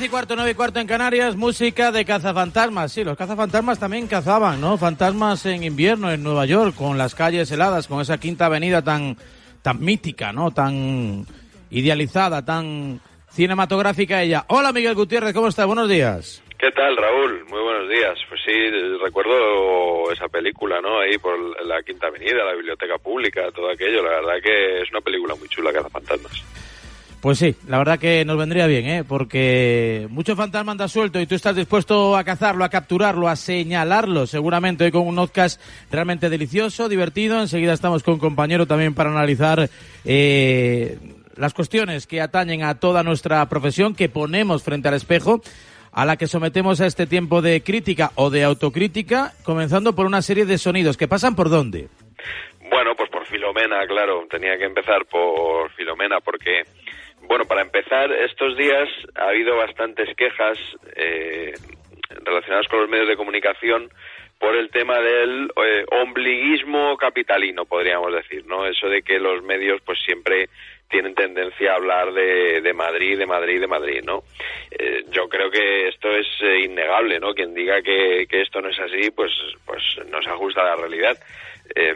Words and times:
10 0.00 0.08
y 0.08 0.10
cuarto, 0.10 0.34
9 0.34 0.52
y 0.52 0.54
cuarto 0.54 0.80
en 0.80 0.86
Canarias, 0.86 1.36
música 1.36 1.92
de 1.92 2.06
cazafantasmas. 2.06 2.90
Sí, 2.90 3.04
los 3.04 3.18
cazafantasmas 3.18 3.78
también 3.78 4.06
cazaban, 4.06 4.58
¿no? 4.58 4.78
Fantasmas 4.78 5.44
en 5.44 5.62
invierno 5.62 6.10
en 6.10 6.22
Nueva 6.22 6.46
York, 6.46 6.74
con 6.74 6.96
las 6.96 7.14
calles 7.14 7.52
heladas, 7.52 7.86
con 7.86 8.00
esa 8.00 8.16
quinta 8.16 8.46
avenida 8.46 8.80
tan, 8.80 9.18
tan 9.60 9.78
mítica, 9.78 10.32
¿no? 10.32 10.52
Tan 10.52 11.26
idealizada, 11.70 12.42
tan 12.42 12.98
cinematográfica 13.28 14.22
ella. 14.22 14.46
Hola 14.48 14.72
Miguel 14.72 14.94
Gutiérrez, 14.94 15.34
¿cómo 15.34 15.48
estás? 15.48 15.66
Buenos 15.66 15.90
días. 15.90 16.42
¿Qué 16.58 16.70
tal, 16.70 16.96
Raúl? 16.96 17.44
Muy 17.50 17.60
buenos 17.60 17.90
días. 17.90 18.18
Pues 18.26 18.40
sí, 18.42 18.52
recuerdo 19.04 20.10
esa 20.12 20.28
película, 20.28 20.80
¿no? 20.80 21.00
Ahí 21.00 21.18
por 21.18 21.36
la 21.66 21.82
Quinta 21.82 22.06
Avenida, 22.06 22.42
la 22.42 22.54
Biblioteca 22.54 22.96
Pública, 22.96 23.50
todo 23.54 23.70
aquello. 23.70 24.02
La 24.02 24.12
verdad 24.22 24.42
que 24.42 24.80
es 24.80 24.90
una 24.92 25.02
película 25.02 25.34
muy 25.34 25.48
chula, 25.48 25.70
Cazafantasmas. 25.74 26.42
Pues 27.20 27.38
sí, 27.38 27.54
la 27.68 27.76
verdad 27.76 27.98
que 27.98 28.24
nos 28.24 28.38
vendría 28.38 28.66
bien, 28.66 28.86
¿eh? 28.86 29.04
Porque 29.06 30.06
mucho 30.08 30.36
fantasma 30.36 30.72
anda 30.72 30.88
suelto 30.88 31.20
y 31.20 31.26
tú 31.26 31.34
estás 31.34 31.54
dispuesto 31.54 32.16
a 32.16 32.24
cazarlo, 32.24 32.64
a 32.64 32.70
capturarlo, 32.70 33.28
a 33.28 33.36
señalarlo, 33.36 34.26
seguramente 34.26 34.84
hoy 34.84 34.90
con 34.90 35.06
un 35.06 35.16
podcast 35.16 35.60
realmente 35.90 36.30
delicioso, 36.30 36.88
divertido. 36.88 37.38
Enseguida 37.38 37.74
estamos 37.74 38.02
con 38.02 38.14
un 38.14 38.20
compañero 38.20 38.66
también 38.66 38.94
para 38.94 39.10
analizar 39.10 39.68
eh, 40.06 40.98
las 41.36 41.52
cuestiones 41.52 42.06
que 42.06 42.22
atañen 42.22 42.62
a 42.62 42.80
toda 42.80 43.02
nuestra 43.02 43.46
profesión 43.50 43.94
que 43.94 44.08
ponemos 44.08 44.62
frente 44.62 44.88
al 44.88 44.94
espejo 44.94 45.42
a 45.92 46.06
la 46.06 46.16
que 46.16 46.26
sometemos 46.26 46.80
a 46.80 46.86
este 46.86 47.06
tiempo 47.06 47.42
de 47.42 47.62
crítica 47.62 48.12
o 48.14 48.30
de 48.30 48.44
autocrítica, 48.44 49.32
comenzando 49.42 49.94
por 49.94 50.06
una 50.06 50.22
serie 50.22 50.46
de 50.46 50.56
sonidos 50.56 50.96
que 50.96 51.08
pasan 51.08 51.36
por 51.36 51.50
dónde. 51.50 51.88
Bueno, 52.70 52.94
pues 52.96 53.10
por 53.10 53.26
Filomena, 53.26 53.84
claro, 53.88 54.24
tenía 54.30 54.56
que 54.56 54.64
empezar 54.64 55.04
por 55.06 55.70
Filomena 55.72 56.20
porque 56.20 56.62
bueno, 57.30 57.44
para 57.44 57.62
empezar, 57.62 58.10
estos 58.10 58.56
días 58.56 58.88
ha 59.14 59.28
habido 59.28 59.56
bastantes 59.56 60.08
quejas 60.16 60.58
eh, 60.96 61.54
relacionadas 62.24 62.66
con 62.66 62.80
los 62.80 62.88
medios 62.88 63.06
de 63.06 63.14
comunicación 63.14 63.88
por 64.36 64.56
el 64.56 64.68
tema 64.70 64.98
del 64.98 65.48
eh, 65.64 65.84
ombliguismo 65.92 66.96
capitalino, 66.96 67.66
podríamos 67.66 68.12
decir, 68.12 68.44
¿no? 68.46 68.66
Eso 68.66 68.88
de 68.88 69.02
que 69.02 69.20
los 69.20 69.44
medios 69.44 69.80
pues 69.86 70.00
siempre 70.04 70.48
tienen 70.88 71.14
tendencia 71.14 71.70
a 71.70 71.76
hablar 71.76 72.12
de, 72.12 72.62
de 72.62 72.72
Madrid, 72.72 73.16
de 73.16 73.26
Madrid, 73.26 73.60
de 73.60 73.68
Madrid, 73.68 74.02
¿no? 74.04 74.24
Eh, 74.72 75.04
yo 75.12 75.28
creo 75.28 75.52
que 75.52 75.86
esto 75.86 76.10
es 76.10 76.26
innegable, 76.64 77.20
¿no? 77.20 77.32
Quien 77.32 77.54
diga 77.54 77.80
que, 77.80 78.26
que, 78.28 78.42
esto 78.42 78.60
no 78.60 78.70
es 78.70 78.80
así, 78.80 79.12
pues, 79.12 79.30
pues 79.64 79.80
no 80.10 80.20
se 80.20 80.30
ajusta 80.30 80.62
a 80.62 80.70
la 80.70 80.76
realidad. 80.76 81.16
Eh, 81.76 81.94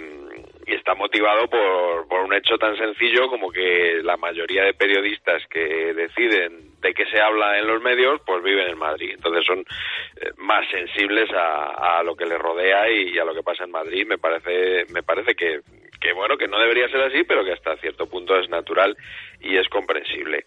y 0.66 0.74
está 0.74 0.94
motivado 0.94 1.48
por, 1.48 2.08
por 2.08 2.20
un 2.20 2.34
hecho 2.34 2.56
tan 2.58 2.76
sencillo 2.76 3.28
como 3.28 3.50
que 3.50 4.00
la 4.02 4.16
mayoría 4.16 4.64
de 4.64 4.74
periodistas 4.74 5.42
que 5.48 5.94
deciden 5.94 6.74
de 6.80 6.94
qué 6.94 7.06
se 7.06 7.20
habla 7.20 7.58
en 7.58 7.66
los 7.66 7.82
medios, 7.82 8.20
pues 8.26 8.42
viven 8.42 8.68
en 8.68 8.78
Madrid. 8.78 9.12
Entonces 9.14 9.44
son 9.46 9.60
eh, 9.60 10.30
más 10.36 10.68
sensibles 10.70 11.30
a, 11.32 12.02
lo 12.04 12.14
que 12.14 12.26
les 12.26 12.38
rodea 12.38 12.90
y, 12.90 13.18
a 13.18 13.24
lo 13.24 13.34
que 13.34 13.42
pasa 13.42 13.64
en 13.64 13.70
Madrid. 13.70 14.06
Me 14.06 14.18
parece, 14.18 14.84
me 14.92 15.02
parece 15.02 15.34
que, 15.34 15.60
que, 16.00 16.12
bueno, 16.12 16.36
que 16.36 16.48
no 16.48 16.58
debería 16.58 16.88
ser 16.88 17.00
así, 17.02 17.24
pero 17.24 17.44
que 17.44 17.52
hasta 17.52 17.76
cierto 17.78 18.06
punto 18.06 18.38
es 18.38 18.48
natural 18.50 18.96
y 19.40 19.56
es 19.56 19.68
comprensible. 19.68 20.44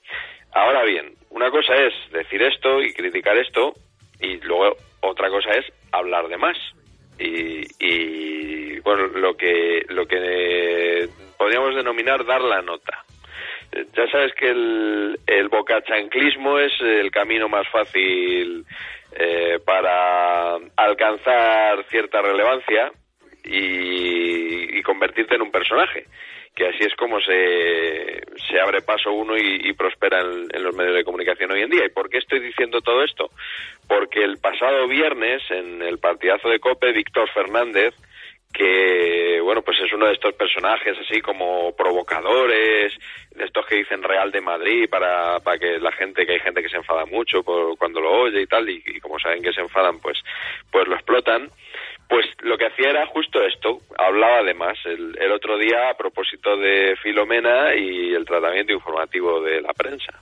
Ahora 0.54 0.84
bien, 0.84 1.16
una 1.32 1.50
cosa 1.50 1.76
es 1.76 1.94
decir 2.12 2.42
esto 2.44 2.82
y 2.82 2.94
criticar 2.94 3.38
esto, 3.38 3.74
y 4.20 4.38
luego 4.42 4.78
otra 5.02 5.30
cosa 5.30 5.52
es 5.52 5.66
hablar 5.92 6.28
de 6.28 6.38
más. 6.38 6.58
Y, 7.20 7.66
y 7.80 8.80
bueno, 8.80 9.08
lo 9.08 9.36
que, 9.36 9.86
lo 9.90 10.08
que 10.08 11.10
podríamos 11.38 11.76
denominar 11.76 12.26
dar 12.26 12.42
la 12.42 12.62
nota. 12.62 13.04
Ya 13.72 14.10
sabes 14.10 14.34
que 14.34 14.50
el, 14.50 15.20
el 15.28 15.50
bocachanclismo 15.50 16.58
es 16.58 16.72
el 16.82 17.12
camino 17.12 17.50
más 17.50 17.68
fácil 17.70 18.66
eh, 19.12 19.60
para 19.66 20.56
alcanzar 20.76 21.84
cierta 21.90 22.22
relevancia 22.22 22.92
y, 23.44 24.78
y, 24.78 24.82
convertirte 24.84 25.36
en 25.36 25.42
un 25.42 25.52
personaje 25.52 26.06
que 26.58 26.68
así 26.68 26.84
es 26.84 26.96
como 26.96 27.22
se, 27.22 28.20
se 28.50 28.60
abre 28.60 28.82
paso 28.82 29.12
uno 29.12 29.38
y, 29.38 29.72
prospera 29.74 30.22
en, 30.22 30.48
en, 30.52 30.64
los 30.64 30.76
medios 30.76 30.96
de 30.96 31.04
comunicación 31.04 31.52
hoy 31.52 31.62
en 31.62 31.70
día. 31.70 31.86
¿Y 31.86 31.90
por 31.90 32.10
qué 32.10 32.18
estoy 32.18 32.40
diciendo 32.40 32.82
todo 32.82 33.04
esto? 33.04 33.30
Porque 33.88 34.07
pasado 34.52 34.88
viernes, 34.88 35.42
en 35.50 35.82
el 35.82 36.00
partidazo 36.00 36.48
de 36.48 36.60
COPE, 36.60 36.94
Víctor 36.94 37.30
Fernández, 37.32 37.94
que 38.54 39.42
bueno 39.44 39.62
pues 39.62 39.78
es 39.82 39.92
uno 39.92 40.08
de 40.08 40.14
estos 40.14 40.34
personajes 40.36 40.98
así 40.98 41.20
como 41.20 41.76
provocadores 41.76 42.94
de 43.36 43.44
estos 43.44 43.66
que 43.66 43.76
dicen 43.76 44.02
Real 44.02 44.32
de 44.32 44.40
Madrid 44.40 44.90
para, 44.90 45.42
para 45.42 45.60
que 45.60 45.78
la 45.80 45.92
gente 45.92 46.26
que 46.26 46.34
hay 46.34 46.40
gente 46.40 46.64
que 46.64 46.70
se 46.70 46.78
enfada 46.78 47.06
mucho 47.06 47.44
por, 47.44 47.78
cuando 47.78 48.00
lo 48.00 48.10
oye 48.10 48.42
y 48.42 48.48
tal 48.48 48.70
y, 48.70 48.82
y 48.86 49.02
como 49.02 49.20
saben 49.20 49.44
que 49.44 49.52
se 49.52 49.60
enfadan 49.60 50.00
pues 50.00 50.18
pues 50.72 50.88
lo 50.88 50.96
explotan. 50.96 51.50
Pues 52.08 52.26
lo 52.40 52.58
que 52.58 52.68
hacía 52.68 52.92
era 52.92 53.06
justo 53.08 53.44
esto, 53.44 53.82
hablaba 53.98 54.38
además 54.38 54.78
el, 54.86 55.18
el 55.20 55.30
otro 55.34 55.58
día 55.58 55.90
a 55.90 55.98
propósito 55.98 56.56
de 56.56 56.96
Filomena 57.04 57.76
y 57.76 58.14
el 58.14 58.24
tratamiento 58.24 58.72
informativo 58.72 59.42
de 59.42 59.60
la 59.60 59.74
prensa 59.74 60.14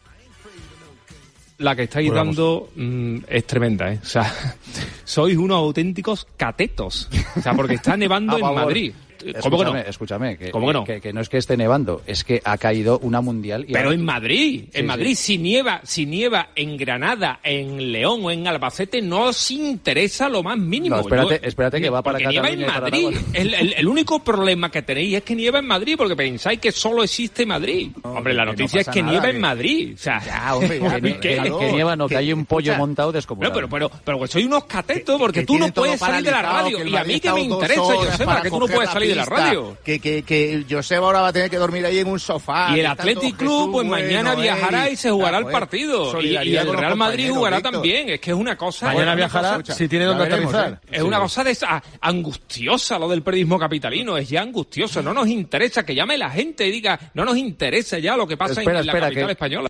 la 1.57 1.75
que 1.75 1.83
estáis 1.83 2.09
pues 2.09 2.15
dando 2.15 2.69
mmm, 2.75 3.17
es 3.27 3.47
tremenda, 3.47 3.91
¿eh? 3.91 3.99
O 4.01 4.05
sea, 4.05 4.31
sois 5.03 5.37
unos 5.37 5.57
auténticos 5.57 6.27
catetos. 6.37 7.09
O 7.35 7.41
sea, 7.41 7.53
porque 7.53 7.75
está 7.75 7.95
nevando 7.95 8.37
en 8.37 8.55
Madrid. 8.55 8.93
¿Cómo 9.41 9.57
escúchame, 9.57 9.79
que 9.79 9.83
no? 9.83 9.89
Escúchame, 9.89 10.37
que, 10.37 10.51
¿Cómo 10.51 10.67
que 10.67 10.73
no? 10.73 10.83
Que, 10.83 11.01
que, 11.01 11.13
no 11.13 11.21
es 11.21 11.29
que 11.29 11.37
esté 11.37 11.57
nevando, 11.57 12.01
es 12.05 12.23
que 12.23 12.41
ha 12.43 12.57
caído 12.57 12.99
una 12.99 13.21
mundial. 13.21 13.65
Y 13.67 13.73
Pero 13.73 13.91
en 13.91 14.03
Madrid, 14.03 14.65
en 14.73 14.81
sí, 14.81 14.83
Madrid, 14.83 15.15
sí. 15.15 15.15
si 15.15 15.37
nieva, 15.37 15.81
si 15.83 16.05
nieva 16.05 16.49
en 16.55 16.77
Granada, 16.77 17.39
en 17.43 17.91
León 17.91 18.21
o 18.23 18.31
en 18.31 18.47
Albacete, 18.47 19.01
no 19.01 19.25
os 19.25 19.51
interesa 19.51 20.29
lo 20.29 20.43
más 20.43 20.57
mínimo. 20.57 20.95
No, 20.95 21.01
espérate, 21.01 21.39
Yo, 21.41 21.47
espérate 21.47 21.81
que 21.81 21.89
va 21.89 22.01
para 22.01 22.19
Cataluña. 22.19 22.55
nieva 22.55 22.63
en 22.63 22.81
Madrid. 22.81 23.17
El, 23.33 23.53
el, 23.53 23.73
el, 23.73 23.87
único 23.87 24.19
problema 24.23 24.69
que 24.69 24.81
tenéis 24.81 25.15
es 25.15 25.23
que 25.23 25.35
nieva 25.35 25.59
en 25.59 25.67
Madrid, 25.67 25.95
porque 25.97 26.15
pensáis 26.15 26.59
que 26.59 26.71
solo 26.71 27.03
existe 27.03 27.45
Madrid. 27.45 27.91
No, 28.03 28.13
hombre, 28.13 28.33
la 28.33 28.45
noticia 28.45 28.77
no 28.77 28.81
es 28.81 28.87
que 28.89 29.01
nada, 29.01 29.11
nieva 29.11 29.29
en 29.29 29.41
Madrid. 29.41 29.93
O 29.95 29.97
sea, 29.97 30.23
ya, 30.23 30.55
hombre, 30.55 30.79
ya, 30.81 31.19
que, 31.19 31.71
nieva, 31.71 31.95
no, 31.95 32.07
que 32.07 32.17
hay 32.17 32.31
un 32.31 32.45
pollo 32.45 32.75
montado 32.77 33.11
descomunal. 33.11 33.51
pero, 33.53 33.69
pero, 33.69 33.89
pero, 33.89 34.01
pero 34.03 34.27
soy 34.27 34.45
unos 34.45 34.65
catetos, 34.65 35.19
porque 35.19 35.45
tú 35.45 35.57
no 35.57 35.71
puedes 35.73 35.99
salir 35.99 36.23
de 36.25 36.31
la 36.31 36.41
radio. 36.41 36.85
Y 36.85 36.95
a 36.95 37.03
mí 37.03 37.19
que 37.19 37.31
me 37.31 37.41
interesa, 37.41 37.81
Joseba, 37.81 38.41
que 38.41 38.49
tú 38.49 38.59
no 38.59 38.67
puedes 38.67 38.89
salir 38.89 39.14
de 39.19 39.25
la 39.25 39.25
radio 39.25 39.77
que, 39.83 39.99
que, 39.99 40.23
que 40.23 40.65
Joseba 40.69 41.07
ahora 41.07 41.21
va 41.21 41.27
a 41.29 41.33
tener 41.33 41.49
que 41.49 41.57
dormir 41.57 41.85
ahí 41.85 41.99
en 41.99 42.07
un 42.07 42.19
sofá. 42.19 42.75
Y 42.75 42.79
el 42.79 42.85
Athletic 42.85 43.37
Club, 43.37 43.71
pues 43.71 43.87
mañana 43.87 44.33
bueno, 44.33 44.41
viajará 44.41 44.89
y 44.89 44.95
se 44.95 45.11
jugará 45.11 45.37
el 45.37 45.45
partido. 45.45 46.21
Y, 46.21 46.37
y, 46.37 46.55
el 46.55 46.73
Real 46.73 46.95
Madrid 46.95 47.29
jugará 47.31 47.57
Víctor. 47.57 47.73
también. 47.73 48.09
Es 48.09 48.19
que 48.19 48.31
es 48.31 48.37
una 48.37 48.55
cosa. 48.55 48.87
Mañana 48.87 49.15
viajará 49.15 49.57
cosa, 49.57 49.73
si 49.73 49.87
tiene 49.87 50.05
donde 50.05 50.25
aterrizar. 50.25 50.73
¿eh? 50.73 50.87
Es 50.91 51.01
sí. 51.01 51.05
una 51.07 51.19
cosa 51.19 51.43
de, 51.43 51.57
ah, 51.67 51.81
angustiosa 52.01 52.99
lo 52.99 53.07
del 53.09 53.21
periodismo 53.21 53.59
capitalino. 53.59 54.17
Es 54.17 54.29
ya 54.29 54.41
angustioso. 54.41 55.01
No 55.01 55.13
nos 55.13 55.27
interesa 55.27 55.85
que 55.85 55.95
llame 55.95 56.17
la 56.17 56.29
gente 56.29 56.67
y 56.67 56.71
diga, 56.71 56.99
no 57.13 57.25
nos 57.25 57.37
interesa 57.37 57.99
ya 57.99 58.15
lo 58.15 58.27
que 58.27 58.37
pasa 58.37 58.59
espera, 58.61 58.79
en, 58.79 58.83
en 58.83 58.89
espera, 58.89 58.99
la 58.99 59.07
capital 59.07 59.25
que... 59.27 59.31
española. 59.31 59.69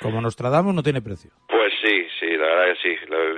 Como 0.00 0.20
Nostradamus 0.20 0.74
no 0.74 0.82
tiene 0.82 1.00
precio. 1.00 1.30
Pues 1.48 1.72
sí, 1.82 2.06
sí, 2.20 2.33
verdad 2.54 2.76
sí. 2.82 2.96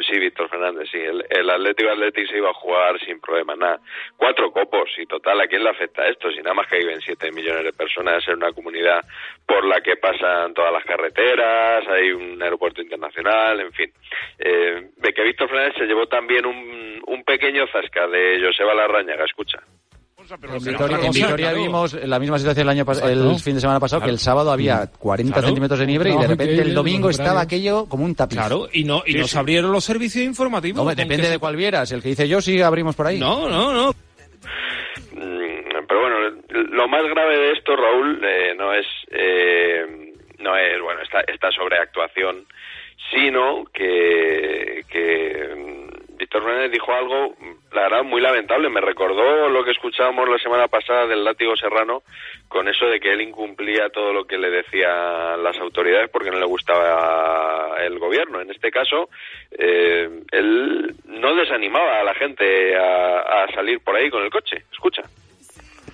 Sí, 0.09 0.19
Víctor 0.19 0.49
Fernández, 0.49 0.88
sí. 0.91 0.99
El, 0.99 1.25
el 1.28 1.50
Atlético 1.50 1.91
Atlético 1.91 2.31
se 2.31 2.38
iba 2.38 2.50
a 2.50 2.54
jugar 2.54 2.99
sin 3.00 3.21
problema, 3.21 3.56
nada. 3.56 3.81
Cuatro 4.16 4.50
copos 4.53 4.91
y 4.99 5.06
total, 5.06 5.41
¿a 5.41 5.47
quién 5.47 5.65
le 5.65 5.71
afecta 5.71 6.06
esto? 6.09 6.31
Si 6.31 6.38
nada 6.38 6.54
más 6.54 6.66
que 6.69 6.78
viven 6.78 7.00
siete 7.00 7.31
millones 7.32 7.65
de 7.65 7.72
personas 7.72 8.27
en 8.28 8.37
una 8.37 8.53
comunidad 8.53 9.04
por 9.47 9.65
la 9.65 9.81
que 9.81 9.97
pasan 9.97 10.54
todas 10.54 10.72
las 10.72 10.84
carreteras, 10.84 11.87
hay 11.88 12.12
un 12.12 12.43
aeropuerto 12.43 12.82
internacional, 12.82 13.60
en 13.60 13.72
fin. 13.72 13.93
Eh, 14.39 14.91
que 15.15 15.22
Víctor 15.22 15.48
Fernández 15.48 15.74
se 15.78 15.86
llevó 15.86 16.07
también 16.07 16.45
un, 16.45 17.03
un 17.07 17.24
pequeño 17.24 17.66
zasca 17.69 18.07
de 18.07 18.41
Joseba 18.45 18.74
Larrañaga, 18.74 19.24
escucha. 19.24 19.59
En 20.28 20.64
Vitoria, 20.64 20.98
en 21.02 21.12
Vitoria 21.12 21.36
claro. 21.36 21.62
vimos 21.62 21.94
la 21.94 22.18
misma 22.18 22.38
situación 22.38 22.68
el 22.68 22.70
año 22.70 22.84
el 23.04 23.38
fin 23.38 23.54
de 23.54 23.60
semana 23.60 23.78
pasado, 23.78 24.00
claro. 24.00 24.10
que 24.10 24.12
el 24.14 24.18
sábado 24.18 24.50
había 24.50 24.86
40 24.86 25.32
claro. 25.32 25.46
centímetros 25.46 25.78
de 25.78 25.86
nieve 25.86 26.10
y 26.10 26.16
de 26.16 26.26
repente 26.26 26.62
el 26.62 26.74
domingo 26.74 27.10
estaba 27.10 27.40
aquello 27.40 27.86
como 27.88 28.04
un 28.04 28.14
tapiz. 28.14 28.38
Claro, 28.38 28.68
y 28.72 28.84
no 28.84 29.02
y 29.06 29.12
sí, 29.12 29.18
nos 29.18 29.30
sí. 29.30 29.38
abrieron 29.38 29.70
los 29.70 29.84
servicios 29.84 30.24
informativos. 30.24 30.84
No, 30.84 30.94
depende 30.94 31.28
de 31.28 31.38
cuál 31.38 31.54
vieras. 31.56 31.92
El 31.92 32.02
que 32.02 32.08
dice 32.08 32.26
yo 32.26 32.40
sí 32.40 32.60
abrimos 32.60 32.96
por 32.96 33.06
ahí. 33.06 33.20
No, 33.20 33.48
no, 33.48 33.72
no. 33.72 33.90
Mm, 35.12 35.86
pero 35.88 36.00
bueno, 36.00 36.18
lo 36.48 36.88
más 36.88 37.04
grave 37.04 37.38
de 37.38 37.52
esto, 37.52 37.76
Raúl, 37.76 38.20
eh, 38.24 38.54
no 38.56 38.72
es 38.72 38.86
eh, 39.10 40.12
no 40.38 40.56
es 40.56 40.82
bueno 40.82 41.02
esta, 41.02 41.20
esta 41.20 41.50
sobreactuación, 41.52 42.46
sino 43.12 43.64
que 43.72 44.84
que 44.90 45.85
Víctor 46.26 46.42
Fernández 46.42 46.72
dijo 46.72 46.92
algo, 46.92 47.36
la 47.72 47.82
verdad, 47.82 48.02
muy 48.02 48.20
lamentable. 48.20 48.68
Me 48.68 48.80
recordó 48.80 49.48
lo 49.48 49.62
que 49.62 49.70
escuchábamos 49.70 50.28
la 50.28 50.38
semana 50.38 50.66
pasada 50.66 51.06
del 51.06 51.22
látigo 51.22 51.54
serrano, 51.54 52.02
con 52.48 52.66
eso 52.66 52.86
de 52.86 52.98
que 52.98 53.12
él 53.12 53.20
incumplía 53.20 53.90
todo 53.90 54.12
lo 54.12 54.24
que 54.24 54.36
le 54.36 54.50
decían 54.50 55.40
las 55.44 55.56
autoridades 55.58 56.10
porque 56.10 56.32
no 56.32 56.40
le 56.40 56.46
gustaba 56.46 57.76
el 57.80 58.00
gobierno. 58.00 58.40
En 58.40 58.50
este 58.50 58.72
caso, 58.72 59.08
eh, 59.52 60.10
él 60.32 60.96
no 61.04 61.36
desanimaba 61.36 62.00
a 62.00 62.04
la 62.04 62.14
gente 62.14 62.76
a, 62.76 63.46
salir 63.54 63.78
por 63.78 63.94
ahí 63.94 64.10
con 64.10 64.24
el 64.24 64.30
coche. 64.30 64.64
Escucha. 64.72 65.02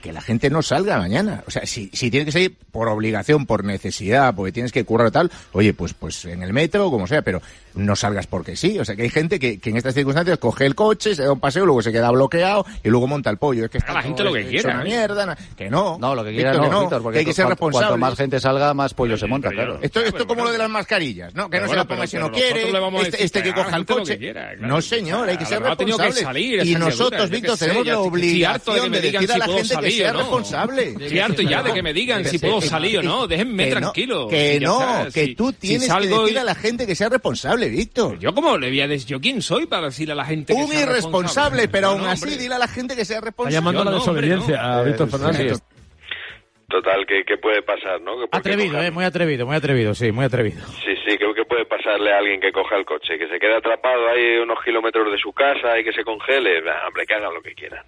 que 0.03 0.15
la 0.15 0.23
gente 0.23 0.49
no 0.49 0.63
salga 0.63 0.97
mañana. 0.97 1.45
O 1.47 1.51
sea, 1.51 1.67
si, 1.67 1.89
si 1.89 2.11
tiene 2.11 2.25
que 2.25 2.33
salir 2.33 2.57
por 2.73 2.89
obligación, 2.89 3.45
por 3.45 3.65
necesidad, 3.65 4.35
porque 4.35 4.51
tienes 4.51 4.73
que 4.73 4.85
currar 4.85 5.11
tal, 5.11 5.31
oye, 5.53 5.75
pues, 5.75 5.93
pues 5.93 6.25
en 6.25 6.43
el 6.43 6.55
metro 6.55 6.91
como 6.91 7.07
sea, 7.07 7.21
pero 7.21 7.41
no 7.75 7.97
salgas 7.97 8.27
porque 8.27 8.57
sí. 8.57 8.79
O 8.79 8.85
sea, 8.85 8.97
que 8.97 9.03
hay 9.03 9.11
gente 9.11 9.39
que, 9.39 9.59
que 9.59 9.71
en 9.71 9.77
estas 9.77 9.95
circunstancias 9.95 10.39
coge 10.39 10.67
el 10.67 10.75
coche, 10.75 11.15
se 11.15 11.23
da 11.23 11.33
un 11.33 11.41
paseo, 11.41 11.65
luego 11.67 11.83
se 11.83 11.93
queda 11.93 12.11
bloqueado 12.11 12.65
y 12.83 12.89
luego 12.89 13.07
monta 13.07 13.31
el 13.31 13.37
pollo. 13.39 13.65
Es 13.65 13.71
que 13.71 13.79
está 13.79 13.93
la 13.93 14.03
gente 14.03 14.23
lo 14.25 14.33
que 14.33 14.47
quiera. 14.47 14.75
Una 14.75 14.85
mierda, 14.85 15.27
na- 15.27 15.37
que 15.57 15.69
no. 15.71 15.99
No, 15.99 16.15
lo 16.15 16.25
que 16.25 16.33
quiera 16.33 16.53
Víctor, 16.53 16.71
no, 16.71 16.79
que 16.79 16.85
Víctor, 16.85 17.03
porque 17.03 17.15
que 17.17 17.19
hay 17.21 17.25
que 17.27 17.33
ser 17.33 17.45
cuanto- 17.47 17.55
responsable. 17.67 17.87
cuanto 17.89 18.07
más 18.07 18.17
gente 18.17 18.41
salga, 18.41 18.75
más 18.75 18.95
pollo 18.95 19.17
se 19.17 19.27
monta, 19.27 19.51
claro. 19.51 19.79
Esto, 19.83 20.01
esto 20.01 20.27
como 20.27 20.45
lo 20.45 20.53
de 20.53 20.59
las 20.59 20.71
mascarillas, 20.71 21.35
¿no? 21.35 21.45
Que 21.51 21.57
Pero 21.59 21.65
no 21.67 21.71
se 21.71 21.77
la 21.77 21.85
ponga 21.85 22.01
pero- 22.01 22.07
si 22.09 22.17
pero 22.17 22.29
no 22.29 22.33
quiere, 22.33 23.07
este, 23.09 23.25
este 23.25 23.43
que 23.43 23.53
coja 23.55 23.77
el 23.77 23.87
coche. 23.87 24.13
que 24.15 24.19
quiera, 24.19 24.53
claro. 24.57 24.67
No, 24.75 24.83
señor, 24.83 25.29
hay 25.29 25.37
que 25.37 25.47
ser 25.47 25.63
responsable. 25.63 26.63
y 26.65 26.75
nosotros, 26.75 27.31
Víctor, 27.31 27.59
tenemos 27.59 27.87
ya 27.87 27.93
la 27.93 28.01
obligación 28.01 28.91
me 28.91 29.01
de 29.01 29.07
digan 29.09 29.23
decir 29.23 29.31
a 29.31 29.35
si 29.35 29.39
la 29.41 29.45
puedo 29.47 29.59
gente 29.59 29.69
que 29.69 29.75
salir 29.75 29.93
sea 29.93 30.11
o 30.11 30.13
no. 30.13 30.19
responsable. 30.21 30.89
Estoy 31.01 31.19
harto 31.19 31.43
ya 31.43 31.63
de 31.63 31.73
que 31.73 31.83
me 31.83 31.93
digan 31.93 32.25
si 32.25 32.39
puedo 32.39 32.61
salir 32.61 32.99
o 32.99 33.03
no. 33.03 33.27
Déjenme 33.27 33.67
tranquilo. 33.71 34.29
Que 34.29 34.61
no, 34.61 35.07
que 35.13 35.35
tú 35.35 35.53
tienes 35.53 35.83
que 35.83 35.87
salgo 35.89 36.23
decir 36.23 36.39
a 36.39 36.45
la 36.45 36.55
gente 36.55 36.87
que 36.87 36.95
sea 36.95 37.09
responsable, 37.09 37.62
Víctor. 37.69 38.19
Yo 38.19 38.33
cómo 38.35 38.57
le 38.59 38.69
voy 38.69 38.81
a 38.81 38.89
decir, 38.89 39.09
yo 39.09 39.21
quién 39.21 39.43
soy 39.43 39.67
para 39.67 39.87
decirle 39.87 40.13
a 40.13 40.17
la 40.17 40.25
gente 40.25 40.55
que 40.55 40.61
Un 40.61 40.69
sea 40.69 40.83
irresponsable, 40.83 41.69
pero 41.69 41.89
No, 41.89 41.93
aún 41.99 42.07
así 42.09 42.25
hombre. 42.25 42.39
dile 42.43 42.55
a 42.55 42.59
la 42.59 42.69
gente 42.69 42.95
que 42.97 43.05
sea 43.05 43.17
Está 43.19 43.27
responsable. 43.27 43.55
llamando 43.55 43.83
a 43.83 43.85
la 43.85 43.91
Yo 43.93 43.97
no, 43.99 44.05
hombre, 44.05 44.27
desobediencia 44.29 44.63
no. 44.63 44.73
a 44.79 44.83
Víctor 44.83 45.11
Fernández. 45.11 45.57
sí, 45.59 45.63
Total, 46.69 47.05
¿qué, 47.07 47.23
qué 47.27 47.37
puede 47.37 47.61
pasar, 47.63 48.01
no? 48.01 48.17
Que 48.19 48.29
Atrevido, 48.33 48.81
eh, 48.81 48.91
muy 48.91 49.05
atrevido, 49.05 49.47
muy 49.47 49.57
atrevido, 49.57 49.95
sí, 49.95 50.11
muy 50.11 50.25
atrevido. 50.25 50.65
Sí, 50.83 50.95
sí, 51.07 51.19
creo 51.19 51.35
que 51.35 51.45
puede 51.45 51.67
pasarle 51.67 52.11
a 52.13 52.19
alguien 52.19 52.41
que 52.41 52.51
coja 52.51 52.77
el 52.77 52.87
coche, 52.87 53.19
que 53.19 53.29
se 53.29 53.39
quede 53.39 53.57
atrapado 53.57 54.09
ahí 54.09 54.39
unos 54.39 54.59
kilómetros 54.65 55.13
de 55.13 55.19
su 55.19 55.33
casa 55.35 55.79
y 55.79 55.85
que 55.85 55.93
se 55.93 56.03
congele. 56.03 56.63
Nah, 56.63 56.87
hombre, 56.89 57.05
que 57.05 57.15
hagan 57.15 57.35
lo 57.35 57.43
que 57.43 57.53
quieran. 57.55 57.85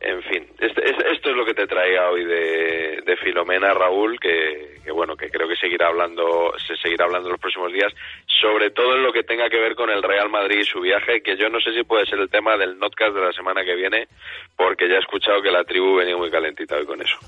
En 0.00 0.22
fin, 0.22 0.46
este- 0.58 0.84
es- 0.88 1.04
esto 1.12 1.30
es 1.30 1.36
lo 1.36 1.44
que 1.44 1.52
te 1.52 1.66
traía 1.66 2.08
hoy 2.08 2.24
de, 2.24 3.02
de 3.04 3.16
Filomena, 3.22 3.74
Raúl, 3.74 4.18
que, 4.20 4.77
que 4.88 4.92
bueno, 4.92 5.18
que 5.18 5.28
creo 5.28 5.46
que 5.46 5.54
seguirá 5.54 5.88
hablando, 5.88 6.50
se 6.66 6.74
seguirá 6.78 7.04
hablando 7.04 7.28
en 7.28 7.32
los 7.32 7.40
próximos 7.40 7.70
días, 7.70 7.92
sobre 8.40 8.70
todo 8.70 8.96
en 8.96 9.02
lo 9.02 9.12
que 9.12 9.22
tenga 9.22 9.50
que 9.50 9.58
ver 9.58 9.74
con 9.74 9.90
el 9.90 10.02
Real 10.02 10.30
Madrid 10.30 10.60
y 10.60 10.64
su 10.64 10.80
viaje, 10.80 11.20
que 11.20 11.36
yo 11.36 11.50
no 11.50 11.60
sé 11.60 11.74
si 11.74 11.84
puede 11.84 12.06
ser 12.06 12.18
el 12.18 12.30
tema 12.30 12.56
del 12.56 12.78
notcast 12.78 13.14
de 13.14 13.20
la 13.20 13.32
semana 13.34 13.66
que 13.66 13.74
viene, 13.74 14.08
porque 14.56 14.88
ya 14.88 14.94
he 14.94 15.00
escuchado 15.00 15.42
que 15.42 15.50
la 15.50 15.62
tribu 15.64 15.96
venía 15.96 16.16
muy 16.16 16.30
calentita 16.30 16.76
hoy 16.76 16.86
con 16.86 17.02
eso. 17.02 17.18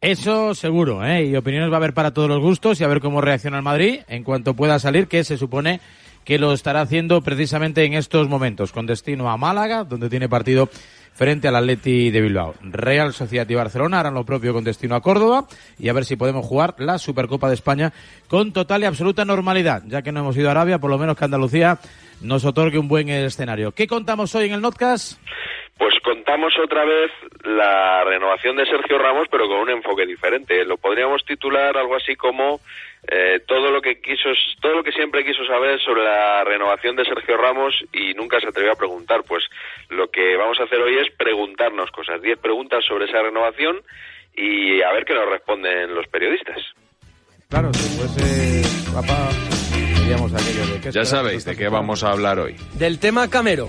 Eso 0.00 0.54
seguro, 0.56 1.04
¿eh? 1.04 1.26
Y 1.26 1.36
opiniones 1.36 1.70
va 1.70 1.74
a 1.74 1.76
haber 1.76 1.94
para 1.94 2.12
todos 2.12 2.28
los 2.28 2.40
gustos 2.40 2.80
y 2.80 2.84
a 2.84 2.88
ver 2.88 2.98
cómo 2.98 3.20
reacciona 3.20 3.58
el 3.58 3.62
Madrid 3.62 4.00
en 4.08 4.24
cuanto 4.24 4.54
pueda 4.54 4.80
salir, 4.80 5.06
que 5.06 5.22
se 5.22 5.36
supone 5.36 5.78
que 6.24 6.40
lo 6.40 6.52
estará 6.52 6.80
haciendo 6.80 7.20
precisamente 7.20 7.84
en 7.84 7.94
estos 7.94 8.28
momentos, 8.28 8.72
con 8.72 8.86
destino 8.86 9.30
a 9.30 9.36
Málaga, 9.36 9.84
donde 9.84 10.10
tiene 10.10 10.28
partido 10.28 10.68
frente 11.18 11.48
al 11.48 11.56
Atleti 11.56 12.12
de 12.12 12.20
Bilbao. 12.20 12.54
Real 12.62 13.12
Sociedad 13.12 13.48
y 13.50 13.54
Barcelona 13.56 13.98
harán 13.98 14.14
lo 14.14 14.24
propio 14.24 14.52
con 14.52 14.62
destino 14.62 14.94
a 14.94 15.00
Córdoba 15.00 15.46
y 15.76 15.88
a 15.88 15.92
ver 15.92 16.04
si 16.04 16.14
podemos 16.14 16.46
jugar 16.46 16.76
la 16.78 16.96
Supercopa 16.96 17.48
de 17.48 17.54
España 17.54 17.92
con 18.28 18.52
total 18.52 18.82
y 18.82 18.84
absoluta 18.84 19.24
normalidad, 19.24 19.82
ya 19.86 20.02
que 20.02 20.12
no 20.12 20.20
hemos 20.20 20.36
ido 20.36 20.46
a 20.46 20.52
Arabia, 20.52 20.78
por 20.78 20.90
lo 20.90 20.96
menos 20.96 21.18
que 21.18 21.24
Andalucía 21.24 21.78
nos 22.22 22.44
otorgue 22.44 22.78
un 22.78 22.86
buen 22.86 23.08
escenario. 23.08 23.72
¿Qué 23.72 23.88
contamos 23.88 24.32
hoy 24.36 24.46
en 24.46 24.52
el 24.54 24.60
Notcast? 24.60 25.20
Pues 25.76 25.94
contamos 26.02 26.52
otra 26.58 26.84
vez 26.84 27.10
la 27.44 28.02
renovación 28.04 28.56
de 28.56 28.66
Sergio 28.66 28.98
Ramos, 28.98 29.28
pero 29.30 29.46
con 29.46 29.58
un 29.58 29.70
enfoque 29.70 30.06
diferente. 30.06 30.64
Lo 30.64 30.76
podríamos 30.76 31.24
titular 31.24 31.76
algo 31.76 31.94
así 31.94 32.16
como 32.16 32.60
eh, 33.06 33.40
todo 33.46 33.70
lo 33.70 33.80
que 33.80 34.00
quiso, 34.00 34.30
todo 34.60 34.74
lo 34.74 34.82
que 34.82 34.90
siempre 34.90 35.24
quiso 35.24 35.44
saber 35.46 35.80
sobre 35.80 36.02
la 36.02 36.42
renovación 36.42 36.96
de 36.96 37.04
Sergio 37.04 37.36
Ramos 37.36 37.74
y 37.92 38.12
nunca 38.14 38.40
se 38.40 38.48
atrevió 38.48 38.72
a 38.72 38.76
preguntar. 38.76 39.22
Pues 39.22 39.44
lo 39.88 40.10
que 40.10 40.36
vamos 40.36 40.58
a 40.60 40.64
hacer 40.64 40.78
hoy 40.80 40.96
es 40.98 41.14
preguntarnos 41.16 41.90
cosas, 41.90 42.20
diez 42.22 42.38
preguntas 42.38 42.84
sobre 42.86 43.06
esa 43.06 43.22
renovación 43.22 43.82
y 44.34 44.82
a 44.82 44.92
ver 44.92 45.04
qué 45.04 45.14
nos 45.14 45.28
responden 45.28 45.94
los 45.94 46.06
periodistas. 46.08 46.58
Claro, 47.48 47.72
si 47.72 47.98
fuese 47.98 48.92
papá, 48.92 49.30
diríamos 50.00 50.32
aquello 50.34 50.66
de 50.74 50.80
que 50.80 50.92
Ya 50.92 51.04
sabéis 51.04 51.44
de 51.44 51.56
qué 51.56 51.68
vamos 51.68 52.04
a 52.04 52.12
hablar 52.12 52.38
hoy. 52.38 52.56
Del 52.74 52.98
tema 52.98 53.28
Camero. 53.28 53.68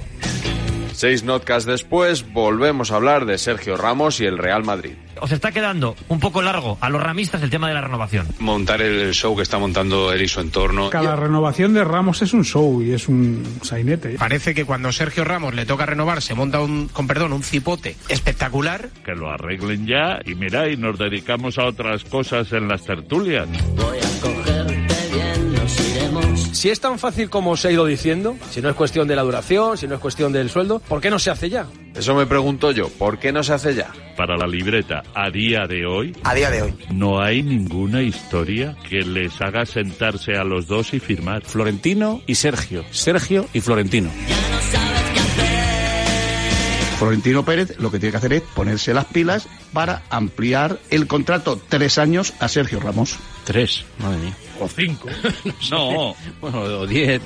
Seis 1.00 1.24
notcast 1.24 1.66
después, 1.66 2.34
volvemos 2.34 2.92
a 2.92 2.98
hablar 2.98 3.26
de 3.26 3.38
Sergio 3.38 3.78
Ramos 3.78 4.20
y 4.20 4.26
el 4.26 4.38
Real 4.38 4.66
Madrid. 4.66 4.96
Os 5.22 5.32
está 5.32 5.54
quedando 5.54 5.96
un 6.10 6.20
poco 6.20 6.42
largo 6.42 6.78
a 6.82 6.90
los 6.90 7.02
ramistas 7.02 7.42
el 7.42 7.50
tema 7.50 7.70
de 7.70 7.74
la 7.74 7.80
renovación. 7.80 8.28
montar 8.40 8.82
el 8.82 9.14
show 9.14 9.34
que 9.34 9.44
está 9.44 9.58
montando 9.58 10.12
él 10.12 10.22
y 10.22 10.28
su 10.28 10.42
entorno. 10.42 10.90
Cada 10.90 11.16
renovación 11.16 11.74
de 11.74 11.86
Ramos 11.86 12.22
es 12.22 12.34
un 12.34 12.44
show 12.44 12.84
y 12.84 12.92
es 12.92 13.08
un 13.08 13.46
sainete. 13.62 14.18
Parece 14.20 14.54
que 14.54 14.66
cuando 14.66 14.92
Sergio 14.92 15.24
Ramos 15.24 15.56
le 15.56 15.66
toca 15.66 15.86
renovar 15.86 16.22
se 16.22 16.36
monta 16.36 16.60
un, 16.60 16.90
con 16.90 17.08
perdón, 17.08 17.32
un 17.32 17.44
cipote 17.44 17.96
espectacular. 18.10 18.90
Que 19.06 19.16
lo 19.16 19.30
arreglen 19.30 19.88
ya 19.88 20.20
y 20.26 20.36
mira, 20.36 20.68
y 20.68 20.76
nos 20.76 21.00
dedicamos 21.00 21.58
a 21.60 21.64
otras 21.64 22.04
cosas 22.04 22.52
en 22.52 22.68
las 22.68 22.84
tertulias. 22.84 23.48
Si 26.60 26.70
es 26.70 26.82
tan 26.82 27.00
fácil 27.00 27.30
como 27.30 27.52
os 27.52 27.64
he 27.64 27.72
ido 27.72 27.86
diciendo, 27.86 28.36
si 28.52 28.62
no 28.62 28.68
es 28.70 28.76
cuestión 28.76 29.08
de 29.08 29.16
la 29.16 29.22
duración, 29.22 29.78
si 29.78 29.88
no 29.88 29.96
es 29.96 30.02
cuestión 30.02 30.34
del 30.34 30.50
sueldo, 30.50 30.80
¿por 30.80 31.00
qué 31.00 31.10
no 31.10 31.18
se 31.18 31.30
hace 31.32 31.50
ya? 31.50 31.68
Eso 31.96 32.14
me 32.16 32.26
pregunto 32.26 32.72
yo, 32.74 32.90
¿por 32.90 33.18
qué 33.18 33.32
no 33.32 33.44
se 33.44 33.54
hace 33.54 33.76
ya? 33.76 33.94
Para 34.18 34.36
la 34.36 34.46
libreta, 34.46 35.02
a 35.16 35.30
día 35.30 35.68
de 35.68 35.86
hoy, 35.86 36.14
A 36.22 36.36
día 36.36 36.50
de 36.50 36.64
hoy. 36.64 36.74
no 36.92 37.22
hay 37.22 37.44
ninguna 37.44 38.02
historia 38.02 38.76
que 38.90 39.04
les 39.04 39.40
haga 39.40 39.66
sentarse 39.66 40.36
a 40.36 40.44
los 40.44 40.68
dos 40.68 40.94
y 40.94 41.00
firmar. 41.00 41.44
Florentino 41.46 42.22
y 42.28 42.36
Sergio. 42.36 42.84
Sergio 42.92 43.48
y 43.54 43.62
Florentino. 43.62 44.10
Florentino 46.98 47.46
Pérez 47.46 47.80
lo 47.80 47.90
que 47.90 48.00
tiene 48.00 48.12
que 48.12 48.18
hacer 48.18 48.34
es 48.34 48.42
ponerse 48.42 48.94
las 48.94 49.06
pilas 49.06 49.48
para 49.72 50.02
ampliar 50.10 50.78
el 50.90 51.08
contrato 51.08 51.58
tres 51.70 51.98
años 51.98 52.34
a 52.42 52.50
Sergio 52.50 52.82
Ramos. 52.82 53.16
Tres. 53.46 53.86
Madre 54.00 54.18
mía. 54.18 54.36
O 54.60 54.68
cinco. 54.68 55.08
no. 55.72 56.16
Bueno, 56.42 56.62
o 56.62 56.88
diez. 56.88 57.22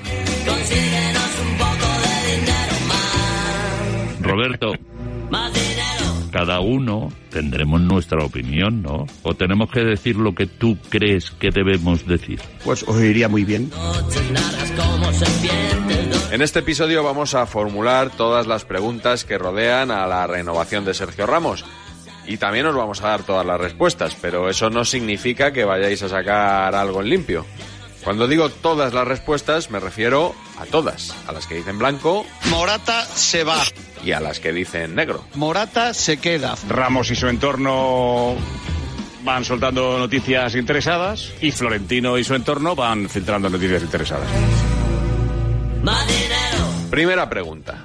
Roberto. 4.21 4.73
Cada 6.31 6.61
uno 6.61 7.09
tendremos 7.29 7.79
nuestra 7.81 8.23
opinión, 8.25 8.81
¿no? 8.81 9.05
O 9.21 9.35
tenemos 9.35 9.69
que 9.69 9.81
decir 9.81 10.15
lo 10.15 10.33
que 10.33 10.47
tú 10.47 10.77
crees 10.89 11.29
que 11.29 11.51
debemos 11.51 12.07
decir. 12.07 12.41
Pues 12.63 12.83
os 12.87 12.99
iría 13.01 13.29
muy 13.29 13.43
bien. 13.43 13.69
En 16.31 16.41
este 16.41 16.59
episodio 16.59 17.03
vamos 17.03 17.35
a 17.35 17.45
formular 17.45 18.09
todas 18.09 18.47
las 18.47 18.65
preguntas 18.65 19.25
que 19.25 19.37
rodean 19.37 19.91
a 19.91 20.07
la 20.07 20.25
renovación 20.25 20.85
de 20.85 20.95
Sergio 20.95 21.27
Ramos. 21.27 21.63
Y 22.25 22.37
también 22.37 22.65
os 22.65 22.75
vamos 22.75 23.01
a 23.01 23.09
dar 23.09 23.23
todas 23.23 23.45
las 23.45 23.59
respuestas, 23.59 24.15
pero 24.21 24.49
eso 24.49 24.69
no 24.69 24.85
significa 24.85 25.51
que 25.51 25.65
vayáis 25.65 26.01
a 26.03 26.09
sacar 26.09 26.73
algo 26.73 27.01
en 27.01 27.09
limpio. 27.09 27.45
Cuando 28.03 28.27
digo 28.27 28.49
todas 28.49 28.93
las 28.93 29.07
respuestas 29.07 29.71
me 29.71 29.79
refiero 29.79 30.35
a 30.59 30.65
todas, 30.65 31.15
a 31.27 31.31
las 31.31 31.47
que 31.47 31.55
dicen 31.55 31.79
blanco 31.79 32.25
Morata 32.49 33.05
se 33.05 33.43
va. 33.45 33.61
y 34.03 34.11
a 34.11 34.19
las 34.19 34.39
que 34.41 34.51
dicen 34.51 34.93
negro. 34.95 35.23
Morata 35.35 35.93
se 35.93 36.17
queda. 36.17 36.55
Ramos 36.67 37.11
y 37.11 37.15
su 37.15 37.27
entorno 37.27 38.35
van 39.23 39.45
soltando 39.45 39.97
noticias 39.97 40.53
interesadas 40.55 41.31
y 41.39 41.51
Florentino 41.51 42.17
y 42.17 42.25
su 42.25 42.35
entorno 42.35 42.75
van 42.75 43.07
filtrando 43.07 43.49
noticias 43.49 43.81
interesadas. 43.81 44.27
Primera 46.89 47.29
pregunta. 47.29 47.83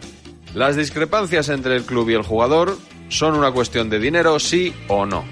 ¿Las 0.54 0.76
discrepancias 0.76 1.49
entre 1.49 1.76
el 1.76 1.85
club 1.85 2.11
y 2.11 2.14
el 2.14 2.23
jugador 2.23 2.76
son 3.09 3.35
una 3.35 3.50
cuestión 3.50 3.91
de 3.91 3.99
dinero, 3.99 4.38
sí 4.38 4.73
o 4.88 5.07
no? 5.07 5.25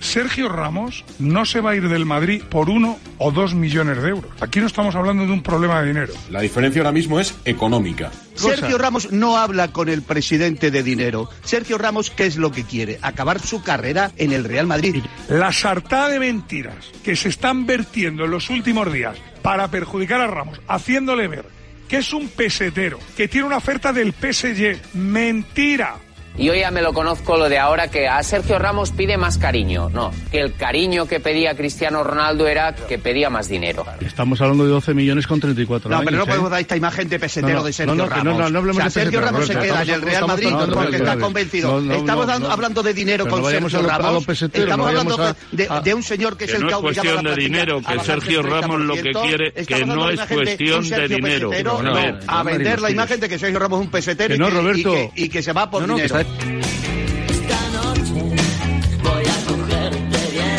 Sergio 0.00 0.48
Ramos 0.48 1.04
no 1.18 1.44
se 1.44 1.60
va 1.60 1.70
a 1.70 1.76
ir 1.76 1.88
del 1.88 2.06
Madrid 2.06 2.42
por 2.48 2.70
uno 2.70 2.98
o 3.18 3.32
dos 3.32 3.54
millones 3.54 4.00
de 4.00 4.10
euros. 4.10 4.30
Aquí 4.40 4.60
no 4.60 4.66
estamos 4.66 4.94
hablando 4.94 5.26
de 5.26 5.32
un 5.32 5.42
problema 5.42 5.80
de 5.80 5.88
dinero. 5.88 6.14
La 6.30 6.40
diferencia 6.40 6.80
ahora 6.80 6.92
mismo 6.92 7.18
es 7.18 7.34
económica. 7.44 8.10
Sergio 8.34 8.78
Ramos 8.78 9.10
no 9.10 9.36
habla 9.36 9.72
con 9.72 9.88
el 9.88 10.02
presidente 10.02 10.70
de 10.70 10.84
dinero. 10.84 11.28
Sergio 11.42 11.78
Ramos, 11.78 12.10
¿qué 12.10 12.26
es 12.26 12.36
lo 12.36 12.52
que 12.52 12.62
quiere? 12.62 12.98
Acabar 13.02 13.40
su 13.40 13.62
carrera 13.62 14.12
en 14.16 14.32
el 14.32 14.44
Real 14.44 14.68
Madrid. 14.68 15.02
La 15.28 15.52
sartada 15.52 16.08
de 16.08 16.20
mentiras 16.20 16.92
que 17.02 17.16
se 17.16 17.28
están 17.28 17.66
vertiendo 17.66 18.24
en 18.24 18.30
los 18.30 18.50
últimos 18.50 18.92
días 18.92 19.18
para 19.42 19.68
perjudicar 19.68 20.20
a 20.20 20.28
Ramos, 20.28 20.60
haciéndole 20.68 21.26
ver 21.26 21.58
que 21.88 21.96
es 21.98 22.12
un 22.12 22.28
pesetero, 22.28 22.98
que 23.16 23.28
tiene 23.28 23.46
una 23.46 23.56
oferta 23.56 23.92
del 23.92 24.12
PSG. 24.12 24.94
Mentira. 24.94 25.96
Y 26.38 26.44
yo 26.44 26.54
ya 26.54 26.70
me 26.70 26.82
lo 26.82 26.92
conozco 26.92 27.36
lo 27.36 27.48
de 27.48 27.58
ahora 27.58 27.88
que 27.90 28.06
a 28.06 28.22
Sergio 28.22 28.58
Ramos 28.60 28.92
pide 28.92 29.16
más 29.16 29.38
cariño. 29.38 29.90
No, 29.90 30.12
que 30.30 30.38
el 30.40 30.54
cariño 30.54 31.06
que 31.06 31.18
pedía 31.18 31.56
Cristiano 31.56 32.04
Ronaldo 32.04 32.46
era 32.46 32.74
que 32.74 32.96
pedía 32.98 33.28
más 33.28 33.48
dinero. 33.48 33.84
Estamos 34.00 34.40
hablando 34.40 34.64
de 34.64 34.70
12 34.70 34.94
millones 34.94 35.26
con 35.26 35.40
34 35.40 35.90
No, 35.90 36.00
pero 36.04 36.16
no 36.16 36.26
podemos 36.26 36.50
dar 36.50 36.60
esta 36.60 36.76
imagen 36.76 37.08
de 37.08 37.18
pesetero 37.18 37.54
No, 37.54 37.58
no, 37.60 37.64
de 37.64 37.72
Sergio 37.72 37.94
no, 37.96 38.04
no, 38.04 38.08
no, 38.08 38.14
Ramos. 38.16 38.38
no, 38.38 38.50
no 38.50 38.58
hablemos 38.60 38.76
o 38.76 38.80
sea, 38.80 38.84
de 38.84 38.90
Sergio 38.90 39.20
Ramos 39.20 39.46
se 39.48 39.52
queda 39.54 39.82
en 39.82 39.88
el 39.90 39.94
Estamos- 39.94 40.04
Real 40.12 40.26
Madrid 40.28 40.46
hablando 40.46 40.74
porque 40.74 40.90
de 40.92 40.96
está 40.98 41.16
convencido. 41.18 41.68
No, 41.72 41.80
no, 41.80 41.94
estamos 41.94 42.26
no, 42.26 42.32
dando- 42.32 42.46
no. 42.48 42.54
hablando 42.54 42.82
de 42.84 42.94
dinero 42.94 43.26
con 43.26 43.42
no 43.42 43.48
Sergio 43.50 43.78
a 43.78 43.82
lo- 43.82 43.88
a 43.92 43.96
lo 43.98 44.02
Ramos. 44.04 44.24
pesetero, 44.26 44.64
estamos 44.64 44.84
no 44.84 44.88
hablando 44.90 45.16
vayamos 45.16 45.36
de, 45.50 45.66
a- 45.68 45.80
de 45.80 45.94
un 45.94 46.02
señor 46.04 46.36
que, 46.36 46.44
es 46.44 46.50
que 46.52 46.56
el 46.58 46.62
no 46.62 46.68
que 46.68 46.70
es 46.70 46.74
ha 46.74 46.78
obligado 46.78 47.02
cuestión 47.02 47.18
a 47.26 47.30
la 47.30 47.34
de 47.36 47.42
dinero, 47.42 47.80
a 47.84 47.92
que 47.94 48.00
Sergio 48.04 48.42
Ramos 48.42 48.80
lo 48.80 48.94
que 48.94 49.02
30%. 49.02 49.22
quiere- 49.26 49.52
que 49.52 49.86
no 49.86 50.10
es 50.10 50.20
cuestión 50.20 50.88
de 50.88 51.08
dinero. 51.08 51.50
no, 51.64 51.78
a 51.78 52.38
a 52.38 52.44
no, 52.44 52.44
vender 52.44 52.80
la 52.80 52.90
imagen 52.90 53.18
de 53.18 53.28
que 53.28 53.38
Sergio 53.40 53.58
Ramos 53.58 53.80
es 53.80 53.86
un 53.86 53.90
pesetero 53.90 54.34
y 54.34 54.38
no, 54.38 54.46
que- 54.46 54.52
y 54.52 54.56
Roberto. 54.56 54.92
que- 54.92 55.10
y 55.16 55.28
que 55.28 55.42
se 55.42 55.52
va 55.52 55.68
por 55.68 55.80
No, 55.82 55.88
no, 55.88 55.94
dinero. 55.96 56.27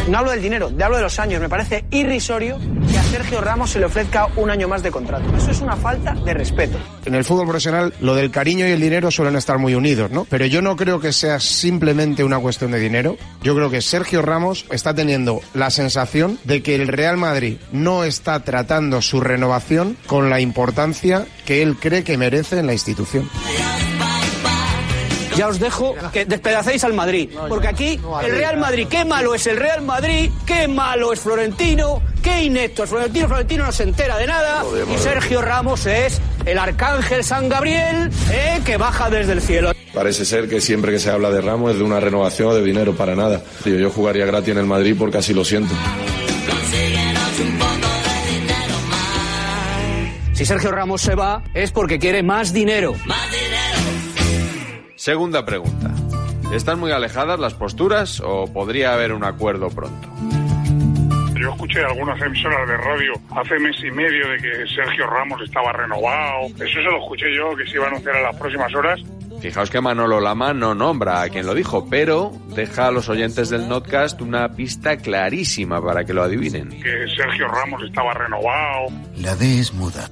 No 0.09 0.17
hablo 0.17 0.31
del 0.31 0.41
dinero, 0.41 0.71
hablo 0.83 0.97
de 0.97 1.03
los 1.03 1.19
años. 1.19 1.39
Me 1.39 1.49
parece 1.49 1.85
irrisorio 1.91 2.57
que 2.89 2.97
a 2.97 3.03
Sergio 3.03 3.41
Ramos 3.41 3.69
se 3.69 3.79
le 3.79 3.85
ofrezca 3.85 4.27
un 4.37 4.49
año 4.49 4.67
más 4.67 4.81
de 4.81 4.89
contrato. 4.89 5.25
Eso 5.37 5.51
es 5.51 5.61
una 5.61 5.75
falta 5.75 6.15
de 6.15 6.33
respeto. 6.33 6.79
En 7.05 7.13
el 7.13 7.23
fútbol 7.23 7.45
profesional, 7.45 7.93
lo 8.01 8.15
del 8.15 8.31
cariño 8.31 8.67
y 8.67 8.71
el 8.71 8.81
dinero 8.81 9.11
suelen 9.11 9.35
estar 9.35 9.59
muy 9.59 9.75
unidos, 9.75 10.09
¿no? 10.09 10.25
Pero 10.25 10.47
yo 10.47 10.63
no 10.63 10.75
creo 10.75 10.99
que 10.99 11.13
sea 11.13 11.39
simplemente 11.39 12.23
una 12.23 12.39
cuestión 12.39 12.71
de 12.71 12.79
dinero. 12.79 13.17
Yo 13.43 13.53
creo 13.55 13.69
que 13.69 13.81
Sergio 13.81 14.23
Ramos 14.23 14.65
está 14.71 14.95
teniendo 14.95 15.41
la 15.53 15.69
sensación 15.69 16.39
de 16.43 16.63
que 16.63 16.73
el 16.73 16.87
Real 16.87 17.17
Madrid 17.17 17.57
no 17.71 18.03
está 18.03 18.39
tratando 18.39 19.03
su 19.03 19.21
renovación 19.21 19.95
con 20.07 20.31
la 20.31 20.39
importancia 20.39 21.27
que 21.45 21.61
él 21.61 21.75
cree 21.79 22.03
que 22.03 22.17
merece 22.17 22.57
en 22.57 22.65
la 22.65 22.73
institución. 22.73 23.29
Ya 25.39 25.47
os 25.47 25.57
dejo 25.57 25.95
que 26.11 26.25
despedacéis 26.25 26.83
al 26.83 26.93
Madrid. 26.93 27.29
Porque 27.47 27.69
aquí 27.69 27.97
el 28.25 28.31
Real 28.31 28.57
Madrid, 28.57 28.87
qué 28.89 29.05
malo 29.05 29.33
es 29.33 29.47
el 29.47 29.55
Real 29.55 29.81
Madrid, 29.81 30.29
qué 30.45 30.67
malo 30.67 31.13
es 31.13 31.21
Florentino, 31.21 32.01
qué 32.21 32.43
inepto 32.43 32.83
es 32.83 32.89
Florentino. 32.89 33.27
Florentino 33.29 33.65
no 33.65 33.71
se 33.71 33.83
entera 33.83 34.17
de 34.17 34.27
nada. 34.27 34.65
Y 34.93 34.97
Sergio 34.97 35.41
Ramos 35.41 35.85
es 35.85 36.19
el 36.45 36.57
arcángel 36.57 37.23
San 37.23 37.47
Gabriel 37.47 38.11
eh, 38.29 38.59
que 38.65 38.75
baja 38.75 39.09
desde 39.09 39.31
el 39.31 39.41
cielo. 39.41 39.71
Parece 39.93 40.25
ser 40.25 40.49
que 40.49 40.59
siempre 40.59 40.91
que 40.91 40.99
se 40.99 41.09
habla 41.09 41.29
de 41.29 41.39
Ramos 41.39 41.71
es 41.71 41.77
de 41.77 41.85
una 41.85 42.01
renovación 42.01 42.49
o 42.49 42.55
de 42.55 42.61
dinero 42.61 42.93
para 42.97 43.15
nada. 43.15 43.41
Tío, 43.63 43.77
yo 43.77 43.91
jugaría 43.91 44.25
gratis 44.25 44.49
en 44.49 44.57
el 44.57 44.65
Madrid 44.65 44.93
porque 44.99 45.19
así 45.19 45.33
lo 45.33 45.45
siento. 45.45 45.73
Si 50.33 50.45
Sergio 50.45 50.71
Ramos 50.71 51.01
se 51.01 51.15
va 51.15 51.43
es 51.53 51.71
porque 51.71 51.97
quiere 51.97 52.23
más 52.23 52.51
dinero. 52.51 52.93
Segunda 54.99 55.45
pregunta. 55.45 55.93
¿Están 56.53 56.77
muy 56.77 56.91
alejadas 56.91 57.39
las 57.39 57.53
posturas 57.53 58.19
o 58.19 58.51
podría 58.51 58.93
haber 58.93 59.13
un 59.13 59.23
acuerdo 59.23 59.69
pronto? 59.69 60.09
Yo 61.39 61.53
escuché 61.53 61.79
algunas 61.85 62.21
emisoras 62.21 62.67
de 62.67 62.75
radio 62.75 63.13
hace 63.33 63.57
mes 63.59 63.77
y 63.81 63.91
medio 63.91 64.27
de 64.27 64.37
que 64.39 64.67
Sergio 64.75 65.07
Ramos 65.07 65.41
estaba 65.41 65.71
renovado. 65.71 66.47
Eso 66.47 66.65
se 66.65 66.81
lo 66.81 67.01
escuché 67.01 67.33
yo, 67.33 67.55
que 67.55 67.65
se 67.65 67.75
iba 67.75 67.85
a 67.85 67.87
anunciar 67.87 68.17
en 68.17 68.23
las 68.23 68.35
próximas 68.35 68.75
horas. 68.75 68.99
Fijaos 69.39 69.69
que 69.69 69.79
Manolo 69.79 70.19
Lama 70.19 70.53
no 70.53 70.75
nombra 70.75 71.21
a 71.21 71.29
quien 71.29 71.45
lo 71.45 71.53
dijo, 71.53 71.87
pero 71.89 72.33
deja 72.53 72.87
a 72.87 72.91
los 72.91 73.07
oyentes 73.07 73.49
del 73.49 73.69
Notcast 73.69 74.21
una 74.21 74.49
pista 74.49 74.97
clarísima 74.97 75.81
para 75.81 76.03
que 76.03 76.13
lo 76.13 76.23
adivinen. 76.23 76.67
Que 76.71 77.07
Sergio 77.15 77.47
Ramos 77.47 77.81
estaba 77.83 78.13
renovado. 78.15 78.87
La 79.15 79.33
D 79.37 79.61
es 79.61 79.73
muda. 79.73 80.09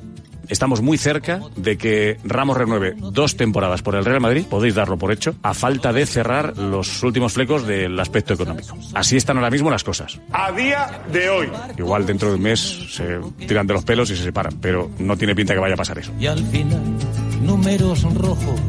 Estamos 0.50 0.82
muy 0.82 0.98
cerca 0.98 1.42
de 1.56 1.78
que 1.78 2.18
Ramos 2.24 2.58
renueve 2.58 2.96
dos 2.98 3.36
temporadas 3.38 3.82
por 3.82 3.96
el 3.96 4.06
Real 4.06 4.22
Madrid, 4.22 4.46
podéis 4.50 4.76
darlo 4.76 4.98
por 4.98 5.12
hecho, 5.12 5.36
a 5.44 5.54
falta 5.54 5.94
de 5.94 6.06
cerrar 6.06 6.58
los 6.58 7.04
últimos 7.04 7.34
flecos 7.34 7.66
del 7.66 8.00
aspecto 8.00 8.34
económico. 8.34 8.78
Así 8.94 9.18
están 9.18 9.38
ahora 9.38 9.50
mismo 9.50 9.70
las 9.70 9.84
cosas. 9.84 10.20
A 10.32 10.52
día 10.52 11.02
de 11.12 11.30
hoy. 11.30 11.50
Igual 11.78 12.06
dentro 12.06 12.30
de 12.30 12.36
un 12.36 12.42
mes 12.42 12.60
se 12.90 13.20
tiran 13.46 13.68
de 13.68 13.74
los 13.74 13.84
pelos 13.84 14.10
y 14.12 14.16
se 14.16 14.24
separan, 14.24 14.58
pero 14.62 14.90
no 15.00 15.18
tiene 15.18 15.36
pinta 15.36 15.54
que 15.54 15.60
vaya 15.60 15.74
a 15.74 15.78
pasar 15.78 16.00
eso. 16.00 16.12
Y 16.20 16.28
al 16.28 16.44
final, 16.46 16.82
números 17.42 18.04
rojos 18.14 18.60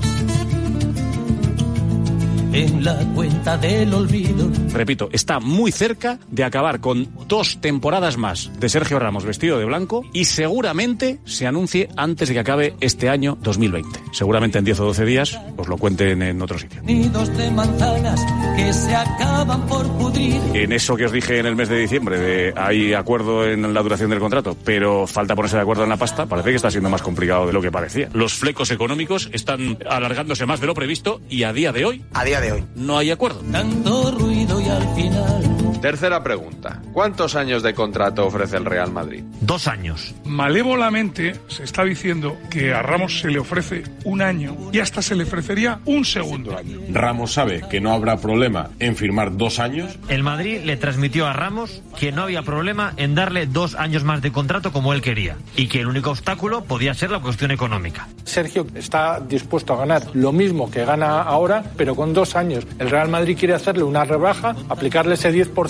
en 2.59 2.85
la 2.85 2.97
cuenta 3.15 3.57
del 3.57 3.95
olvido. 3.95 4.51
Repito, 4.73 5.09
está 5.13 5.39
muy 5.39 5.71
cerca 5.71 6.19
de 6.29 6.43
acabar 6.43 6.81
con 6.81 7.09
dos 7.29 7.61
temporadas 7.61 8.17
más 8.17 8.51
de 8.59 8.69
Sergio 8.69 8.99
Ramos 8.99 9.25
vestido 9.25 9.59
de 9.59 9.65
blanco 9.65 10.05
y 10.13 10.25
seguramente 10.25 11.21
se 11.25 11.47
anuncie 11.47 11.89
antes 11.97 12.29
de 12.29 12.35
que 12.35 12.41
acabe 12.41 12.75
este 12.81 13.09
año 13.09 13.39
2020. 13.43 14.01
Seguramente 14.13 14.59
en 14.59 14.65
10 14.65 14.81
o 14.81 14.85
12 14.87 15.05
días 15.05 15.41
os 15.57 15.69
lo 15.69 15.77
cuenten 15.77 16.21
en 16.23 16.43
otro 16.43 16.59
sitio. 16.59 16.83
Nidos 16.83 17.37
de 17.37 17.49
manzanas 17.53 18.27
que 18.57 18.73
se 18.73 18.95
acaban 18.95 19.67
por 19.67 19.87
pudrir. 19.97 20.41
En 20.55 20.73
eso 20.73 20.97
que 20.97 21.07
os 21.07 21.13
dije 21.13 21.39
en 21.39 21.47
el 21.47 21.55
mes 21.55 21.69
de 21.69 21.79
diciembre, 21.79 22.19
de 22.19 22.55
hay 22.57 22.93
acuerdo 22.93 23.47
en 23.47 23.73
la 23.73 23.83
duración 23.83 24.11
del 24.11 24.19
contrato, 24.19 24.57
pero 24.65 25.07
falta 25.07 25.37
ponerse 25.37 25.57
de 25.57 25.63
acuerdo 25.63 25.85
en 25.85 25.91
la 25.91 25.97
pasta, 25.97 26.27
parece 26.27 26.51
que 26.51 26.57
está 26.57 26.73
siendo 26.73 26.91
más 26.91 27.03
complicado 27.03 27.47
de 27.47 27.53
lo 27.53 27.63
que 27.63 27.71
parecía. 27.71 28.09
Los 28.15 28.35
flecos 28.35 28.73
económicos 28.73 29.31
están 29.33 29.79
alargándose 29.89 30.45
más 30.45 30.61
de 30.61 30.67
lo 30.67 30.75
previsto 30.75 31.21
y 31.29 31.45
a 31.45 31.53
día 31.53 31.71
de 31.71 31.85
hoy, 31.85 32.05
A 32.13 32.25
día 32.25 32.41
de 32.41 32.48
hoy. 32.53 32.65
no 32.75 32.99
hay 32.99 33.11
acuerdo. 33.11 33.41
Tanto 33.51 34.11
ruido 34.13 34.61
y 34.61 34.69
al 34.69 34.95
final. 34.95 35.58
Tercera 35.81 36.25
pregunta. 36.25 36.83
¿Cuántos 36.93 37.37
años 37.37 37.63
de 37.63 37.73
contrato 37.73 38.27
ofrece 38.27 38.57
el 38.57 38.65
Real 38.65 38.91
Madrid? 38.91 39.23
Dos 39.41 39.69
años. 39.69 40.13
Malévolamente 40.25 41.37
se 41.47 41.63
está 41.63 41.85
diciendo 41.85 42.37
que 42.51 42.75
a 42.75 42.83
Ramos 42.83 43.21
se 43.21 43.31
le 43.31 43.39
ofrece 43.39 43.85
un 44.03 44.21
año 44.21 44.57
y 44.73 44.81
hasta 44.81 45.03
se 45.03 45.15
le 45.15 45.23
ofrecería 45.23 45.79
un 45.85 46.05
segundo 46.05 46.59
año. 46.59 46.81
Ramos 46.91 47.35
sabe 47.35 47.63
que 47.71 47.81
no 47.81 47.93
habrá 47.93 48.17
problema 48.17 48.71
en 48.81 48.97
firmar 48.97 49.37
dos 49.37 49.61
años. 49.61 49.97
El 50.09 50.25
Madrid 50.25 50.63
le 50.65 50.77
transmitió 50.77 51.29
a 51.29 51.33
Ramos 51.33 51.81
que 51.97 52.11
no 52.11 52.23
había 52.23 52.43
problema 52.43 52.93
en 52.97 53.15
darle 53.15 53.47
dos 53.47 53.77
años 53.77 54.03
más 54.03 54.21
de 54.21 54.33
contrato 54.33 54.73
como 54.73 54.93
él 54.93 55.01
quería 55.01 55.37
y 55.57 55.69
que 55.69 55.81
el 55.81 55.87
único 55.87 56.11
obstáculo 56.11 56.65
podía 56.65 56.93
ser 56.95 57.13
la 57.13 57.21
cuestión 57.21 57.53
económica. 57.53 58.09
Sergio 58.25 58.67
está 58.75 59.21
dispuesto 59.21 59.75
a 59.75 59.77
ganar 59.77 60.03
lo 60.15 60.33
mismo 60.33 60.71
que 60.71 60.85
gana 60.85 61.23
ahora, 61.23 61.63
pero 61.77 61.95
con 61.95 62.13
dos 62.13 62.35
años. 62.35 62.67
El 62.81 62.91
Real 62.91 63.09
Madrid 63.09 63.37
quiere 63.39 63.55
hacerle 63.55 63.85
una 63.85 64.05
rebaja, 64.05 64.57
aplicarle 64.69 65.15
ese 65.15 65.33
10%, 65.33 65.68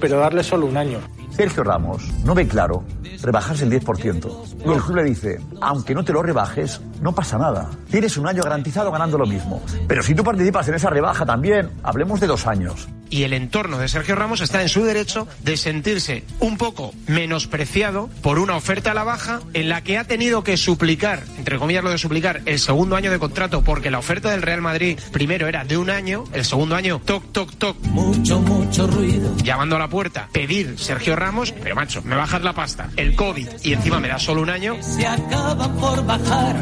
pero 0.00 0.18
darle 0.18 0.42
solo 0.42 0.66
un 0.66 0.76
año. 0.76 0.98
Sergio 1.30 1.64
Ramos 1.64 2.02
no 2.24 2.34
ve 2.34 2.46
claro 2.48 2.82
rebajarse 3.22 3.64
el 3.64 3.72
10%. 3.72 4.30
Y 4.64 4.72
el 4.72 4.80
club 4.80 4.96
le 4.96 5.04
dice, 5.04 5.40
aunque 5.60 5.94
no 5.94 6.04
te 6.04 6.12
lo 6.12 6.22
rebajes, 6.22 6.80
no 7.00 7.14
pasa 7.14 7.38
nada. 7.38 7.70
Tienes 7.90 8.16
un 8.16 8.26
año 8.26 8.42
garantizado 8.42 8.90
ganando 8.90 9.18
lo 9.18 9.26
mismo. 9.26 9.62
Pero 9.88 10.02
si 10.02 10.14
tú 10.14 10.24
participas 10.24 10.68
en 10.68 10.74
esa 10.74 10.90
rebaja 10.90 11.24
también, 11.26 11.70
hablemos 11.82 12.20
de 12.20 12.26
dos 12.26 12.46
años. 12.46 12.88
y 13.08 13.22
el 13.22 13.34
entorno 13.34 13.78
de 13.78 13.86
Sergio 13.86 14.16
Ramos 14.16 14.40
está 14.40 14.62
en 14.62 14.68
su 14.68 14.82
derecho 14.82 15.28
de 15.44 15.56
sentirse 15.56 16.24
un 16.40 16.58
poco 16.58 16.92
menospreciado 17.06 18.08
por 18.20 18.40
una 18.40 18.56
oferta 18.56 18.90
a 18.90 18.94
la 18.94 19.04
baja 19.04 19.40
en 19.54 19.68
la 19.68 19.82
que 19.82 19.96
ha 19.96 20.02
tenido 20.04 20.42
que 20.42 20.56
suplicar, 20.56 21.22
entre 21.38 21.56
comillas 21.58 21.84
lo 21.84 21.90
de 21.90 21.98
suplicar, 21.98 22.42
el 22.46 22.58
segundo 22.58 22.96
año 22.96 23.12
de 23.12 23.20
contrato 23.20 23.62
porque 23.62 23.92
la 23.92 23.98
oferta 24.00 24.30
del 24.30 24.42
Real 24.42 24.60
Madrid 24.60 24.98
primero 25.12 25.46
era 25.46 25.64
de 25.64 25.76
un 25.76 25.88
año, 25.90 26.24
el 26.32 26.44
segundo 26.44 26.74
año 26.74 27.00
toc, 27.04 27.30
toc, 27.30 27.54
toc, 27.56 27.76
Mucho, 27.84 28.40
mucho 28.40 28.88
ruido. 28.88 29.36
llamando 29.36 29.76
a 29.76 29.78
la 29.78 29.88
puerta, 29.88 30.28
pedir 30.32 30.76
Sergio 30.76 31.14
Ramos, 31.14 31.52
pero 31.62 31.76
macho, 31.76 32.02
me 32.02 32.16
bajas 32.16 32.42
la 32.42 32.54
pasta, 32.54 32.88
el 32.96 33.14
COVID 33.14 33.48
y 33.62 33.72
encima 33.72 34.00
me 34.00 34.08
das 34.08 34.22
solo 34.24 34.42
un 34.42 34.50
año. 34.50 34.76
Se 34.82 35.06
acaban 35.06 35.76
por 35.76 36.04
bajar. 36.04 36.56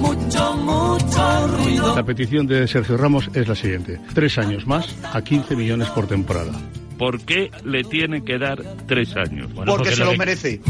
Mucho, 0.00 0.56
mucho 0.56 1.46
ruido. 1.48 1.96
La 1.96 2.04
petición 2.04 2.46
de 2.46 2.66
Sergio 2.66 2.96
Ramos 2.96 3.30
es 3.34 3.48
la 3.48 3.54
siguiente. 3.54 4.00
Tres 4.14 4.38
años 4.38 4.66
más 4.66 4.94
a 5.12 5.22
15 5.22 5.56
millones 5.56 5.88
por 5.90 6.06
temporada. 6.06 6.52
¿Por 6.98 7.20
qué 7.20 7.50
le 7.64 7.84
tiene 7.84 8.22
que 8.24 8.38
dar 8.38 8.62
tres 8.86 9.16
años? 9.16 9.50
Porque 9.66 9.90
se 9.90 10.04
lo 10.04 10.14
merece. 10.16 10.60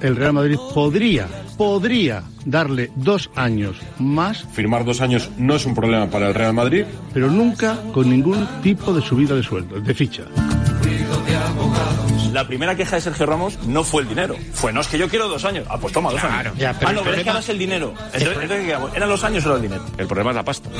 El 0.00 0.16
Real 0.16 0.32
Madrid 0.32 0.56
podría, 0.74 1.28
podría 1.56 2.24
darle 2.44 2.90
dos 2.96 3.30
años 3.36 3.76
más. 3.98 4.44
Firmar 4.52 4.84
dos 4.84 5.00
años 5.00 5.30
no 5.38 5.54
es 5.54 5.64
un 5.64 5.74
problema 5.74 6.10
para 6.10 6.28
el 6.28 6.34
Real 6.34 6.54
Madrid. 6.54 6.84
Pero 7.12 7.30
nunca 7.30 7.78
con 7.92 8.10
ningún 8.10 8.46
tipo 8.62 8.92
de 8.92 9.02
subida 9.02 9.34
de 9.34 9.42
sueldo, 9.42 9.80
de 9.80 9.94
ficha. 9.94 10.24
La 12.32 12.46
primera 12.46 12.74
queja 12.74 12.96
de 12.96 13.02
Sergio 13.02 13.26
Ramos 13.26 13.58
no 13.66 13.84
fue 13.84 14.02
el 14.02 14.08
dinero. 14.08 14.36
Fue, 14.54 14.72
no, 14.72 14.80
es 14.80 14.88
que 14.88 14.96
yo 14.96 15.06
quiero 15.08 15.28
dos 15.28 15.44
años. 15.44 15.66
Ah, 15.68 15.76
pues 15.78 15.92
toma, 15.92 16.10
dos 16.10 16.24
años. 16.24 16.54
Ya, 16.56 16.72
pero 16.72 16.88
ah, 16.88 16.92
no, 16.94 17.02
pero 17.02 17.16
es 17.16 17.22
que 17.22 17.28
ahora 17.28 17.40
es 17.40 17.48
el 17.50 17.58
dinero. 17.58 17.92
Entonces, 18.06 18.28
entonces, 18.40 18.66
¿qué 18.66 18.74
hago? 18.74 18.90
¿Eran 18.94 19.08
los 19.10 19.22
años 19.22 19.44
o 19.44 19.48
era 19.48 19.56
el 19.56 19.62
dinero? 19.62 19.84
El 19.98 20.06
problema 20.06 20.30
es 20.30 20.36
la 20.36 20.42
pasta. 20.42 20.70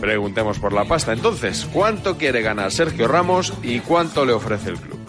Preguntemos 0.00 0.60
por 0.60 0.72
la 0.72 0.84
pasta. 0.84 1.12
Entonces, 1.12 1.66
¿cuánto 1.72 2.16
quiere 2.16 2.40
ganar 2.40 2.70
Sergio 2.70 3.08
Ramos 3.08 3.52
y 3.64 3.80
cuánto 3.80 4.24
le 4.24 4.32
ofrece 4.32 4.70
el 4.70 4.76
club? 4.78 5.00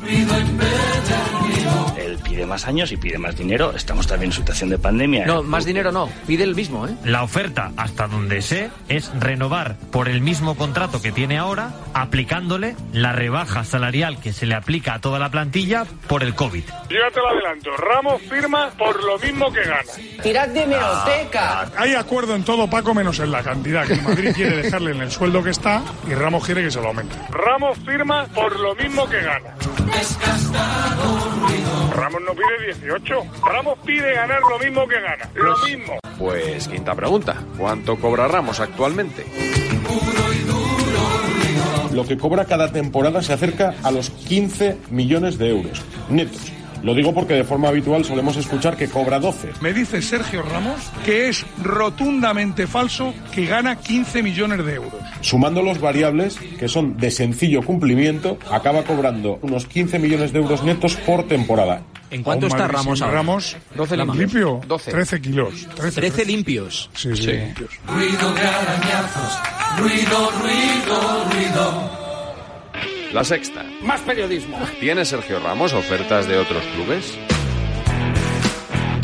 Él 1.97 2.19
pide 2.23 2.45
más 2.45 2.67
años 2.67 2.91
y 2.91 2.97
pide 2.97 3.17
más 3.17 3.35
dinero. 3.35 3.73
Estamos 3.75 4.07
también 4.07 4.31
en 4.31 4.35
situación 4.35 4.69
de 4.69 4.77
pandemia. 4.77 5.25
No, 5.25 5.43
más 5.43 5.65
dinero 5.65 5.91
no. 5.91 6.09
Pide 6.27 6.43
el 6.43 6.55
mismo, 6.55 6.87
¿eh? 6.87 6.95
La 7.03 7.23
oferta, 7.23 7.71
hasta 7.77 8.07
donde 8.07 8.41
sé, 8.41 8.69
es 8.87 9.11
renovar 9.19 9.77
por 9.91 10.09
el 10.09 10.21
mismo 10.21 10.55
contrato 10.55 11.01
que 11.01 11.11
tiene 11.11 11.37
ahora, 11.37 11.73
aplicándole 11.93 12.75
la 12.93 13.13
rebaja 13.13 13.63
salarial 13.63 14.19
que 14.19 14.33
se 14.33 14.45
le 14.45 14.55
aplica 14.55 14.95
a 14.95 15.01
toda 15.01 15.19
la 15.19 15.29
plantilla 15.29 15.85
por 16.07 16.23
el 16.23 16.35
COVID. 16.35 16.63
Yo 16.89 16.97
ya 16.97 17.11
te 17.11 17.19
lo 17.19 17.29
adelanto, 17.29 17.71
Ramos 17.77 18.21
firma 18.21 18.69
por 18.77 19.03
lo 19.03 19.17
mismo 19.19 19.51
que 19.51 19.61
gana. 19.61 20.21
Tirad 20.21 20.47
de 20.49 20.65
meroteca. 20.67 21.71
Hay 21.77 21.93
acuerdo 21.93 22.35
en 22.35 22.43
todo, 22.43 22.69
Paco, 22.69 22.93
menos 22.93 23.19
en 23.19 23.31
la 23.31 23.43
cantidad, 23.43 23.87
que 23.87 23.95
Madrid 23.95 24.31
quiere 24.35 24.57
dejarle 24.57 24.91
en 24.91 25.01
el 25.01 25.11
sueldo 25.11 25.43
que 25.43 25.49
está 25.51 25.81
y 26.07 26.13
Ramos 26.13 26.45
quiere 26.45 26.63
que 26.63 26.71
se 26.71 26.81
lo 26.81 26.87
aumente. 26.87 27.15
Ramos 27.29 27.77
firma 27.85 28.25
por 28.33 28.59
lo 28.59 28.75
mismo 28.75 29.07
que 29.09 29.21
gana. 29.21 29.55
Ramos 31.95 32.21
no 32.21 32.33
pide 32.33 32.73
18. 32.79 33.23
Ramos 33.45 33.79
pide 33.85 34.13
ganar 34.13 34.41
lo 34.49 34.59
mismo 34.59 34.87
que 34.87 34.99
gana. 34.99 35.29
Lo 35.33 35.57
mismo. 35.65 35.99
Pues 36.17 36.67
quinta 36.67 36.95
pregunta. 36.95 37.35
¿Cuánto 37.57 37.97
cobra 37.97 38.27
Ramos 38.27 38.59
actualmente? 38.59 39.25
Lo 41.91 42.05
que 42.05 42.17
cobra 42.17 42.45
cada 42.45 42.71
temporada 42.71 43.21
se 43.21 43.33
acerca 43.33 43.75
a 43.83 43.91
los 43.91 44.09
15 44.09 44.77
millones 44.89 45.37
de 45.37 45.49
euros 45.49 45.81
netos. 46.09 46.54
Lo 46.85 46.93
digo 46.93 47.15
porque 47.15 47.33
de 47.33 47.43
forma 47.43 47.69
habitual 47.69 48.05
solemos 48.05 48.37
escuchar 48.37 48.77
que 48.77 48.87
cobra 48.87 49.19
12. 49.19 49.53
Me 49.59 49.73
dice 49.73 50.03
Sergio 50.03 50.43
Ramos 50.43 50.79
que 51.03 51.29
es 51.29 51.43
rotundamente 51.63 52.67
falso 52.67 53.11
que 53.33 53.47
gana 53.47 53.75
15 53.77 54.21
millones 54.21 54.63
de 54.63 54.75
euros. 54.75 55.01
Sumando 55.21 55.63
los 55.63 55.81
variables, 55.81 56.37
que 56.59 56.67
son 56.67 56.95
de 56.97 57.09
sencillo 57.09 57.63
cumplimiento, 57.63 58.37
acaba 58.51 58.83
cobrando 58.83 59.39
unos 59.41 59.65
15 59.65 59.97
millones 59.97 60.31
de 60.31 60.37
euros 60.39 60.61
netos 60.63 60.95
por 60.95 61.23
temporada. 61.27 61.81
¿En 62.11 62.21
cuánto 62.21 62.45
está 62.45 62.67
Ramos 62.67 63.01
ahora? 63.01 63.15
Ramos, 63.15 63.57
12 63.75 63.97
limpios. 63.97 64.17
limpio, 64.17 64.61
12. 64.67 64.91
13 64.91 65.21
kilos. 65.21 65.67
13, 65.75 66.01
13 66.01 66.25
limpios. 66.25 66.89
Sí, 66.93 67.09
sí, 67.15 67.23
Sí. 67.23 67.31
limpios. 67.31 67.71
Ruido 67.87 68.31
de 68.35 68.41
arañazos, 68.41 69.39
ruido, 69.79 70.31
ruido, 70.39 71.25
ruido. 71.31 72.04
La 73.15 73.23
sexta. 73.23 73.63
Más 73.81 74.01
periodismo. 74.01 74.59
¿Tiene 74.77 75.05
Sergio 75.05 75.39
Ramos 75.39 75.71
ofertas 75.71 76.27
de 76.27 76.37
otros 76.37 76.61
clubes? 76.75 77.17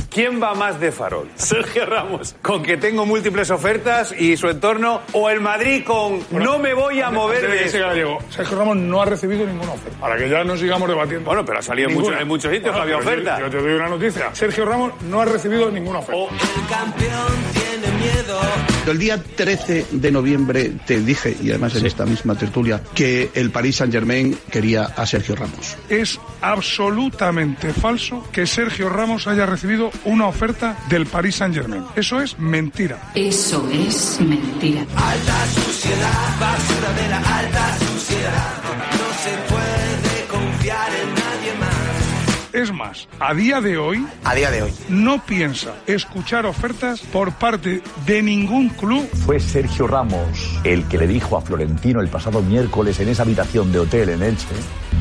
¿Quién 0.10 0.44
va 0.44 0.54
más 0.54 0.82
de 0.82 0.92
farol? 0.92 1.30
Sergio 1.36 1.86
Ramos, 1.86 2.36
con 2.42 2.62
que 2.62 2.76
tengo 2.76 3.06
múltiples 3.06 3.50
ofertas 3.52 4.12
y 4.12 4.36
su 4.36 4.50
entorno, 4.50 5.00
o 5.14 5.30
el 5.30 5.40
Madrid 5.40 5.86
con 5.86 6.20
no 6.32 6.60
me 6.60 6.74
voy 6.74 7.00
a 7.00 7.10
mover 7.10 7.50
de 7.50 7.70
Sergio 7.70 8.58
Ramos 8.58 8.76
no 8.76 9.02
ha 9.02 9.06
recibido 9.06 9.46
ninguna 9.46 9.72
oferta. 9.72 9.98
Para 10.02 10.18
que 10.18 10.28
ya 10.28 10.44
no 10.44 10.58
sigamos 10.58 10.90
debatiendo. 10.90 11.24
Bueno, 11.28 11.46
pero 11.46 11.60
ha 11.60 11.62
salido 11.62 11.88
en 11.88 11.96
muchos- 11.96 12.20
en 12.20 12.28
muchos 12.28 12.52
sitios 12.52 12.76
que 12.76 12.82
había 12.82 12.96
yo- 12.96 13.00
oferta. 13.00 13.40
Yo, 13.40 13.50
te 13.50 13.62
doy 13.62 13.72
una 13.76 13.88
noticia. 13.88 14.36
Sergio 14.36 14.66
Ramos 14.66 14.92
no 15.04 15.22
ha 15.22 15.26
recibido 15.26 15.72
ninguna 15.72 16.00
oferta. 16.00 16.36
El 16.60 16.68
campeón 16.68 17.32
tiene 17.54 17.98
miedo. 17.98 18.42
El 18.88 18.98
día 18.98 19.22
13 19.22 19.86
de 19.92 20.12
noviembre 20.12 20.72
te 20.86 21.00
dije, 21.00 21.38
y 21.42 21.50
además 21.50 21.76
en 21.76 21.86
esta 21.86 22.06
misma 22.06 22.36
tertulia, 22.36 22.82
que 22.96 23.30
el 23.36 23.52
Paris 23.52 23.78
Saint 23.78 23.94
Germain 23.94 24.38
quería 24.50 24.84
a 24.84 25.06
Sergio 25.06 25.36
Ramos. 25.36 25.78
Es 25.88 26.20
absolutamente 26.42 27.74
falso 27.74 28.28
que 28.32 28.48
Sergio 28.48 28.90
Ramos 28.90 29.28
haya 29.28 29.46
recibido 29.46 29.92
una 30.06 30.28
oferta 30.28 30.78
del 30.90 31.06
Paris 31.06 31.36
Saint 31.36 31.54
Germain. 31.54 31.84
Eso 31.96 32.20
es 32.22 32.38
mentira. 32.40 33.12
Eso 33.16 33.70
es 33.72 34.20
mentira. 34.20 34.82
Alta 34.96 35.48
suciedad, 35.54 36.40
basura 36.40 36.94
de 36.94 37.10
la 37.10 37.18
alta 37.18 37.78
suciedad. 37.78 38.61
Es 42.54 42.72
más, 42.74 43.08
a 43.20 43.34
día 43.34 43.62
de 43.62 43.78
hoy, 43.78 44.06
A 44.26 44.36
día 44.36 44.52
de 44.52 44.62
hoy. 44.64 44.74
no 44.90 45.24
piensa 45.26 45.74
escuchar 45.88 46.46
ofertas 46.46 47.00
por 47.00 47.32
parte 47.34 47.82
de 48.06 48.22
ningún 48.22 48.70
club. 48.70 49.08
Fue 49.26 49.40
Sergio 49.40 49.88
Ramos 49.88 50.60
el 50.66 50.86
que 50.88 50.98
le 50.98 51.08
dijo 51.08 51.38
a 51.38 51.42
Florentino 51.42 52.02
el 52.02 52.10
pasado 52.10 52.42
miércoles 52.42 53.00
en 53.00 53.08
esa 53.08 53.24
habitación 53.24 53.72
de 53.72 53.80
hotel 53.80 54.10
en 54.10 54.22
Elche, 54.24 54.48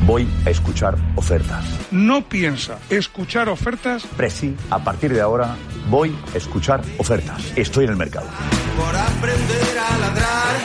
voy 0.05 0.27
a 0.45 0.49
escuchar 0.49 0.95
ofertas. 1.15 1.65
No 1.91 2.21
piensa 2.27 2.77
escuchar 2.89 3.49
ofertas. 3.49 4.03
Presi, 4.15 4.55
a 4.69 4.79
partir 4.79 5.13
de 5.13 5.19
ahora 5.21 5.55
voy 5.89 6.15
a 6.33 6.37
escuchar 6.37 6.81
ofertas. 6.99 7.51
Estoy 7.57 7.83
en 7.85 7.91
el 7.91 7.97
mercado. 7.97 8.27
Por 8.77 8.95
aprender 8.95 9.77
a 9.77 9.97
ladrar. 9.97 10.55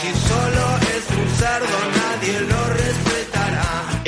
Si 0.00 0.12
solo 0.28 0.76
es 0.96 1.10
un 1.10 1.28
cerdo, 1.36 1.76
nadie 1.96 2.40
lo. 2.42 2.55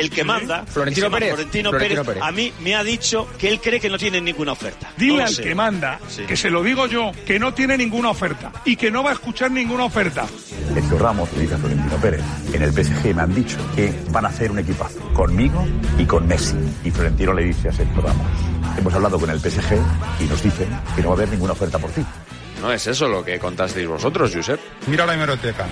El 0.00 0.10
que 0.10 0.24
manda, 0.24 0.64
Florentino 0.66 1.08
que 1.08 1.14
Pérez. 1.14 1.28
Florentino, 1.34 1.70
Florentino 1.70 2.02
Pérez, 2.04 2.06
Pérez. 2.06 2.22
a 2.22 2.32
mí 2.32 2.52
me 2.60 2.74
ha 2.76 2.84
dicho 2.84 3.26
que 3.38 3.48
él 3.48 3.60
cree 3.60 3.80
que 3.80 3.88
no 3.88 3.98
tiene 3.98 4.20
ninguna 4.20 4.52
oferta. 4.52 4.90
Dile 4.96 5.16
No 5.18 5.22
al 5.24 5.28
sé. 5.34 5.42
que 5.42 5.54
manda, 5.54 5.98
Sí. 6.08 6.22
que 6.24 6.36
se 6.36 6.50
lo 6.50 6.62
digo 6.62 6.86
yo, 6.86 7.12
que 7.26 7.38
no 7.38 7.52
tiene 7.54 7.76
ninguna 7.76 8.10
oferta 8.10 8.52
y 8.64 8.76
que 8.76 8.90
no 8.90 9.02
va 9.02 9.10
a 9.10 9.12
escuchar 9.14 9.50
ninguna 9.50 9.84
oferta. 9.84 10.26
Sergio 10.74 10.98
Ramos 10.98 11.28
le 11.34 11.42
dice 11.42 11.54
a 11.54 11.58
Florentino 11.58 11.96
Pérez, 11.96 12.20
en 12.52 12.62
el 12.62 12.72
PSG 12.72 13.14
me 13.14 13.22
han 13.22 13.34
dicho 13.34 13.56
que 13.74 13.92
van 14.10 14.24
a 14.24 14.28
hacer 14.28 14.50
un 14.50 14.58
equipazo, 14.58 14.98
conmigo 15.12 15.66
y 15.98 16.04
con 16.04 16.26
Messi. 16.26 16.56
Y 16.84 16.90
Florentino 16.90 17.32
le 17.32 17.44
dice 17.44 17.68
a 17.68 17.72
Sergio 17.72 18.00
Ramos, 18.02 18.26
hemos 18.78 18.94
hablado 18.94 19.18
con 19.18 19.30
el 19.30 19.38
PSG 19.40 19.74
y 20.20 20.24
nos 20.24 20.42
dicen 20.42 20.68
que 20.94 21.02
no 21.02 21.08
va 21.08 21.14
a 21.14 21.16
haber 21.18 21.28
ninguna 21.30 21.52
oferta 21.52 21.78
por 21.78 21.90
ti. 21.90 22.02
No 22.62 22.72
es 22.72 22.86
eso 22.86 23.08
lo 23.08 23.24
que 23.24 23.38
contasteis 23.38 23.87
vosotros, 23.87 24.32
Josep. 24.34 24.58
Mira 24.88 25.06
la 25.06 25.14
hemeroteca. 25.14 25.66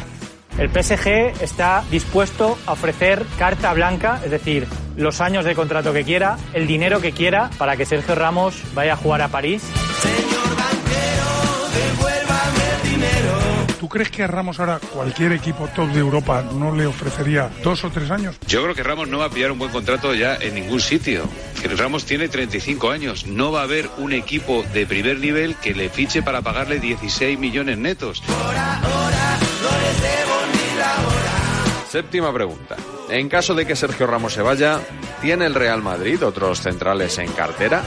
El 0.59 0.71
PSG 0.71 1.43
está 1.43 1.85
dispuesto 1.91 2.59
a 2.67 2.73
ofrecer 2.73 3.27
carta 3.39 3.75
blanca, 3.75 4.21
es 4.25 4.31
decir, 4.31 4.67
los 4.97 5.21
años 5.21 5.45
de 5.45 5.55
contrato 5.55 5.93
que 5.93 6.03
quiera, 6.03 6.39
el 6.55 6.67
dinero 6.67 7.01
que 7.03 7.13
quiera, 7.13 7.51
para 7.59 7.77
que 7.77 7.85
Sergio 7.85 8.15
Ramos 8.15 8.63
vaya 8.75 8.95
a 8.95 8.97
jugar 8.97 9.21
a 9.21 9.29
París. 9.29 9.63
Señor 10.01 10.57
banquero, 10.57 11.29
devuélvame 11.75 12.63
el 12.75 12.91
dinero. 12.91 13.33
¿Tú 13.79 13.87
crees 13.91 14.11
que 14.11 14.23
a 14.23 14.27
Ramos 14.27 14.59
ahora 14.59 14.79
cualquier 14.79 15.33
equipo 15.33 15.69
top 15.69 15.91
de 15.91 16.01
Europa 16.01 16.43
no 16.55 16.75
le 16.75 16.87
ofrecería 16.87 17.51
dos 17.63 17.85
o 17.85 17.91
tres 17.91 18.11
años? 18.11 18.37
Yo 18.47 18.63
creo 18.63 18.75
que 18.75 18.83
Ramos 18.83 19.09
no 19.09 19.19
va 19.19 19.27
a 19.27 19.31
pillar 19.31 19.53
un 19.53 19.59
buen 19.59 19.71
contrato 19.71 20.15
ya 20.15 20.37
en 20.37 20.55
ningún 20.55 20.81
sitio. 20.81 21.29
Que 21.61 21.69
Ramos 21.69 22.07
tiene 22.07 22.29
35 22.29 22.91
años. 22.91 23.27
No 23.27 23.53
va 23.53 23.61
a 23.61 23.65
haber 23.65 23.91
un 23.99 24.15
equipo 24.15 24.65
de 24.73 24.87
primer 24.87 25.19
nivel 25.19 25.55
que 25.57 25.75
le 25.75 25.91
fiche 25.91 26.23
para 26.23 26.41
pagarle 26.41 26.81
16 26.81 27.39
millones 27.39 27.77
netos. 27.77 28.23
Séptima 31.97 32.31
pregunta. 32.31 32.77
En 33.09 33.27
caso 33.27 33.55
de 33.55 33.65
que 33.65 33.75
Sergio 33.75 34.07
Ramos 34.07 34.35
se 34.35 34.43
vaya, 34.43 34.83
¿tiene 35.23 35.47
el 35.47 35.55
Real 35.55 35.81
Madrid 35.81 36.23
otros 36.23 36.61
centrales 36.61 37.17
en 37.17 37.33
cartera? 37.33 37.83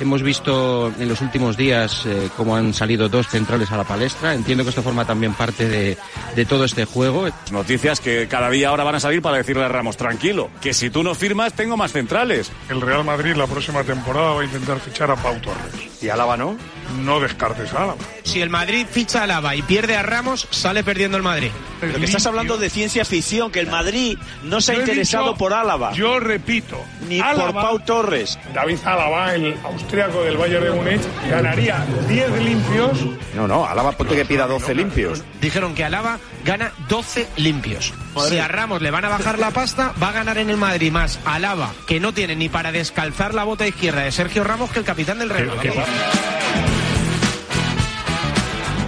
Hemos 0.00 0.22
visto 0.22 0.90
en 0.98 1.06
los 1.06 1.20
últimos 1.20 1.58
días 1.58 2.06
eh, 2.06 2.30
cómo 2.34 2.56
han 2.56 2.72
salido 2.72 3.10
dos 3.10 3.28
centrales 3.28 3.70
a 3.70 3.76
la 3.76 3.84
palestra. 3.84 4.32
Entiendo 4.32 4.64
que 4.64 4.70
esto 4.70 4.82
forma 4.82 5.04
también 5.04 5.34
parte 5.34 5.68
de, 5.68 5.98
de 6.34 6.44
todo 6.46 6.64
este 6.64 6.86
juego. 6.86 7.28
Noticias 7.50 8.00
que 8.00 8.26
cada 8.26 8.48
día 8.48 8.70
ahora 8.70 8.84
van 8.84 8.94
a 8.94 9.00
salir 9.00 9.20
para 9.20 9.36
decirle 9.36 9.64
a 9.64 9.68
Ramos, 9.68 9.98
tranquilo, 9.98 10.48
que 10.62 10.72
si 10.72 10.88
tú 10.88 11.02
no 11.02 11.14
firmas 11.14 11.52
tengo 11.52 11.76
más 11.76 11.92
centrales. 11.92 12.50
El 12.70 12.80
Real 12.80 13.04
Madrid 13.04 13.34
la 13.34 13.46
próxima 13.46 13.84
temporada 13.84 14.32
va 14.32 14.40
a 14.40 14.44
intentar 14.44 14.80
fichar 14.80 15.10
a 15.10 15.16
Pau 15.16 15.38
Torres. 15.42 15.91
¿Y 16.02 16.08
Álava 16.08 16.36
no? 16.36 16.56
No 17.04 17.20
descartes 17.20 17.72
a 17.72 17.76
Álava. 17.84 17.94
Si 18.24 18.40
el 18.42 18.50
Madrid 18.50 18.86
ficha 18.90 19.22
a 19.22 19.26
Lava 19.26 19.54
y 19.56 19.62
pierde 19.62 19.96
a 19.96 20.02
Ramos, 20.02 20.46
sale 20.50 20.82
perdiendo 20.84 21.16
el 21.16 21.22
Madrid. 21.22 21.50
Pero 21.80 21.98
que 21.98 22.04
estás 22.04 22.26
hablando 22.26 22.58
de 22.58 22.68
ciencia 22.70 23.04
ficción, 23.04 23.50
que 23.50 23.60
el 23.60 23.68
Madrid 23.68 24.18
no 24.42 24.60
se 24.60 24.72
ha 24.72 24.74
Yo 24.74 24.80
interesado 24.82 25.24
dicho- 25.26 25.36
por 25.38 25.54
Álava. 25.54 25.92
Yo 25.92 26.18
repito, 26.20 26.76
Ni 27.08 27.18
por 27.18 27.26
Álava- 27.28 27.62
Pau 27.62 27.78
Torres. 27.80 28.38
David 28.52 28.78
Álava, 28.84 29.34
el 29.34 29.56
austríaco 29.64 30.22
del 30.22 30.36
Bayern 30.36 30.64
de 30.64 30.70
Múnich, 30.72 31.02
ganaría 31.30 31.84
10 32.08 32.30
limpios. 32.42 32.98
No, 33.34 33.46
no, 33.48 33.64
Álava 33.66 33.92
ponte 33.92 34.14
que 34.16 34.24
pida 34.24 34.46
12 34.46 34.74
limpios. 34.74 35.22
Dijeron 35.40 35.74
que 35.74 35.84
Alaba 35.84 36.18
gana 36.44 36.72
12 36.88 37.28
limpios. 37.36 37.92
Si 38.28 38.38
a 38.38 38.48
Ramos 38.48 38.82
le 38.82 38.90
van 38.90 39.04
a 39.04 39.08
bajar 39.08 39.38
la 39.38 39.50
pasta, 39.50 39.94
va 40.02 40.08
a 40.08 40.12
ganar 40.12 40.38
en 40.38 40.50
el 40.50 40.56
Madrid 40.56 40.92
más 40.92 41.18
Alaba, 41.24 41.72
que 41.86 42.00
no 42.00 42.12
tiene 42.12 42.36
ni 42.36 42.48
para 42.48 42.72
descalzar 42.72 43.34
la 43.34 43.44
bota 43.44 43.66
izquierda 43.66 44.02
de 44.02 44.12
Sergio 44.12 44.44
Ramos, 44.44 44.70
que 44.70 44.80
el 44.80 44.84
capitán 44.84 45.18
del 45.18 45.30
Real 45.30 45.48
Madrid. 45.48 45.72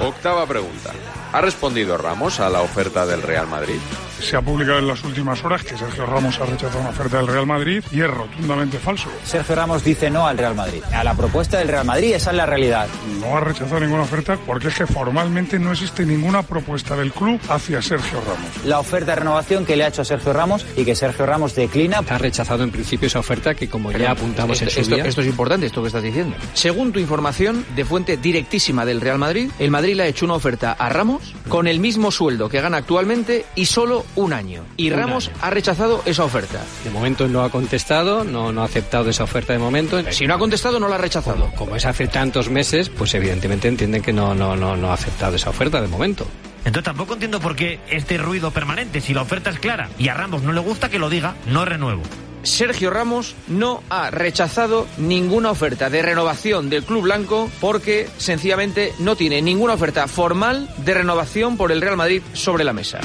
Octava 0.01 0.47
pregunta. 0.47 0.93
¿Ha 1.33 1.41
respondido 1.41 1.97
Ramos 1.97 2.41
a 2.41 2.51
la 2.51 2.61
oferta 2.61 3.07
del 3.07 3.23
Real 3.23 3.49
Madrid? 3.49 3.79
Se 4.21 4.37
ha 4.37 4.41
publicado 4.43 4.79
en 4.79 4.87
las 4.89 5.03
últimas 5.05 5.45
horas 5.45 5.63
que 5.63 5.77
Sergio 5.77 6.07
Ramos 6.07 6.41
ha 6.41 6.47
rechazado 6.47 6.81
una 6.81 6.91
oferta 6.91 7.19
del 7.19 7.27
Real 7.27 7.47
Madrid 7.47 7.83
y 7.93 8.01
es 8.01 8.11
rotundamente 8.11 8.79
falso. 8.79 9.09
Sergio 9.25 9.55
Ramos 9.55 9.85
dice 9.85 10.11
no 10.11 10.27
al 10.27 10.39
Real 10.39 10.55
Madrid. 10.55 10.83
A 10.95 11.05
la 11.05 11.15
propuesta 11.15 11.59
del 11.59 11.69
Real 11.69 11.85
Madrid, 11.85 12.15
esa 12.15 12.31
es 12.31 12.37
la 12.37 12.47
realidad. 12.47 12.89
No 13.21 13.37
ha 13.37 13.41
rechazado 13.41 13.81
ninguna 13.81 14.03
oferta 14.03 14.39
porque 14.47 14.69
es 14.69 14.75
que 14.75 14.87
formalmente 14.87 15.59
no 15.59 15.73
existe 15.73 16.07
ninguna 16.07 16.43
propuesta 16.43 16.97
del 16.97 17.13
club 17.13 17.39
hacia 17.49 17.83
Sergio 17.83 18.21
Ramos. 18.21 18.65
La 18.65 18.79
oferta 18.81 19.13
de 19.13 19.17
renovación 19.21 19.67
que 19.67 19.77
le 19.77 19.85
ha 19.85 19.89
hecho 19.89 20.03
a 20.03 20.05
Sergio 20.05 20.33
Ramos 20.33 20.65
y 20.77 20.85
que 20.85 20.95
Sergio 20.95 21.27
Ramos 21.27 21.55
declina. 21.55 22.01
Ha 22.09 22.19
rechazado 22.19 22.63
en 22.65 22.71
principio 22.71 23.07
esa 23.09 23.19
oferta 23.19 23.55
que, 23.55 23.69
como 23.69 23.93
ya 23.93 24.13
apuntamos 24.13 24.61
en 24.63 24.71
su 24.71 24.81
esto- 24.81 24.95
día... 24.95 25.05
esto 25.05 25.21
es 25.21 25.27
importante, 25.27 25.67
esto 25.67 25.83
que 25.83 25.89
estás 25.89 26.03
diciendo. 26.03 26.37
Según 26.55 26.93
tu 26.93 26.99
información 26.99 27.65
de 27.77 27.85
fuente 27.85 28.17
directísima 28.17 28.87
del 28.87 29.01
Real 29.03 29.19
Madrid, 29.19 29.51
el 29.59 29.71
Madrid 29.71 29.97
le 29.97 30.05
ha 30.05 30.07
hecho 30.07 30.25
una 30.25 30.35
oferta 30.35 30.73
a 30.73 30.89
Ramos 30.89 31.35
con 31.49 31.67
el 31.67 31.79
mismo 31.81 32.11
sueldo 32.11 32.49
que 32.49 32.61
gana 32.61 32.79
actualmente 32.79 33.45
y 33.55 33.67
solo 33.67 34.05
un 34.17 34.33
año. 34.33 34.65
Y 34.77 34.91
Un 34.91 34.97
Ramos 34.99 35.29
año. 35.29 35.37
ha 35.43 35.51
rechazado 35.51 36.03
esa 36.07 36.25
oferta. 36.25 36.61
De 36.85 36.91
momento 36.91 37.29
no 37.29 37.43
ha 37.43 37.51
contestado, 37.51 38.25
no, 38.25 38.53
no 38.53 38.63
ha 38.63 38.65
aceptado 38.65 39.11
esa 39.11 39.25
oferta 39.25 39.53
de 39.53 39.59
momento. 39.59 40.01
Si 40.13 40.27
no 40.27 40.35
ha 40.35 40.39
contestado, 40.39 40.81
no 40.81 40.89
la 40.89 40.97
ha 40.97 40.99
rechazado. 40.99 41.51
Como 41.57 41.77
es 41.77 41.87
hace 41.87 42.07
tantos 42.07 42.51
meses, 42.51 42.89
pues 42.89 43.15
evidentemente 43.15 43.69
entienden 43.69 44.03
que 44.03 44.13
no, 44.13 44.35
no, 44.35 44.57
no, 44.57 44.77
no 44.77 44.91
ha 44.91 44.95
aceptado 44.95 45.37
esa 45.37 45.51
oferta 45.51 45.81
de 45.81 45.89
momento. 45.89 46.27
Entonces 46.65 46.85
tampoco 46.85 47.13
entiendo 47.13 47.41
por 47.41 47.57
qué 47.57 47.79
este 47.91 48.17
ruido 48.17 48.51
permanente. 48.51 49.03
Si 49.03 49.13
la 49.13 49.21
oferta 49.21 49.51
es 49.51 49.59
clara 49.59 49.91
y 49.99 50.09
a 50.09 50.15
Ramos 50.15 50.43
no 50.43 50.53
le 50.55 50.61
gusta 50.61 50.89
que 50.89 50.99
lo 50.99 51.11
diga, 51.11 51.35
no 51.47 51.67
renuevo. 51.67 52.03
Sergio 52.45 52.91
Ramos 52.91 53.35
no 53.49 53.83
ha 53.91 54.11
rechazado 54.11 54.87
ninguna 54.99 55.51
oferta 55.51 55.91
de 55.91 56.03
renovación 56.03 56.71
del 56.71 56.85
Club 56.85 57.03
Blanco 57.05 57.51
porque 57.61 58.09
sencillamente 58.19 58.93
no 58.99 59.17
tiene 59.17 59.43
ninguna 59.43 59.75
oferta 59.75 60.07
formal 60.07 60.69
de 60.85 60.95
renovación 60.95 61.57
por 61.57 61.73
el 61.73 61.81
Real 61.81 61.97
Madrid 61.97 62.23
sobre 62.33 62.65
la 62.65 62.73
mesa. 62.73 63.01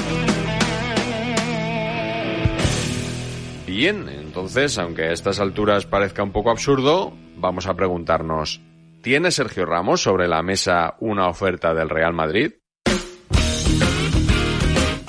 Bien, 3.66 4.08
entonces, 4.08 4.76
aunque 4.78 5.04
a 5.04 5.12
estas 5.12 5.40
alturas 5.40 5.86
parezca 5.86 6.22
un 6.22 6.32
poco 6.32 6.50
absurdo, 6.50 7.14
vamos 7.36 7.66
a 7.66 7.74
preguntarnos, 7.74 8.60
¿tiene 9.00 9.30
Sergio 9.30 9.64
Ramos 9.64 10.02
sobre 10.02 10.28
la 10.28 10.42
mesa 10.42 10.96
una 11.00 11.28
oferta 11.28 11.72
del 11.72 11.88
Real 11.88 12.12
Madrid? 12.12 12.52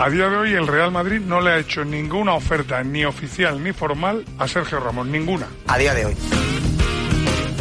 A 0.02 0.10
día 0.10 0.30
de 0.30 0.36
hoy 0.36 0.54
el 0.54 0.66
Real 0.66 0.90
Madrid 0.90 1.20
no 1.20 1.42
le 1.42 1.52
ha 1.52 1.60
hecho 1.60 1.86
ninguna 1.86 2.34
oferta, 2.34 2.84
ni 2.84 3.06
oficial 3.06 3.64
ni 3.64 3.72
formal, 3.72 4.26
a 4.40 4.48
Sergio 4.48 4.80
Ramos, 4.80 5.06
ninguna. 5.06 5.46
A 5.68 5.78
día 5.78 5.94
de 5.94 6.08
hoy. 6.08 6.16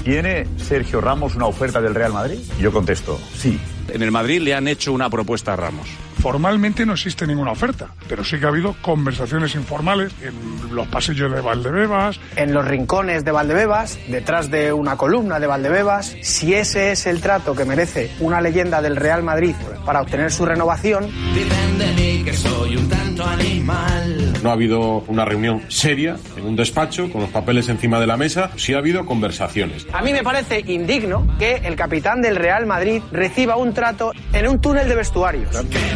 ¿Tiene 0.05 0.46
Sergio 0.57 1.03
Ramos 1.03 1.37
una 1.37 1.44
oferta 1.44 1.83
del 1.83 1.94
Real 1.94 2.14
Madrid? 2.14 2.38
Yo 2.59 2.72
contesto, 2.72 3.20
sí. 3.37 3.61
En 3.88 4.03
el 4.03 4.11
Madrid 4.11 4.40
le 4.40 4.55
han 4.55 4.68
hecho 4.68 4.94
una 4.94 5.11
propuesta 5.11 5.53
a 5.53 5.57
Ramos. 5.57 5.90
Formalmente 6.20 6.85
no 6.85 6.92
existe 6.92 7.26
ninguna 7.26 7.52
oferta, 7.52 7.88
pero 8.06 8.22
sí 8.24 8.38
que 8.38 8.44
ha 8.44 8.48
habido 8.48 8.76
conversaciones 8.83 9.54
informales 9.54 10.12
en 10.20 10.74
los 10.74 10.87
pasillos 10.88 11.33
de 11.33 11.40
Valdebebas. 11.40 12.20
En 12.37 12.52
los 12.52 12.66
rincones 12.66 13.24
de 13.24 13.33
Valdebebas, 13.33 13.98
detrás 14.09 14.50
de 14.50 14.72
una 14.72 14.96
columna 14.96 15.40
de 15.40 15.46
Valdebebas, 15.46 16.14
si 16.22 16.52
ese 16.52 16.92
es 16.92 17.06
el 17.06 17.22
trato 17.22 17.54
que 17.54 17.64
merece 17.64 18.11
una 18.20 18.40
leyenda 18.42 18.83
del 18.83 18.96
Real 18.96 19.22
Madrid 19.22 19.54
para 19.87 20.02
obtener 20.02 20.30
su 20.30 20.44
renovación. 20.44 21.06
Dicen 21.35 21.78
de 21.78 21.92
mí 21.92 22.22
que 22.22 22.35
soy 22.35 22.76
un 22.76 22.88
tanto 22.88 23.24
animal. 23.24 24.30
No 24.42 24.50
ha 24.50 24.53
habido 24.53 25.05
una 25.07 25.24
reunión 25.24 25.62
seria 25.68 26.16
en 26.37 26.46
un 26.46 26.57
despacho 26.57 27.11
con 27.11 27.20
los 27.20 27.31
papeles 27.31 27.68
encima 27.68 28.00
de 28.00 28.07
la 28.07 28.16
mesa, 28.16 28.50
sí 28.57 28.74
ha 28.74 28.79
habido 28.79 29.05
conversaciones. 29.05 29.87
A 29.92 30.03
mí 30.03 30.12
me 30.12 30.22
parece 30.22 30.64
indigno 30.66 31.26
que 31.38 31.57
el 31.57 31.76
capitán 31.76 32.22
del 32.22 32.37
Real 32.37 32.66
Madrid 32.66 33.03
reciba 33.12 33.57
un 33.57 33.74
trato 33.74 34.12
en 34.33 34.48
un 34.48 34.61
túnel 34.61 34.88
de 34.88 34.94
vestuarios. 34.94 35.50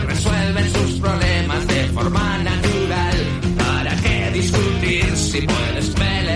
Resuelven 0.06 0.70
sus 0.70 1.00
problemas 1.00 1.66
de 1.66 1.84
forma 1.84 2.38
natural. 2.38 3.16
¿Para 3.56 3.96
qué 3.96 4.30
discutir 4.32 5.16
si 5.16 5.42
puedes 5.42 5.90
pelear? 5.90 6.33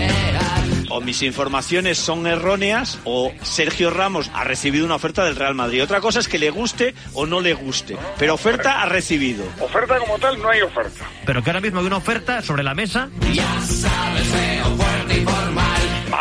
O 0.89 1.01
mis 1.01 1.21
informaciones 1.21 1.97
son 1.97 2.27
erróneas 2.27 2.99
o 3.05 3.31
Sergio 3.43 3.89
Ramos 3.89 4.29
ha 4.33 4.43
recibido 4.43 4.85
una 4.85 4.95
oferta 4.95 5.23
del 5.23 5.35
Real 5.35 5.55
Madrid. 5.55 5.83
Otra 5.83 6.01
cosa 6.01 6.19
es 6.19 6.27
que 6.27 6.39
le 6.39 6.49
guste 6.49 6.93
o 7.13 7.25
no 7.25 7.41
le 7.41 7.53
guste. 7.53 7.97
Pero 8.17 8.33
oferta 8.33 8.81
ha 8.81 8.85
recibido. 8.85 9.43
Oferta 9.59 9.97
como 9.99 10.17
tal 10.19 10.41
no 10.41 10.49
hay 10.49 10.61
oferta. 10.61 11.05
Pero 11.25 11.43
que 11.43 11.49
ahora 11.49 11.61
mismo 11.61 11.79
hay 11.79 11.85
una 11.85 11.97
oferta 11.97 12.41
sobre 12.41 12.63
la 12.63 12.73
mesa. 12.73 13.09
Ya 13.33 13.61
sabes, 13.61 14.27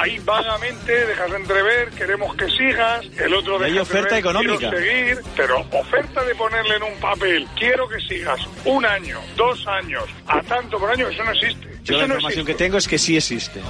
Ahí 0.01 0.17
vagamente 0.21 0.93
dejas 0.93 1.33
entrever, 1.33 1.91
queremos 1.91 2.33
que 2.37 2.49
sigas, 2.51 3.05
el 3.19 3.35
otro 3.35 3.61
Y 3.61 3.65
hay 3.65 3.71
deja 3.73 3.83
oferta 3.83 4.17
entrever, 4.17 4.19
económica. 4.19 4.71
quiero 4.71 4.79
seguir, 4.79 5.19
pero 5.37 5.61
oferta 5.73 6.25
de 6.25 6.35
ponerle 6.37 6.77
en 6.77 6.83
un 6.85 7.01
papel, 7.01 7.49
quiero 7.59 7.89
que 7.89 7.99
sigas 8.03 8.41
un 8.65 8.87
año, 8.87 9.19
dos 9.37 9.67
años, 9.67 10.05
a 10.29 10.41
tanto 10.43 10.79
por 10.79 10.91
año, 10.93 11.09
eso 11.09 11.25
no 11.25 11.33
existe. 11.33 11.69
Yo 11.83 11.97
Eso 11.97 12.03
la 12.03 12.07
no 12.07 12.15
información 12.15 12.47
que 12.47 12.55
tengo 12.55 12.79
es 12.79 12.87
que 12.87 12.97
sí 12.97 13.17
existe. 13.17 13.61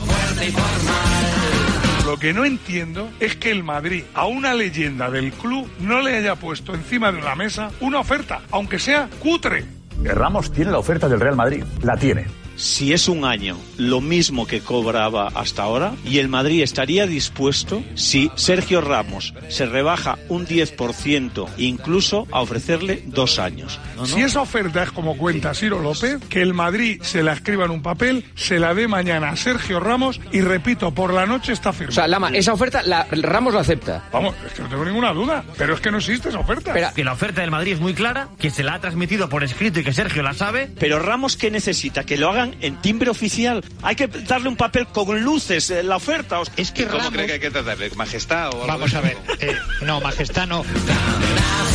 Lo 2.05 2.19
que 2.19 2.35
no 2.35 2.45
entiendo 2.45 3.09
es 3.21 3.35
que 3.37 3.51
el 3.51 3.65
Madrid 3.65 4.05
a 4.13 4.27
una 4.27 4.53
leyenda 4.53 5.11
del 5.11 5.33
club 5.33 5.71
no 5.81 6.03
le 6.03 6.17
haya 6.17 6.35
puesto 6.35 6.75
encima 6.75 7.11
de 7.11 7.19
una 7.19 7.37
mesa 7.37 7.71
una 7.81 8.01
oferta, 8.01 8.43
aunque 8.51 8.79
sea 8.79 9.09
cutre. 9.21 9.65
Ramos 10.05 10.53
tiene 10.53 10.73
la 10.73 10.79
oferta 10.79 11.09
del 11.09 11.21
Real 11.21 11.37
Madrid. 11.37 11.65
La 11.83 11.97
tiene. 11.97 12.27
Si 12.59 12.93
es 12.93 13.07
un 13.07 13.25
año 13.25 13.57
lo 13.77 14.01
mismo 14.01 14.45
que 14.45 14.59
cobraba 14.61 15.29
hasta 15.29 15.63
ahora, 15.63 15.95
y 16.05 16.19
el 16.19 16.27
Madrid 16.27 16.65
estaría 16.65 17.07
dispuesto, 17.07 17.85
si 17.95 18.33
Sergio 18.35 18.81
Ramos 18.81 19.33
se 19.49 19.65
rebaja 19.65 20.19
un 20.29 20.45
10%, 20.45 21.47
incluso 21.57 22.27
a 22.33 22.41
ofrecerle 22.41 23.05
dos 23.07 23.39
años. 23.39 23.79
¿No, 23.95 24.03
no? 24.03 24.07
Si 24.09 24.23
esa 24.23 24.41
oferta 24.41 24.83
es 24.83 24.91
como 24.91 25.17
cuenta 25.17 25.55
Ciro 25.55 25.81
López, 25.81 26.19
que 26.29 26.43
el 26.43 26.53
Madrid 26.53 27.01
se 27.01 27.23
la 27.23 27.35
escriba 27.35 27.65
en 27.65 27.71
un 27.71 27.81
papel, 27.81 28.25
se 28.35 28.59
la 28.59 28.75
dé 28.75 28.89
mañana 28.89 29.29
a 29.29 29.37
Sergio 29.37 29.79
Ramos 29.79 30.21
y 30.33 30.41
repito, 30.41 30.93
por 30.93 31.15
la 31.15 31.27
noche 31.27 31.53
está 31.53 31.73
firmada. 31.73 31.93
O 31.93 31.95
sea, 31.95 32.09
Lama, 32.09 32.31
esa 32.31 32.53
oferta 32.53 32.83
la, 32.83 33.07
Ramos 33.13 33.55
la 33.55 33.61
acepta. 33.61 34.09
Vamos, 34.13 34.35
es 34.45 34.53
que 34.55 34.63
no 34.63 34.69
tengo 34.69 34.85
ninguna 34.85 35.13
duda, 35.13 35.45
pero 35.57 35.75
es 35.75 35.81
que 35.81 35.93
no 35.93 35.99
existe 35.99 36.31
esa 36.31 36.41
oferta. 36.41 36.75
que 36.93 37.05
la 37.05 37.13
oferta 37.13 37.41
del 37.41 37.53
Madrid 37.53 37.75
es 37.75 37.81
muy 37.81 37.95
clara, 37.95 38.31
que 38.37 38.51
se 38.51 38.65
la 38.65 38.75
ha 38.75 38.81
transmitido 38.81 39.29
por 39.29 39.45
escrito 39.45 39.79
y 39.79 39.85
que 39.85 39.93
Sergio 39.93 40.25
la 40.25 40.35
sabe. 40.35 40.69
Pero 40.77 40.99
Ramos, 40.99 41.37
¿qué 41.37 41.53
necesita? 41.53 42.03
Que 42.03 42.17
lo 42.17 42.31
hagan 42.31 42.48
en 42.61 42.81
timbre 42.81 43.11
oficial. 43.11 43.65
Hay 43.83 43.97
que 43.97 44.07
darle 44.07 44.49
un 44.49 44.57
papel 44.57 44.87
con 44.87 45.21
luces, 45.23 45.71
eh, 45.71 45.83
la 45.83 45.97
oferta. 45.97 46.41
Es 46.57 46.71
que 46.73 46.87
¿Cómo 46.87 47.11
cree 47.11 47.27
que 47.27 47.33
hay 47.35 47.41
que 47.41 47.51
tratarle? 47.51 47.91
¿Majestad 47.97 48.49
o 48.49 48.63
algo 48.63 48.67
Vamos 48.67 48.95
a 48.95 49.01
ver. 49.01 49.17
eh, 49.41 49.57
no, 49.85 50.01
majestad 50.01 50.47
no. 50.47 50.65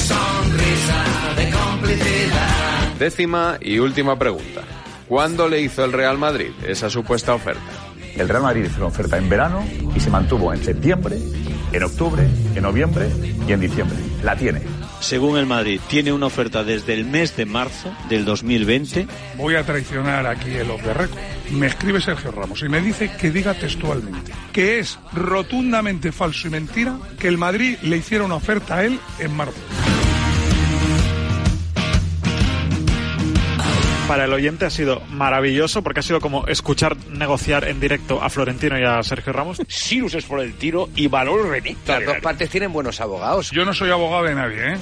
Sonrisa 0.07 1.03
de 1.37 1.49
complicidad. 1.51 2.93
Décima 2.99 3.57
y 3.61 3.79
última 3.79 4.17
pregunta. 4.17 4.61
¿Cuándo 5.07 5.47
le 5.47 5.61
hizo 5.61 5.83
el 5.85 5.91
Real 5.93 6.17
Madrid 6.17 6.51
esa 6.67 6.89
supuesta 6.89 7.33
oferta? 7.33 7.61
El 8.15 8.29
Real 8.29 8.43
Madrid 8.43 8.65
hizo 8.65 8.77
una 8.77 8.87
oferta 8.87 9.17
en 9.17 9.27
verano 9.29 9.65
y 9.95 9.99
se 9.99 10.09
mantuvo 10.09 10.53
en 10.53 10.63
septiembre, 10.63 11.17
en 11.71 11.83
octubre, 11.83 12.23
en 12.55 12.61
noviembre 12.61 13.09
y 13.47 13.51
en 13.51 13.59
diciembre. 13.59 13.97
La 14.23 14.35
tiene. 14.35 14.61
Según 15.03 15.37
el 15.37 15.45
Madrid, 15.45 15.81
tiene 15.89 16.13
una 16.13 16.27
oferta 16.27 16.63
desde 16.63 16.93
el 16.93 17.03
mes 17.03 17.35
de 17.35 17.45
marzo 17.45 17.93
del 18.07 18.23
2020. 18.23 19.05
Voy 19.35 19.55
a 19.55 19.65
traicionar 19.65 20.25
aquí 20.25 20.51
el 20.51 20.71
off 20.71 20.81
the 20.81 20.93
record. 20.93 21.19
Me 21.51 21.67
escribe 21.67 21.99
Sergio 21.99 22.31
Ramos 22.31 22.61
y 22.63 22.69
me 22.69 22.79
dice 22.79 23.11
que 23.19 23.29
diga 23.29 23.53
textualmente 23.53 24.31
que 24.53 24.79
es 24.79 24.97
rotundamente 25.11 26.13
falso 26.13 26.47
y 26.47 26.51
mentira 26.51 26.97
que 27.19 27.27
el 27.27 27.37
Madrid 27.37 27.77
le 27.81 27.97
hiciera 27.97 28.23
una 28.23 28.35
oferta 28.35 28.77
a 28.77 28.85
él 28.85 28.97
en 29.19 29.35
marzo. 29.35 29.59
Para 34.07 34.25
el 34.25 34.33
oyente 34.33 34.65
ha 34.65 34.69
sido 34.69 35.01
maravilloso 35.09 35.81
porque 35.81 36.01
ha 36.01 36.03
sido 36.03 36.19
como 36.19 36.45
escuchar 36.47 36.97
negociar 37.09 37.67
en 37.67 37.79
directo 37.79 38.21
a 38.21 38.29
Florentino 38.29 38.77
y 38.77 38.83
a 38.83 39.01
Sergio 39.01 39.31
Ramos. 39.31 39.61
Sirus 39.67 40.13
es 40.15 40.25
por 40.25 40.41
el 40.41 40.53
tiro 40.55 40.89
y 40.95 41.07
valor 41.07 41.47
remita. 41.47 41.99
Las 41.99 42.07
dos 42.07 42.17
partes 42.17 42.49
tienen 42.49 42.73
buenos 42.73 42.99
abogados. 42.99 43.49
Yo 43.51 43.63
no 43.63 43.73
soy 43.73 43.91
abogado 43.91 44.25
de 44.25 44.35
nadie, 44.35 44.73
¿eh? 44.73 44.77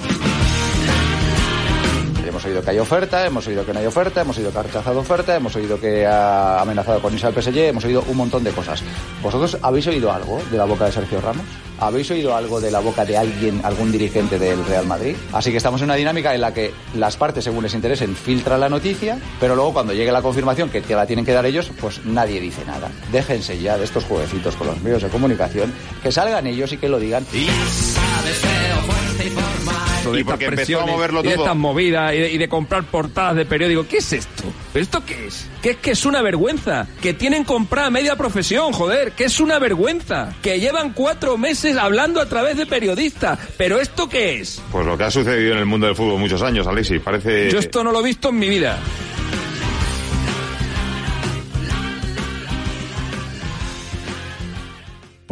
Hemos 2.32 2.46
oído 2.46 2.62
que 2.62 2.70
hay 2.70 2.78
oferta, 2.78 3.26
hemos 3.26 3.46
oído 3.46 3.66
que 3.66 3.74
no 3.74 3.80
hay 3.80 3.84
oferta, 3.84 4.22
hemos 4.22 4.38
oído 4.38 4.50
que 4.50 4.58
ha 4.58 4.62
rechazado 4.62 5.00
oferta, 5.00 5.36
hemos 5.36 5.54
oído 5.54 5.78
que 5.78 6.06
ha 6.06 6.62
amenazado 6.62 7.02
con 7.02 7.12
irse 7.12 7.26
al 7.26 7.34
PSG, 7.34 7.58
hemos 7.58 7.84
oído 7.84 8.02
un 8.08 8.16
montón 8.16 8.42
de 8.42 8.52
cosas. 8.52 8.82
¿Vosotros 9.22 9.58
habéis 9.60 9.86
oído 9.88 10.10
algo 10.10 10.40
de 10.50 10.56
la 10.56 10.64
boca 10.64 10.86
de 10.86 10.92
Sergio 10.92 11.20
Ramos? 11.20 11.44
¿Habéis 11.78 12.10
oído 12.10 12.34
algo 12.34 12.58
de 12.58 12.70
la 12.70 12.80
boca 12.80 13.04
de 13.04 13.18
alguien, 13.18 13.60
algún 13.64 13.92
dirigente 13.92 14.38
del 14.38 14.64
Real 14.64 14.86
Madrid? 14.86 15.14
Así 15.30 15.50
que 15.50 15.58
estamos 15.58 15.82
en 15.82 15.88
una 15.88 15.94
dinámica 15.94 16.34
en 16.34 16.40
la 16.40 16.54
que 16.54 16.72
las 16.94 17.18
partes, 17.18 17.44
según 17.44 17.64
les 17.64 17.74
interesen, 17.74 18.16
filtran 18.16 18.60
la 18.60 18.70
noticia, 18.70 19.18
pero 19.38 19.54
luego 19.54 19.74
cuando 19.74 19.92
llegue 19.92 20.10
la 20.10 20.22
confirmación 20.22 20.70
que 20.70 20.82
la 20.88 21.04
tienen 21.04 21.26
que 21.26 21.32
dar 21.32 21.44
ellos, 21.44 21.70
pues 21.82 22.02
nadie 22.06 22.40
dice 22.40 22.64
nada. 22.64 22.90
Déjense 23.10 23.60
ya 23.60 23.76
de 23.76 23.84
estos 23.84 24.04
jueguecitos 24.04 24.56
con 24.56 24.68
los 24.68 24.80
medios 24.80 25.02
de 25.02 25.10
comunicación, 25.10 25.70
que 26.02 26.10
salgan 26.10 26.46
ellos 26.46 26.72
y 26.72 26.78
que 26.78 26.88
lo 26.88 26.98
digan. 26.98 27.26
Feo, 27.26 28.76
fuerte 28.86 29.26
y. 29.26 29.71
Y 30.18 30.24
porque 30.24 30.46
a 30.46 30.86
moverlo 30.86 31.20
y 31.20 31.28
de 31.28 31.34
estas 31.34 31.56
movidas 31.56 32.14
y 32.14 32.18
de, 32.18 32.32
y 32.32 32.38
de 32.38 32.48
comprar 32.48 32.84
portadas 32.84 33.36
de 33.36 33.44
periódico. 33.44 33.86
¿Qué 33.86 33.98
es 33.98 34.12
esto? 34.12 34.44
¿Pero 34.72 34.82
esto 34.82 35.04
qué 35.04 35.26
es? 35.26 35.48
Que 35.62 35.70
es 35.70 35.76
que 35.76 35.90
es 35.92 36.04
una 36.04 36.22
vergüenza. 36.22 36.86
Que 37.00 37.14
tienen 37.14 37.44
comprada 37.44 37.90
media 37.90 38.16
profesión, 38.16 38.72
joder. 38.72 39.12
Que 39.12 39.24
es 39.24 39.40
una 39.40 39.58
vergüenza. 39.58 40.34
Que 40.42 40.60
llevan 40.60 40.92
cuatro 40.92 41.38
meses 41.38 41.76
hablando 41.76 42.20
a 42.20 42.26
través 42.26 42.56
de 42.56 42.66
periodistas. 42.66 43.38
¿Pero 43.56 43.80
esto 43.80 44.08
qué 44.08 44.40
es? 44.40 44.60
Pues 44.70 44.86
lo 44.86 44.96
que 44.96 45.04
ha 45.04 45.10
sucedido 45.10 45.52
en 45.52 45.58
el 45.58 45.66
mundo 45.66 45.86
del 45.86 45.96
fútbol 45.96 46.18
muchos 46.18 46.42
años, 46.42 46.66
Alexis. 46.66 47.00
Parece. 47.00 47.50
Yo 47.50 47.58
esto 47.58 47.84
no 47.84 47.92
lo 47.92 48.00
he 48.00 48.04
visto 48.04 48.30
en 48.30 48.38
mi 48.38 48.48
vida. 48.48 48.78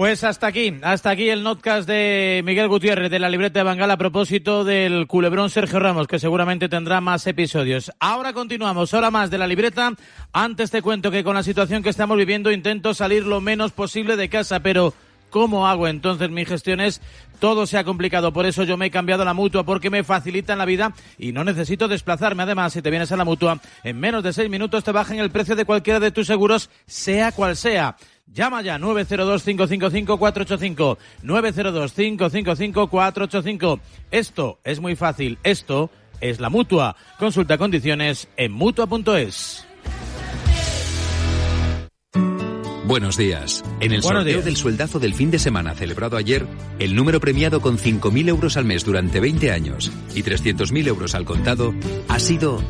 Pues 0.01 0.25
hasta 0.25 0.47
aquí, 0.47 0.73
hasta 0.81 1.11
aquí 1.11 1.29
el 1.29 1.43
notcast 1.43 1.87
de 1.87 2.41
Miguel 2.43 2.69
Gutiérrez 2.69 3.11
de 3.11 3.19
la 3.19 3.29
libreta 3.29 3.61
de 3.61 3.65
Bangal 3.65 3.91
a 3.91 3.99
propósito 3.99 4.65
del 4.65 5.07
culebrón 5.07 5.51
Sergio 5.51 5.79
Ramos, 5.79 6.07
que 6.07 6.19
seguramente 6.19 6.71
tendrá 6.71 7.03
más 7.03 7.27
episodios. 7.27 7.93
Ahora 8.01 8.33
continuamos, 8.33 8.95
ahora 8.95 9.11
más 9.11 9.31
de 9.31 9.37
la 9.37 9.47
libreta. 9.47 9.93
Antes 10.33 10.71
te 10.71 10.81
cuento 10.81 11.11
que 11.11 11.23
con 11.23 11.35
la 11.35 11.43
situación 11.43 11.83
que 11.83 11.91
estamos 11.91 12.17
viviendo 12.17 12.51
intento 12.51 12.95
salir 12.95 13.27
lo 13.27 13.43
menos 13.43 13.73
posible 13.73 14.17
de 14.17 14.31
casa, 14.31 14.61
pero 14.61 14.95
¿cómo 15.29 15.69
hago 15.69 15.87
entonces 15.87 16.31
mis 16.31 16.49
gestiones? 16.49 17.03
Todo 17.39 17.67
se 17.67 17.77
ha 17.77 17.85
complicado, 17.85 18.33
por 18.33 18.47
eso 18.47 18.63
yo 18.63 18.79
me 18.79 18.87
he 18.87 18.91
cambiado 18.91 19.21
a 19.21 19.27
la 19.27 19.35
mutua 19.35 19.65
porque 19.65 19.91
me 19.91 20.03
facilitan 20.03 20.57
la 20.57 20.65
vida 20.65 20.95
y 21.19 21.33
no 21.33 21.45
necesito 21.45 21.89
desplazarme. 21.89 22.45
Además, 22.45 22.73
si 22.73 22.81
te 22.81 22.89
vienes 22.89 23.13
a 23.13 23.19
la 23.19 23.27
mutua, 23.27 23.61
en 23.85 24.01
menos 24.01 24.23
de 24.23 24.33
seis 24.33 24.49
minutos 24.49 24.83
te 24.83 24.93
bajan 24.93 25.19
el 25.19 25.31
precio 25.31 25.57
de 25.57 25.67
cualquiera 25.67 26.01
de 26.01 26.11
tus 26.11 26.27
seguros, 26.27 26.71
sea 26.87 27.33
cual 27.33 27.55
sea. 27.55 27.97
Llama 28.33 28.63
ya 28.63 28.79
902-555-485. 28.79 30.97
902-555-485. 31.25 33.81
Esto 34.11 34.59
es 34.65 34.81
muy 34.81 34.97
fácil. 34.97 35.39
Esto 35.43 35.91
es 36.21 36.41
la 36.41 36.49
mutua. 36.51 36.97
Consulta 37.19 37.59
condiciones 37.59 38.29
en 38.37 38.53
mutua.es. 38.53 39.67
Buenos 42.85 43.17
días. 43.17 43.63
En 43.79 43.93
el 43.93 44.01
Buenos 44.01 44.07
sorteo 44.07 44.25
días. 44.33 44.45
del 44.45 44.57
sueldazo 44.57 44.99
del 44.99 45.15
fin 45.15 45.31
de 45.31 45.39
semana 45.39 45.77
celebrado 45.77 46.17
ayer, 46.17 46.45
el 46.81 46.97
número 46.97 47.21
premiado 47.21 47.61
con 47.61 47.79
5.000 47.79 48.29
euros 48.29 48.57
al 48.57 48.65
mes 48.65 48.85
durante 48.85 49.21
20 49.21 49.53
años 49.53 49.93
y 50.13 50.25
300.000 50.25 50.89
euros 50.89 51.15
al 51.15 51.25
contado 51.25 51.73
ha 52.09 52.19
sido 52.19 52.61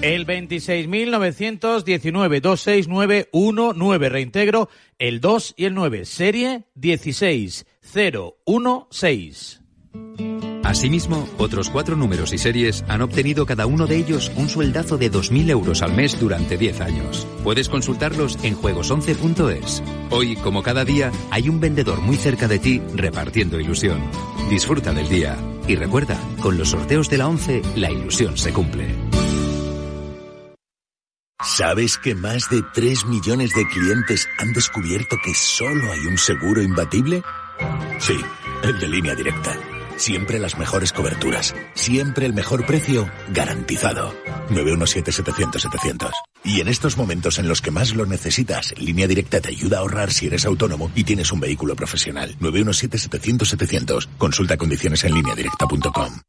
El 0.00 0.26
26.919, 0.26 2.40
26919, 2.40 4.08
reintegro 4.08 4.68
el 4.98 5.20
2 5.20 5.54
y 5.56 5.64
el 5.64 5.74
9, 5.74 6.04
serie 6.04 6.66
16016. 6.76 9.60
Asimismo, 10.62 11.28
otros 11.38 11.70
cuatro 11.70 11.96
números 11.96 12.32
y 12.32 12.38
series 12.38 12.84
han 12.88 13.02
obtenido 13.02 13.46
cada 13.46 13.66
uno 13.66 13.86
de 13.86 13.96
ellos 13.96 14.30
un 14.36 14.48
sueldazo 14.48 14.98
de 14.98 15.10
2.000 15.10 15.50
euros 15.50 15.82
al 15.82 15.94
mes 15.94 16.20
durante 16.20 16.58
10 16.58 16.80
años. 16.82 17.26
Puedes 17.42 17.68
consultarlos 17.68 18.38
en 18.44 18.54
juegos11.es. 18.54 19.82
Hoy, 20.10 20.36
como 20.36 20.62
cada 20.62 20.84
día, 20.84 21.10
hay 21.30 21.48
un 21.48 21.58
vendedor 21.58 22.02
muy 22.02 22.16
cerca 22.16 22.46
de 22.46 22.58
ti 22.58 22.82
repartiendo 22.94 23.58
ilusión. 23.58 23.98
Disfruta 24.50 24.92
del 24.92 25.08
día. 25.08 25.36
Y 25.66 25.74
recuerda, 25.74 26.18
con 26.40 26.58
los 26.58 26.68
sorteos 26.68 27.08
de 27.08 27.18
la 27.18 27.28
11, 27.28 27.62
la 27.76 27.90
ilusión 27.90 28.36
se 28.36 28.52
cumple. 28.52 29.07
¿Sabes 31.44 31.98
que 31.98 32.16
más 32.16 32.50
de 32.50 32.64
3 32.74 33.06
millones 33.06 33.54
de 33.54 33.64
clientes 33.68 34.26
han 34.38 34.52
descubierto 34.52 35.16
que 35.24 35.32
solo 35.34 35.92
hay 35.92 36.00
un 36.00 36.18
seguro 36.18 36.60
imbatible? 36.60 37.22
Sí, 38.00 38.16
el 38.64 38.80
de 38.80 38.88
línea 38.88 39.14
directa. 39.14 39.56
Siempre 39.96 40.40
las 40.40 40.58
mejores 40.58 40.92
coberturas. 40.92 41.54
Siempre 41.74 42.26
el 42.26 42.32
mejor 42.32 42.66
precio 42.66 43.08
garantizado. 43.28 44.12
917-700-700. 44.50 46.10
Y 46.42 46.60
en 46.60 46.66
estos 46.66 46.96
momentos 46.96 47.38
en 47.38 47.46
los 47.46 47.62
que 47.62 47.70
más 47.70 47.94
lo 47.94 48.04
necesitas, 48.04 48.74
Línea 48.76 49.06
Directa 49.06 49.40
te 49.40 49.50
ayuda 49.50 49.76
a 49.76 49.80
ahorrar 49.80 50.12
si 50.12 50.26
eres 50.26 50.44
autónomo 50.44 50.90
y 50.96 51.04
tienes 51.04 51.30
un 51.30 51.38
vehículo 51.38 51.76
profesional. 51.76 52.36
917-700-700. 52.40 54.08
Consulta 54.18 54.56
condiciones 54.56 55.04
en 55.04 55.14
lineadirecta.com. 55.14 56.20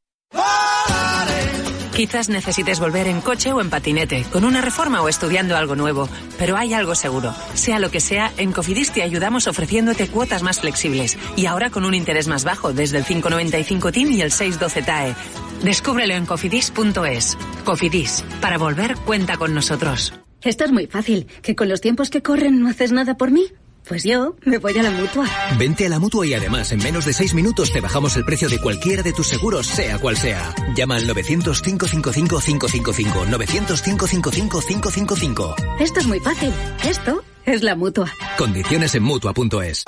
Quizás 2.00 2.30
necesites 2.30 2.80
volver 2.80 3.08
en 3.08 3.20
coche 3.20 3.52
o 3.52 3.60
en 3.60 3.70
patinete, 3.70 4.24
con 4.32 4.46
una 4.46 4.62
reforma 4.62 5.02
o 5.02 5.10
estudiando 5.10 5.58
algo 5.58 5.76
nuevo, 5.76 6.08
pero 6.38 6.56
hay 6.56 6.74
algo 6.74 6.96
seguro. 6.96 7.36
Sea 7.56 7.78
lo 7.78 7.92
que 7.92 8.00
sea, 8.00 8.32
en 8.38 8.54
Cofidis 8.54 8.94
te 8.94 9.04
ayudamos 9.04 9.48
ofreciéndote 9.48 10.08
cuotas 10.08 10.42
más 10.42 10.62
flexibles 10.62 11.18
y 11.36 11.46
ahora 11.46 11.72
con 11.72 11.84
un 11.84 11.94
interés 11.94 12.30
más 12.30 12.46
bajo 12.46 12.72
desde 12.72 13.00
el 13.00 13.04
595 13.04 13.92
TIN 13.92 14.14
y 14.14 14.22
el 14.22 14.32
612 14.32 14.82
TAE. 14.82 15.16
Descúbrelo 15.62 16.14
en 16.14 16.26
cofidis.es. 16.26 17.38
Cofidis, 17.66 18.24
para 18.40 18.58
volver 18.58 18.96
cuenta 18.96 19.36
con 19.36 19.54
nosotros. 19.54 20.14
Esto 20.42 20.64
es 20.64 20.72
muy 20.72 20.88
fácil. 20.88 21.28
¿Que 21.42 21.54
con 21.54 21.68
los 21.68 21.82
tiempos 21.82 22.10
que 22.10 22.22
corren 22.22 22.62
no 22.62 22.70
haces 22.70 22.94
nada 22.94 23.18
por 23.18 23.30
mí? 23.30 23.52
Pues 23.90 24.04
yo 24.04 24.36
me 24.46 24.60
voy 24.60 24.78
a 24.78 24.84
la 24.84 24.92
mutua. 24.92 25.28
Vente 25.58 25.88
a 25.88 25.90
la 25.90 25.98
mutua 25.98 26.28
y 26.28 26.36
además 26.36 26.72
en 26.72 26.78
menos 26.78 27.06
de 27.06 27.14
seis 27.14 27.34
minutos 27.34 27.74
te 27.74 27.82
bajamos 27.82 28.16
el 28.18 28.24
precio 28.24 28.48
de 28.48 28.62
cualquiera 28.62 29.02
de 29.02 29.14
tus 29.14 29.28
seguros, 29.28 29.66
sea 29.66 29.98
cual 29.98 30.16
sea. 30.16 30.54
Llama 30.76 30.98
al 30.98 31.10
900-555-555. 31.10 33.26
900-555-555. 33.26 35.56
Esto 35.80 36.02
es 36.02 36.06
muy 36.06 36.20
fácil. 36.20 36.54
Esto 36.88 37.24
es 37.48 37.64
la 37.64 37.76
mutua. 37.76 38.14
Condiciones 38.38 38.94
en 38.94 39.02
mutua.es. 39.02 39.86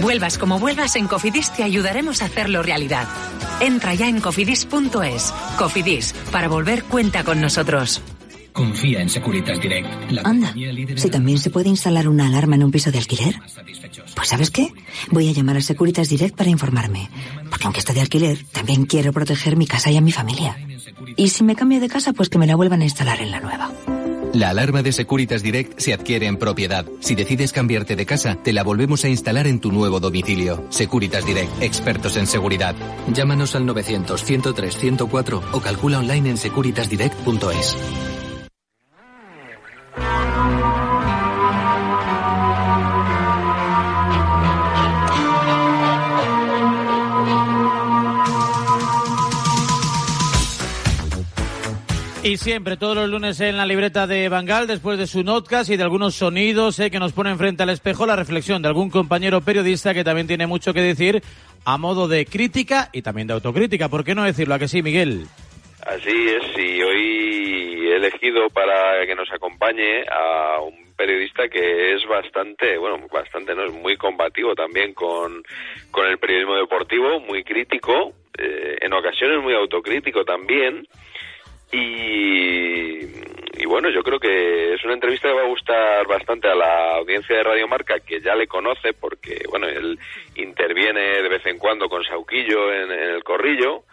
Vuelvas 0.00 0.38
como 0.38 0.58
vuelvas, 0.58 0.96
en 0.96 1.06
Cofidis 1.06 1.52
te 1.52 1.62
ayudaremos 1.62 2.22
a 2.22 2.24
hacerlo 2.24 2.62
realidad. 2.62 3.06
Entra 3.60 3.92
ya 3.92 4.08
en 4.08 4.22
cofidis.es. 4.22 5.34
Cofidis, 5.58 6.14
para 6.32 6.48
volver 6.48 6.84
cuenta 6.84 7.24
con 7.24 7.42
nosotros. 7.42 8.00
Confía 8.52 9.00
en 9.00 9.08
Securitas 9.08 9.60
Direct. 9.60 10.10
La 10.10 10.22
Anda, 10.22 10.54
si 10.96 11.10
también 11.10 11.38
se 11.38 11.50
puede 11.50 11.68
instalar 11.68 12.08
una 12.08 12.26
alarma 12.26 12.56
en 12.56 12.64
un 12.64 12.70
piso 12.70 12.90
de 12.90 12.98
alquiler. 12.98 13.36
Pues 14.14 14.28
¿sabes 14.28 14.50
qué? 14.50 14.72
Voy 15.10 15.28
a 15.28 15.32
llamar 15.32 15.56
a 15.56 15.60
Securitas 15.60 16.08
Direct 16.08 16.36
para 16.36 16.50
informarme. 16.50 17.08
Porque 17.48 17.64
aunque 17.64 17.80
esté 17.80 17.92
de 17.92 18.00
alquiler, 18.00 18.44
también 18.52 18.86
quiero 18.86 19.12
proteger 19.12 19.56
mi 19.56 19.66
casa 19.66 19.90
y 19.90 19.96
a 19.96 20.00
mi 20.00 20.12
familia. 20.12 20.56
Y 21.16 21.28
si 21.28 21.44
me 21.44 21.56
cambio 21.56 21.80
de 21.80 21.88
casa, 21.88 22.12
pues 22.12 22.28
que 22.28 22.38
me 22.38 22.46
la 22.46 22.56
vuelvan 22.56 22.82
a 22.82 22.84
instalar 22.84 23.20
en 23.20 23.30
la 23.30 23.40
nueva. 23.40 23.70
La 24.32 24.50
alarma 24.50 24.82
de 24.82 24.92
Securitas 24.92 25.42
Direct 25.42 25.80
se 25.80 25.92
adquiere 25.92 26.26
en 26.26 26.36
propiedad. 26.36 26.86
Si 27.00 27.16
decides 27.16 27.52
cambiarte 27.52 27.96
de 27.96 28.06
casa, 28.06 28.36
te 28.36 28.52
la 28.52 28.62
volvemos 28.62 29.04
a 29.04 29.08
instalar 29.08 29.48
en 29.48 29.58
tu 29.58 29.72
nuevo 29.72 29.98
domicilio. 29.98 30.64
Securitas 30.70 31.26
Direct, 31.26 31.62
expertos 31.62 32.16
en 32.16 32.28
seguridad. 32.28 32.76
Llámanos 33.12 33.56
al 33.56 33.66
900 33.66 34.22
103 34.22 34.76
104 34.76 35.42
o 35.52 35.60
calcula 35.60 35.98
online 35.98 36.30
en 36.30 36.36
securitasdirect.es. 36.36 37.76
Y 52.30 52.36
siempre, 52.36 52.76
todos 52.76 52.94
los 52.94 53.08
lunes 53.08 53.40
en 53.40 53.56
la 53.56 53.66
libreta 53.66 54.06
de 54.06 54.28
Bangal, 54.28 54.68
después 54.68 54.96
de 54.96 55.08
su 55.08 55.24
notcast 55.24 55.68
y 55.68 55.76
de 55.76 55.82
algunos 55.82 56.14
sonidos 56.14 56.78
eh, 56.78 56.88
que 56.88 57.00
nos 57.00 57.12
ponen 57.12 57.38
frente 57.38 57.64
al 57.64 57.70
espejo, 57.70 58.06
la 58.06 58.14
reflexión 58.14 58.62
de 58.62 58.68
algún 58.68 58.88
compañero 58.88 59.40
periodista 59.40 59.92
que 59.94 60.04
también 60.04 60.28
tiene 60.28 60.46
mucho 60.46 60.72
que 60.72 60.80
decir 60.80 61.22
a 61.64 61.76
modo 61.76 62.06
de 62.06 62.26
crítica 62.26 62.88
y 62.92 63.02
también 63.02 63.26
de 63.26 63.34
autocrítica. 63.34 63.88
¿Por 63.88 64.04
qué 64.04 64.14
no 64.14 64.22
decirlo? 64.22 64.54
¿A 64.54 64.60
que 64.60 64.68
sí, 64.68 64.80
Miguel? 64.80 65.24
Así 65.84 66.28
es, 66.28 66.56
y 66.56 66.80
hoy 66.80 67.88
he 67.88 67.96
elegido 67.96 68.48
para 68.50 69.04
que 69.04 69.16
nos 69.16 69.28
acompañe 69.32 70.02
a 70.02 70.60
un 70.60 70.94
periodista 70.96 71.48
que 71.48 71.94
es 71.96 72.06
bastante, 72.06 72.78
bueno, 72.78 73.08
bastante, 73.12 73.56
no 73.56 73.64
es 73.64 73.72
muy 73.72 73.96
combativo 73.96 74.54
también 74.54 74.94
con, 74.94 75.42
con 75.90 76.06
el 76.06 76.18
periodismo 76.18 76.54
deportivo, 76.54 77.18
muy 77.18 77.42
crítico, 77.42 78.12
eh, 78.38 78.78
en 78.82 78.92
ocasiones 78.92 79.42
muy 79.42 79.52
autocrítico 79.54 80.24
también. 80.24 80.86
Y, 81.72 83.64
bueno, 83.66 83.90
yo 83.90 84.02
creo 84.02 84.18
que 84.18 84.74
es 84.74 84.84
una 84.84 84.94
entrevista 84.94 85.28
que 85.28 85.34
va 85.34 85.42
a 85.42 85.48
gustar 85.48 86.06
bastante 86.06 86.48
a 86.48 86.54
la 86.54 86.96
audiencia 86.96 87.36
de 87.36 87.44
Radio 87.44 87.68
Marca, 87.68 88.00
que 88.00 88.20
ya 88.20 88.34
le 88.34 88.48
conoce, 88.48 88.92
porque 88.92 89.44
bueno, 89.48 89.68
él 89.68 89.98
interviene 90.34 91.22
de 91.22 91.28
vez 91.28 91.46
en 91.46 91.58
cuando 91.58 91.88
con 91.88 92.02
Sauquillo 92.04 92.72
en, 92.72 92.90
el 92.90 93.22
corrillo. 93.22 93.84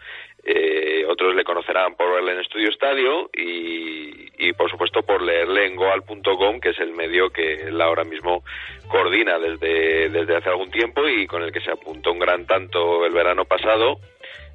Eh, 0.44 1.04
otros 1.06 1.34
le 1.34 1.44
conocerán 1.44 1.94
por 1.94 2.14
verle 2.14 2.32
en 2.32 2.40
Estudio 2.40 2.70
Estadio 2.70 3.28
y, 3.34 4.30
y, 4.38 4.52
por 4.54 4.70
supuesto 4.70 5.02
por 5.02 5.20
leerle 5.20 5.66
en 5.66 5.76
goal.com, 5.76 6.60
que 6.60 6.70
es 6.70 6.78
el 6.78 6.92
medio 6.92 7.30
que 7.30 7.54
él 7.54 7.80
ahora 7.80 8.04
mismo 8.04 8.44
coordina 8.88 9.38
desde, 9.38 10.08
desde 10.08 10.36
hace 10.36 10.48
algún 10.48 10.70
tiempo 10.70 11.06
y 11.06 11.26
con 11.26 11.42
el 11.42 11.52
que 11.52 11.60
se 11.60 11.70
apuntó 11.70 12.12
un 12.12 12.18
gran 12.18 12.46
tanto 12.46 13.04
el 13.04 13.12
verano 13.12 13.44
pasado 13.44 14.00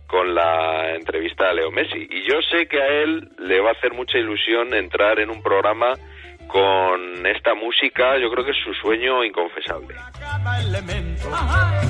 con 0.08 0.36
la 0.36 0.96
entrevista 0.96 1.50
a 1.50 1.54
Leo 1.54 1.72
Messi. 1.72 2.08
Y 2.10 2.22
yo 2.24 2.42
sé 2.52 2.68
que 2.68 2.82
a 2.82 2.88
él 2.88 3.30
le 3.40 3.60
va 3.62 3.70
a 3.70 3.74
hacer 3.74 3.94
mucha 3.94 4.18
ilusión 4.18 4.74
entrar 4.74 5.20
en 5.20 5.30
un 5.30 5.42
programa 5.42 5.96
con 6.48 7.26
esta 7.26 7.56
música, 7.56 8.18
yo 8.22 8.30
creo 8.30 8.46
que 8.46 8.52
es 8.52 8.58
su 8.64 8.74
sueño 8.76 9.24
inconfesable. 9.24 9.96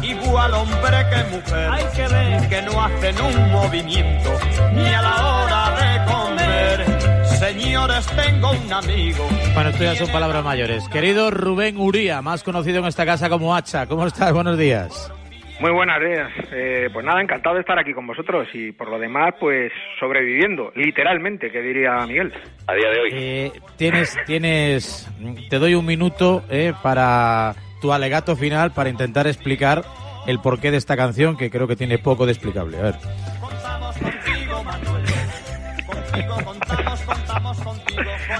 Igual 0.01 0.53
hombre 0.53 0.97
que 1.09 1.35
mujer, 1.35 1.69
hay 1.69 1.85
que 1.95 2.07
ver 2.07 2.49
que 2.49 2.61
no 2.61 2.81
hacen 2.81 3.21
un 3.21 3.51
movimiento 3.51 4.29
ni 4.73 4.85
a 4.85 5.01
la 5.01 5.35
hora 5.35 5.75
de 5.75 6.11
comer. 6.11 7.25
Señores, 7.25 8.07
tengo 8.15 8.51
un 8.51 8.73
amigo. 8.73 9.27
Bueno, 9.53 9.69
esto 9.71 9.83
ya 9.83 9.95
son 9.95 10.07
palabras 10.11 10.43
mayores. 10.45 10.87
Querido 10.87 11.29
Rubén 11.29 11.77
Uría, 11.77 12.21
más 12.21 12.43
conocido 12.43 12.79
en 12.79 12.85
esta 12.85 13.05
casa 13.05 13.29
como 13.29 13.53
Hacha, 13.55 13.85
¿cómo 13.87 14.07
estás? 14.07 14.31
Buenos 14.31 14.57
días. 14.57 15.11
Muy 15.59 15.71
buenas 15.71 15.99
días. 15.99 16.31
Eh, 16.51 16.89
pues 16.91 17.05
nada, 17.05 17.21
encantado 17.21 17.55
de 17.55 17.61
estar 17.61 17.77
aquí 17.77 17.93
con 17.93 18.07
vosotros 18.07 18.47
y 18.53 18.71
por 18.71 18.89
lo 18.89 18.99
demás, 18.99 19.35
pues 19.39 19.71
sobreviviendo, 19.99 20.71
literalmente, 20.75 21.51
que 21.51 21.61
diría 21.61 22.05
Miguel. 22.07 22.33
A 22.67 22.73
día 22.73 22.89
de 22.89 22.99
hoy. 22.99 23.09
Eh, 23.13 23.51
tienes, 23.77 24.17
tienes, 24.25 25.09
te 25.49 25.59
doy 25.59 25.75
un 25.75 25.85
minuto 25.85 26.43
eh, 26.49 26.73
para 26.81 27.53
tu 27.81 27.93
alegato 27.93 28.35
final 28.35 28.71
para 28.73 28.89
intentar 28.89 29.27
explicar 29.27 29.83
el 30.25 30.39
porqué 30.39 30.71
de 30.71 30.77
esta 30.77 30.95
canción 30.95 31.37
que 31.37 31.49
creo 31.49 31.67
que 31.67 31.75
tiene 31.75 31.97
poco 31.97 32.25
de 32.25 32.31
explicable. 32.31 32.77
A 32.77 32.81
ver. 32.81 32.95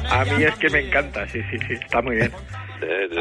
A 0.10 0.26
mí 0.26 0.44
es 0.44 0.56
que 0.56 0.70
me 0.70 0.80
encanta, 0.80 1.28
sí, 1.28 1.42
sí, 1.52 1.58
sí, 1.68 1.74
está 1.74 2.02
muy 2.02 2.16
bien. 2.16 2.32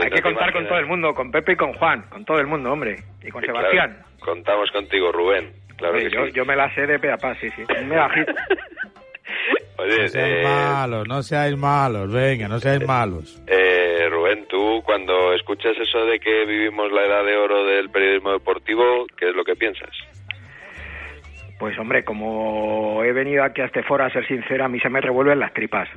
Hay 0.03 0.11
que 0.11 0.23
contar 0.23 0.53
con 0.53 0.67
todo 0.67 0.79
el 0.79 0.87
mundo, 0.87 1.15
con 1.15 1.31
Pepe 1.31 1.53
y 1.53 1.57
con 1.57 1.73
Juan, 1.75 2.03
con 2.11 2.25
todo 2.25 2.39
el 2.39 2.47
mundo, 2.47 2.73
hombre, 2.73 2.97
y 3.23 3.31
con 3.31 3.41
Sí, 3.43 3.47
Sebastián. 3.47 3.91
claro. 3.97 4.11
contamos 4.21 4.71
contigo, 4.71 5.11
Rubén. 5.13 5.53
Claro 5.77 5.95
que 5.99 6.11
yo, 6.11 6.27
sí. 6.27 6.33
yo 6.33 6.45
me 6.45 6.55
la 6.57 6.73
sé 6.75 6.87
de 6.87 6.99
pe 6.99 7.11
a 7.11 7.17
pa, 7.17 7.35
sí, 7.37 7.49
sí. 7.57 7.63
Oye, 9.79 10.03
No 10.03 10.09
seáis 10.09 10.35
eh, 10.37 10.43
malos, 10.45 11.09
no 11.09 11.23
seáis 11.23 11.57
malos, 11.57 12.13
venga, 12.13 12.47
no 12.49 12.59
seáis 12.61 12.87
malos. 12.87 13.43
eh, 13.47 14.07
Rubén, 14.11 14.47
tú 14.49 14.83
cuando 14.85 15.33
escuchas 15.33 15.77
eso 15.81 16.05
de 16.05 16.21
que 16.21 16.45
vivimos 16.45 16.93
la 16.93 17.05
edad 17.07 17.25
de 17.25 17.37
oro 17.37 17.65
del 17.65 17.91
periodismo 17.91 18.33
deportivo, 18.33 19.07
¿qué 19.17 19.31
es 19.31 19.35
lo 19.35 19.43
que 19.45 19.57
piensas? 19.57 19.91
Pues 21.59 21.79
hombre, 21.79 22.05
como 22.05 23.03
he 23.05 23.13
venido 23.13 23.43
aquí 23.45 23.61
a 23.61 23.67
este 23.67 23.83
foro 23.83 24.05
a 24.05 24.11
ser 24.11 24.27
sincero, 24.27 24.65
a 24.65 24.69
mí 24.69 24.79
se 24.81 24.89
me 24.91 25.01
revuelven 25.01 25.39
las 25.41 25.53
tripas. 25.55 25.89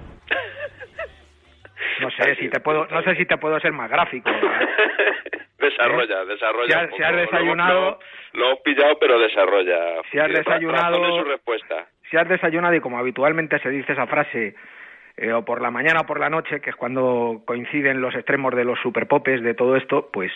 No 2.02 2.10
sé 2.18 2.36
si 2.36 2.50
te 2.50 2.60
puedo, 2.60 2.88
no 2.88 3.02
sé 3.04 3.16
si 3.16 3.26
te 3.26 3.38
puedo 3.38 3.60
ser 3.60 3.72
más 3.74 3.90
gráfico. 3.90 4.30
Desarrolla, 5.58 6.26
desarrolla. 6.26 6.68
Si 6.68 6.74
has- 6.74 6.84
un 6.84 6.90
poco. 6.90 6.98
si 6.98 7.04
has 7.04 7.16
desayunado- 7.16 8.00
Lo, 8.34 8.46
hemos 8.48 8.60
pillado, 8.60 9.00
pero 9.00 9.18
desarrolla. 9.20 10.02
Si 10.12 10.20
has 10.20 10.30
desayunado- 10.30 11.18
su 11.20 11.24
respuesta. 11.24 11.88
Si 12.10 12.18
has 12.18 12.28
desayunado 12.28 12.76
y 12.76 12.82
como 12.82 13.00
habitualmente 13.00 13.58
se 13.60 13.70
dice 13.70 13.94
esa 13.94 14.06
frase, 14.06 14.54
eh, 15.18 15.32
o 15.32 15.44
por 15.46 15.62
la 15.62 15.72
mañana 15.72 16.02
o 16.02 16.06
por 16.06 16.20
la 16.20 16.30
noche, 16.30 16.60
que 16.62 16.70
es 16.70 16.76
cuando 16.76 17.42
coinciden 17.46 18.02
los 18.02 18.14
extremos 18.14 18.54
de 18.54 18.66
los 18.66 18.78
superpopes 18.80 19.42
de 19.42 19.54
todo 19.54 19.76
esto, 19.76 20.10
pues 20.12 20.32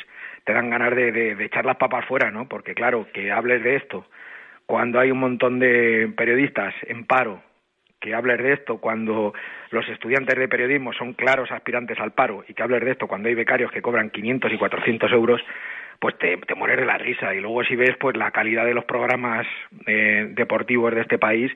te 0.46 0.54
dan 0.54 0.70
ganas 0.70 0.96
de, 0.96 1.12
de- 1.12 1.36
de 1.36 1.46
echar 1.46 1.66
las 1.66 1.76
papas 1.78 2.06
fuera, 2.06 2.32
¿no? 2.32 2.48
Porque 2.48 2.74
claro, 2.74 3.06
que 3.14 3.32
hables 3.32 3.62
de 3.64 3.76
esto 3.76 4.06
cuando 4.66 5.00
hay 5.00 5.12
un 5.12 5.20
montón 5.20 5.60
de 5.60 6.12
periodistas 6.16 6.74
en 6.88 7.06
paro 7.06 7.42
que 8.00 8.14
hables 8.14 8.38
de 8.38 8.54
esto 8.54 8.78
cuando 8.78 9.34
los 9.72 9.88
estudiantes 9.90 10.38
de 10.38 10.48
periodismo 10.48 10.94
son 10.94 11.14
claros 11.14 11.52
aspirantes 11.52 12.00
al 12.00 12.12
paro 12.12 12.44
y 12.48 12.54
que 12.54 12.64
hables 12.64 12.84
de 12.84 12.92
esto 12.92 13.08
cuando 13.08 13.30
hay 13.30 13.36
becarios 13.36 13.72
que 13.72 13.82
cobran 13.82 14.10
500 14.10 14.54
y 14.54 14.58
400 14.58 15.12
euros, 15.12 15.42
pues 16.00 16.18
te, 16.18 16.38
te 16.38 16.56
mueres 16.56 16.78
de 16.78 16.86
la 16.86 16.98
risa. 16.98 17.34
Y 17.36 17.42
luego 17.42 17.64
si 17.64 17.76
ves 17.76 17.96
pues 18.00 18.16
la 18.16 18.32
calidad 18.32 18.66
de 18.66 18.74
los 18.74 18.86
programas 18.86 19.46
eh, 19.86 20.28
deportivos 20.32 20.96
de 20.96 21.02
este 21.02 21.18
país, 21.18 21.52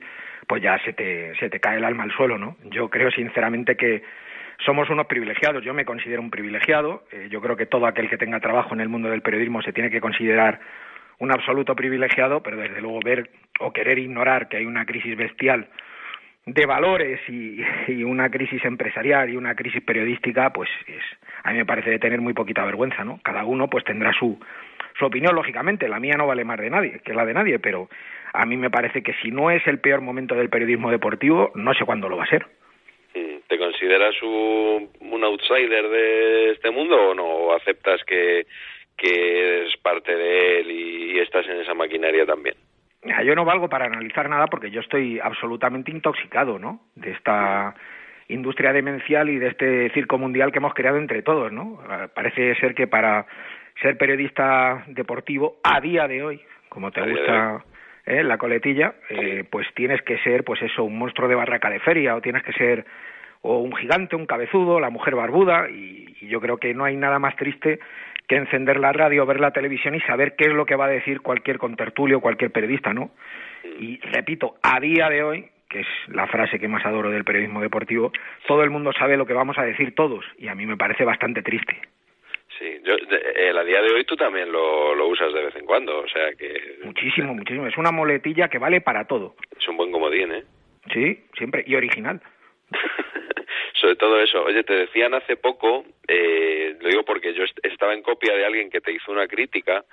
pues 0.46 0.62
ya 0.62 0.78
se 0.84 0.92
te, 0.92 1.34
se 1.36 1.48
te 1.48 1.60
cae 1.60 1.78
el 1.78 1.84
alma 1.84 2.02
al 2.02 2.12
suelo, 2.12 2.36
¿no? 2.36 2.56
Yo 2.64 2.90
creo 2.90 3.10
sinceramente 3.10 3.76
que 3.76 4.02
somos 4.64 4.90
unos 4.90 5.06
privilegiados. 5.06 5.64
Yo 5.64 5.72
me 5.72 5.86
considero 5.86 6.20
un 6.20 6.30
privilegiado. 6.30 7.04
Eh, 7.10 7.28
yo 7.30 7.40
creo 7.40 7.56
que 7.56 7.66
todo 7.66 7.86
aquel 7.86 8.10
que 8.10 8.18
tenga 8.18 8.40
trabajo 8.40 8.74
en 8.74 8.80
el 8.80 8.90
mundo 8.90 9.08
del 9.08 9.22
periodismo 9.22 9.62
se 9.62 9.72
tiene 9.72 9.90
que 9.90 10.00
considerar 10.00 10.60
un 11.18 11.32
absoluto 11.32 11.74
privilegiado, 11.74 12.42
pero 12.42 12.58
desde 12.58 12.82
luego 12.82 13.00
ver 13.02 13.30
o 13.60 13.72
querer 13.72 13.98
ignorar 13.98 14.48
que 14.48 14.58
hay 14.58 14.66
una 14.66 14.84
crisis 14.84 15.16
bestial 15.16 15.68
de 16.46 16.66
valores 16.66 17.20
y, 17.28 17.62
una 18.04 18.30
crisis 18.30 18.64
empresarial 18.64 19.30
y 19.30 19.36
una 19.36 19.54
crisis 19.54 19.82
periodística, 19.82 20.52
pues 20.52 20.68
es, 20.86 21.02
a 21.42 21.52
mí 21.52 21.58
me 21.58 21.66
parece 21.66 21.90
de 21.90 21.98
tener 21.98 22.20
muy 22.20 22.34
poquita 22.34 22.64
vergüenza, 22.64 23.04
¿no? 23.04 23.20
Cada 23.22 23.44
uno 23.44 23.68
pues 23.68 23.84
tendrá 23.84 24.12
su, 24.12 24.38
su 24.98 25.04
opinión, 25.06 25.34
lógicamente, 25.34 25.88
la 25.88 26.00
mía 26.00 26.16
no 26.16 26.26
vale 26.26 26.44
más 26.44 26.58
de 26.58 26.70
nadie 26.70 27.00
que 27.04 27.14
la 27.14 27.24
de 27.24 27.34
nadie, 27.34 27.58
pero 27.58 27.88
a 28.32 28.44
mí 28.46 28.56
me 28.56 28.70
parece 28.70 29.02
que 29.02 29.14
si 29.22 29.30
no 29.30 29.50
es 29.50 29.66
el 29.66 29.78
peor 29.80 30.00
momento 30.00 30.34
del 30.34 30.50
periodismo 30.50 30.90
deportivo, 30.90 31.50
no 31.54 31.72
sé 31.74 31.84
cuándo 31.84 32.08
lo 32.08 32.16
va 32.16 32.24
a 32.24 32.28
ser. 32.28 32.46
¿Te 33.48 33.58
consideras 33.58 34.14
un, 34.22 35.22
outsider 35.22 35.88
de 35.88 36.50
este 36.52 36.70
mundo 36.70 37.10
o 37.10 37.14
no? 37.14 37.24
¿O 37.24 37.52
aceptas 37.54 38.02
que, 38.04 38.46
que 38.96 39.58
eres 39.58 39.76
parte 39.76 40.14
de 40.14 40.60
él 40.60 40.70
y 40.70 41.18
estás 41.20 41.46
en 41.46 41.60
esa 41.60 41.74
maquinaria 41.74 42.26
también? 42.26 42.56
Yo 43.24 43.34
no 43.34 43.44
valgo 43.44 43.68
para 43.68 43.86
analizar 43.86 44.28
nada 44.28 44.46
porque 44.46 44.70
yo 44.70 44.80
estoy 44.80 45.20
absolutamente 45.20 45.90
intoxicado, 45.90 46.58
¿no? 46.58 46.80
De 46.94 47.12
esta 47.12 47.74
industria 48.28 48.72
demencial 48.72 49.28
y 49.28 49.38
de 49.38 49.48
este 49.48 49.90
circo 49.90 50.18
mundial 50.18 50.50
que 50.50 50.58
hemos 50.58 50.74
creado 50.74 50.98
entre 50.98 51.22
todos, 51.22 51.52
¿no? 51.52 51.80
Parece 52.14 52.54
ser 52.56 52.74
que 52.74 52.86
para 52.86 53.26
ser 53.82 53.98
periodista 53.98 54.84
deportivo 54.86 55.56
a 55.62 55.80
día 55.80 56.08
de 56.08 56.22
hoy, 56.22 56.40
como 56.68 56.90
te 56.90 57.02
gusta 57.02 57.64
¿eh? 58.06 58.22
la 58.22 58.38
coletilla, 58.38 58.94
eh, 59.08 59.44
pues 59.50 59.66
tienes 59.74 60.02
que 60.02 60.18
ser, 60.18 60.44
pues 60.44 60.62
eso, 60.62 60.84
un 60.84 60.98
monstruo 60.98 61.28
de 61.28 61.34
barraca 61.34 61.70
de 61.70 61.80
feria 61.80 62.16
o 62.16 62.20
tienes 62.20 62.42
que 62.42 62.52
ser 62.52 62.84
o 63.46 63.58
un 63.58 63.76
gigante, 63.76 64.16
un 64.16 64.24
cabezudo, 64.24 64.80
la 64.80 64.88
mujer 64.88 65.14
barbuda 65.14 65.68
y, 65.68 66.16
y 66.18 66.28
yo 66.28 66.40
creo 66.40 66.56
que 66.56 66.72
no 66.72 66.84
hay 66.84 66.96
nada 66.96 67.18
más 67.18 67.36
triste 67.36 67.78
que 68.26 68.36
encender 68.36 68.78
la 68.78 68.92
radio, 68.92 69.26
ver 69.26 69.38
la 69.38 69.50
televisión 69.50 69.94
y 69.94 70.00
saber 70.00 70.34
qué 70.34 70.44
es 70.44 70.54
lo 70.54 70.64
que 70.64 70.76
va 70.76 70.86
a 70.86 70.88
decir 70.88 71.20
cualquier 71.20 71.58
contertulio, 71.58 72.20
cualquier 72.20 72.50
periodista, 72.50 72.94
¿no? 72.94 73.10
Y 73.78 73.98
repito, 73.98 74.54
a 74.62 74.80
día 74.80 75.10
de 75.10 75.22
hoy, 75.22 75.44
que 75.68 75.80
es 75.80 75.86
la 76.08 76.26
frase 76.26 76.58
que 76.58 76.68
más 76.68 76.86
adoro 76.86 77.10
del 77.10 77.24
periodismo 77.24 77.60
deportivo, 77.60 78.12
todo 78.46 78.62
el 78.62 78.70
mundo 78.70 78.92
sabe 78.98 79.18
lo 79.18 79.26
que 79.26 79.34
vamos 79.34 79.58
a 79.58 79.64
decir 79.64 79.94
todos 79.94 80.24
y 80.38 80.48
a 80.48 80.54
mí 80.54 80.64
me 80.64 80.78
parece 80.78 81.04
bastante 81.04 81.42
triste. 81.42 81.76
Sí, 82.58 82.80
yo, 82.82 82.94
el 82.94 83.58
a 83.58 83.64
día 83.64 83.82
de 83.82 83.92
hoy 83.92 84.04
tú 84.04 84.16
también 84.16 84.50
lo, 84.50 84.94
lo 84.94 85.08
usas 85.08 85.34
de 85.34 85.44
vez 85.44 85.56
en 85.56 85.66
cuando, 85.66 85.98
o 85.98 86.08
sea 86.08 86.32
que... 86.38 86.78
Muchísimo, 86.82 87.34
muchísimo. 87.34 87.66
Es 87.66 87.76
una 87.76 87.90
moletilla 87.90 88.48
que 88.48 88.58
vale 88.58 88.80
para 88.80 89.04
todo. 89.04 89.34
Es 89.58 89.68
un 89.68 89.76
buen 89.76 89.92
comodín, 89.92 90.32
¿eh? 90.32 90.44
Sí, 90.92 91.24
siempre. 91.36 91.64
Y 91.66 91.74
original. 91.74 92.22
Sobre 93.84 93.96
todo 93.96 94.18
eso. 94.18 94.42
Oye, 94.42 94.64
te 94.64 94.72
decían 94.72 95.12
hace 95.12 95.36
poco, 95.36 95.84
eh, 96.08 96.74
lo 96.80 96.88
digo 96.88 97.02
porque 97.04 97.34
yo 97.34 97.44
estaba 97.62 97.92
en 97.92 98.00
copia 98.00 98.34
de 98.34 98.46
alguien 98.46 98.70
que 98.70 98.80
te 98.80 98.92
hizo 98.92 99.12
una 99.12 99.28
crítica, 99.28 99.84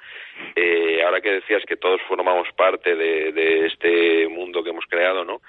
eh, 0.55 1.03
ahora 1.03 1.19
que 1.19 1.33
decías 1.33 1.61
que 1.67 1.75
todos 1.75 1.99
formamos 2.07 2.47
parte 2.55 2.95
de, 2.95 3.65
este 3.65 4.29
mundo 4.29 4.63
que 4.63 4.69
hemos 4.69 4.85
creado, 4.85 5.25
¿no? 5.25 5.41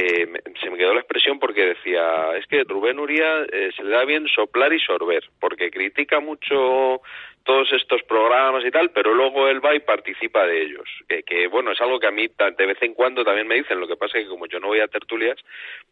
Eh, 0.00 0.28
se 0.60 0.70
me 0.70 0.76
quedó 0.76 0.94
la 0.94 1.00
expresión 1.00 1.40
porque 1.40 1.66
decía, 1.66 2.36
es 2.36 2.46
que 2.46 2.62
Rubén 2.62 3.00
Uría 3.00 3.42
eh, 3.50 3.70
se 3.74 3.82
le 3.82 3.90
da 3.90 4.04
bien 4.04 4.28
soplar 4.28 4.72
y 4.72 4.78
sorber, 4.78 5.24
porque 5.40 5.72
critica 5.72 6.20
mucho 6.20 7.00
todos 7.42 7.72
estos 7.72 8.04
programas 8.04 8.64
y 8.64 8.70
tal, 8.70 8.90
pero 8.90 9.12
luego 9.12 9.48
él 9.48 9.64
va 9.64 9.74
y 9.74 9.80
participa 9.80 10.46
de 10.46 10.62
ellos. 10.62 10.88
Que, 11.26 11.48
bueno, 11.48 11.72
es 11.72 11.80
algo 11.80 11.98
que 11.98 12.06
a 12.06 12.12
mí 12.12 12.28
de 12.28 12.66
vez 12.66 12.80
en 12.80 12.94
cuando 12.94 13.24
también 13.24 13.48
me 13.48 13.56
dicen. 13.56 13.80
Lo 13.80 13.88
que 13.88 13.96
pasa 13.96 14.18
es 14.18 14.24
que 14.24 14.30
como 14.30 14.46
yo 14.46 14.60
no 14.60 14.68
voy 14.68 14.78
a 14.78 14.86
tertulias, 14.86 15.36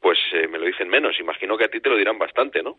pues 0.01 0.19
eh, 0.35 0.47
me 0.47 0.59
lo 0.59 0.67
dicen 0.67 0.89
menos. 0.89 1.19
Imagino 1.19 1.59
que 1.59 1.65
a 1.65 1.69
ti 1.69 1.81
te 1.81 1.89
lo 1.89 1.97
dirán 1.97 2.19
bastante, 2.19 2.63
¿no? 2.63 2.77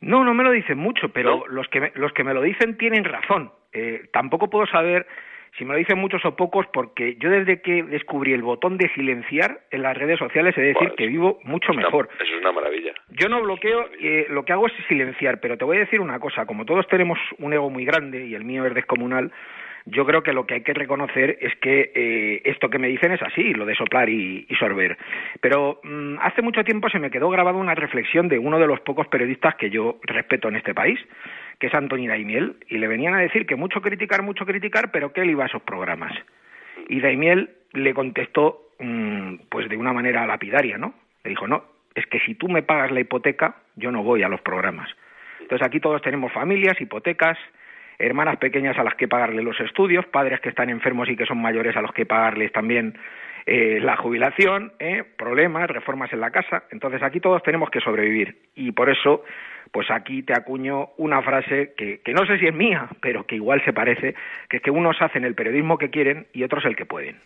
No, 0.00 0.22
no 0.22 0.32
me 0.32 0.44
lo 0.44 0.52
dicen 0.52 0.78
mucho, 0.78 1.08
pero 1.08 1.44
los 1.48 1.66
que 1.68 1.80
me, 1.80 1.92
los 1.96 2.12
que 2.12 2.22
me 2.22 2.34
lo 2.34 2.42
dicen 2.42 2.78
tienen 2.78 3.02
razón. 3.02 3.50
Eh, 3.72 4.08
tampoco 4.12 4.48
puedo 4.48 4.66
saber 4.66 5.06
si 5.58 5.64
me 5.64 5.72
lo 5.72 5.78
dicen 5.78 5.98
muchos 5.98 6.24
o 6.24 6.36
pocos, 6.36 6.66
porque 6.72 7.16
yo 7.18 7.30
desde 7.30 7.60
que 7.60 7.82
descubrí 7.82 8.32
el 8.32 8.42
botón 8.42 8.78
de 8.78 8.88
silenciar 8.94 9.60
en 9.70 9.82
las 9.82 9.96
redes 9.96 10.18
sociales, 10.18 10.56
he 10.56 10.60
de 10.60 10.68
decir 10.68 10.92
que 10.96 11.06
vivo 11.06 11.38
mucho 11.44 11.72
mejor. 11.72 12.08
Eso 12.22 12.34
es 12.34 12.40
una 12.40 12.52
maravilla. 12.52 12.92
Yo 13.10 13.28
no 13.28 13.40
bloqueo, 13.42 13.88
eh, 14.00 14.26
lo 14.30 14.44
que 14.44 14.52
hago 14.52 14.66
es 14.66 14.72
silenciar, 14.88 15.40
pero 15.40 15.56
te 15.56 15.64
voy 15.64 15.78
a 15.78 15.80
decir 15.80 16.00
una 16.00 16.18
cosa, 16.18 16.46
como 16.46 16.64
todos 16.64 16.86
tenemos 16.88 17.18
un 17.38 17.52
ego 17.52 17.70
muy 17.70 17.84
grande 17.84 18.26
y 18.26 18.34
el 18.34 18.44
mío 18.44 18.64
es 18.66 18.74
descomunal, 18.74 19.32
yo 19.86 20.04
creo 20.04 20.22
que 20.22 20.32
lo 20.32 20.46
que 20.46 20.54
hay 20.54 20.62
que 20.62 20.74
reconocer 20.74 21.38
es 21.40 21.54
que 21.56 21.92
eh, 21.94 22.42
esto 22.44 22.68
que 22.68 22.78
me 22.78 22.88
dicen 22.88 23.12
es 23.12 23.22
así, 23.22 23.52
lo 23.54 23.64
de 23.64 23.74
soplar 23.74 24.08
y, 24.08 24.46
sorber. 24.58 24.98
Pero 25.40 25.80
mm, 25.82 26.16
hace 26.20 26.42
mucho 26.42 26.64
tiempo 26.64 26.88
se 26.90 26.98
me 26.98 27.10
quedó 27.10 27.30
grabada 27.30 27.56
una 27.56 27.74
reflexión 27.74 28.28
de 28.28 28.38
uno 28.38 28.58
de 28.58 28.66
los 28.66 28.80
pocos 28.80 29.08
periodistas 29.08 29.54
que 29.54 29.70
yo 29.70 29.98
respeto 30.02 30.48
en 30.48 30.56
este 30.56 30.74
país, 30.74 31.00
que 31.60 31.66
es 31.66 31.74
Antonio 31.74 32.10
Daimiel, 32.10 32.56
y 32.68 32.78
le 32.78 32.88
venían 32.88 33.14
a 33.14 33.20
decir 33.20 33.46
que 33.46 33.54
mucho 33.54 33.82
criticar, 33.82 34.22
mucho 34.22 34.46
criticar, 34.46 34.90
pero 34.90 35.12
que 35.12 35.20
él 35.20 35.30
iba 35.30 35.44
a 35.44 35.46
esos 35.46 35.62
programas. 35.62 36.12
Y 36.88 37.00
Daimiel 37.00 37.50
le 37.74 37.94
contestó, 37.94 38.70
mm, 38.78 39.34
pues 39.50 39.68
de 39.68 39.76
una 39.76 39.92
manera 39.92 40.26
lapidaria, 40.26 40.78
¿no? 40.78 40.94
Le 41.22 41.30
dijo, 41.30 41.46
no, 41.46 41.64
es 41.94 42.06
que 42.06 42.18
si 42.20 42.34
tú 42.34 42.48
me 42.48 42.62
pagas 42.62 42.90
la 42.90 43.00
hipoteca, 43.00 43.56
yo 43.76 43.92
no 43.92 44.02
voy 44.02 44.22
a 44.22 44.28
los 44.28 44.40
programas. 44.40 44.88
Entonces 45.40 45.66
aquí 45.66 45.80
todos 45.80 46.00
tenemos 46.00 46.32
familias, 46.32 46.80
hipotecas, 46.80 47.38
hermanas 47.98 48.38
pequeñas 48.38 48.78
a 48.78 48.84
las 48.84 48.94
que 48.94 49.08
pagarle 49.08 49.42
los 49.42 49.60
estudios, 49.60 50.06
padres 50.06 50.40
que 50.40 50.48
están 50.48 50.70
enfermos 50.70 51.10
y 51.10 51.16
que 51.16 51.26
son 51.26 51.42
mayores 51.42 51.76
a 51.76 51.82
los 51.82 51.92
que 51.92 52.06
pagarles 52.06 52.52
también 52.52 52.96
eh, 53.46 53.78
la 53.80 53.96
jubilación, 53.96 54.72
eh, 54.78 55.04
problemas, 55.16 55.68
reformas 55.68 56.12
en 56.12 56.20
la 56.20 56.30
casa. 56.30 56.64
Entonces 56.70 57.02
aquí 57.02 57.20
todos 57.20 57.42
tenemos 57.42 57.70
que 57.70 57.80
sobrevivir 57.80 58.36
y 58.54 58.72
por 58.72 58.90
eso, 58.90 59.24
pues 59.72 59.90
aquí 59.90 60.22
te 60.22 60.34
acuño 60.34 60.90
una 60.98 61.22
frase 61.22 61.74
que, 61.76 62.00
que 62.00 62.12
no 62.12 62.26
sé 62.26 62.38
si 62.38 62.46
es 62.46 62.54
mía, 62.54 62.88
pero 63.00 63.24
que 63.24 63.36
igual 63.36 63.62
se 63.64 63.72
parece, 63.72 64.14
que 64.48 64.58
es 64.58 64.62
que 64.62 64.70
unos 64.70 65.00
hacen 65.00 65.24
el 65.24 65.34
periodismo 65.34 65.78
que 65.78 65.90
quieren 65.90 66.26
y 66.32 66.42
otros 66.44 66.64
el 66.64 66.76
que 66.76 66.86
pueden. 66.86 67.16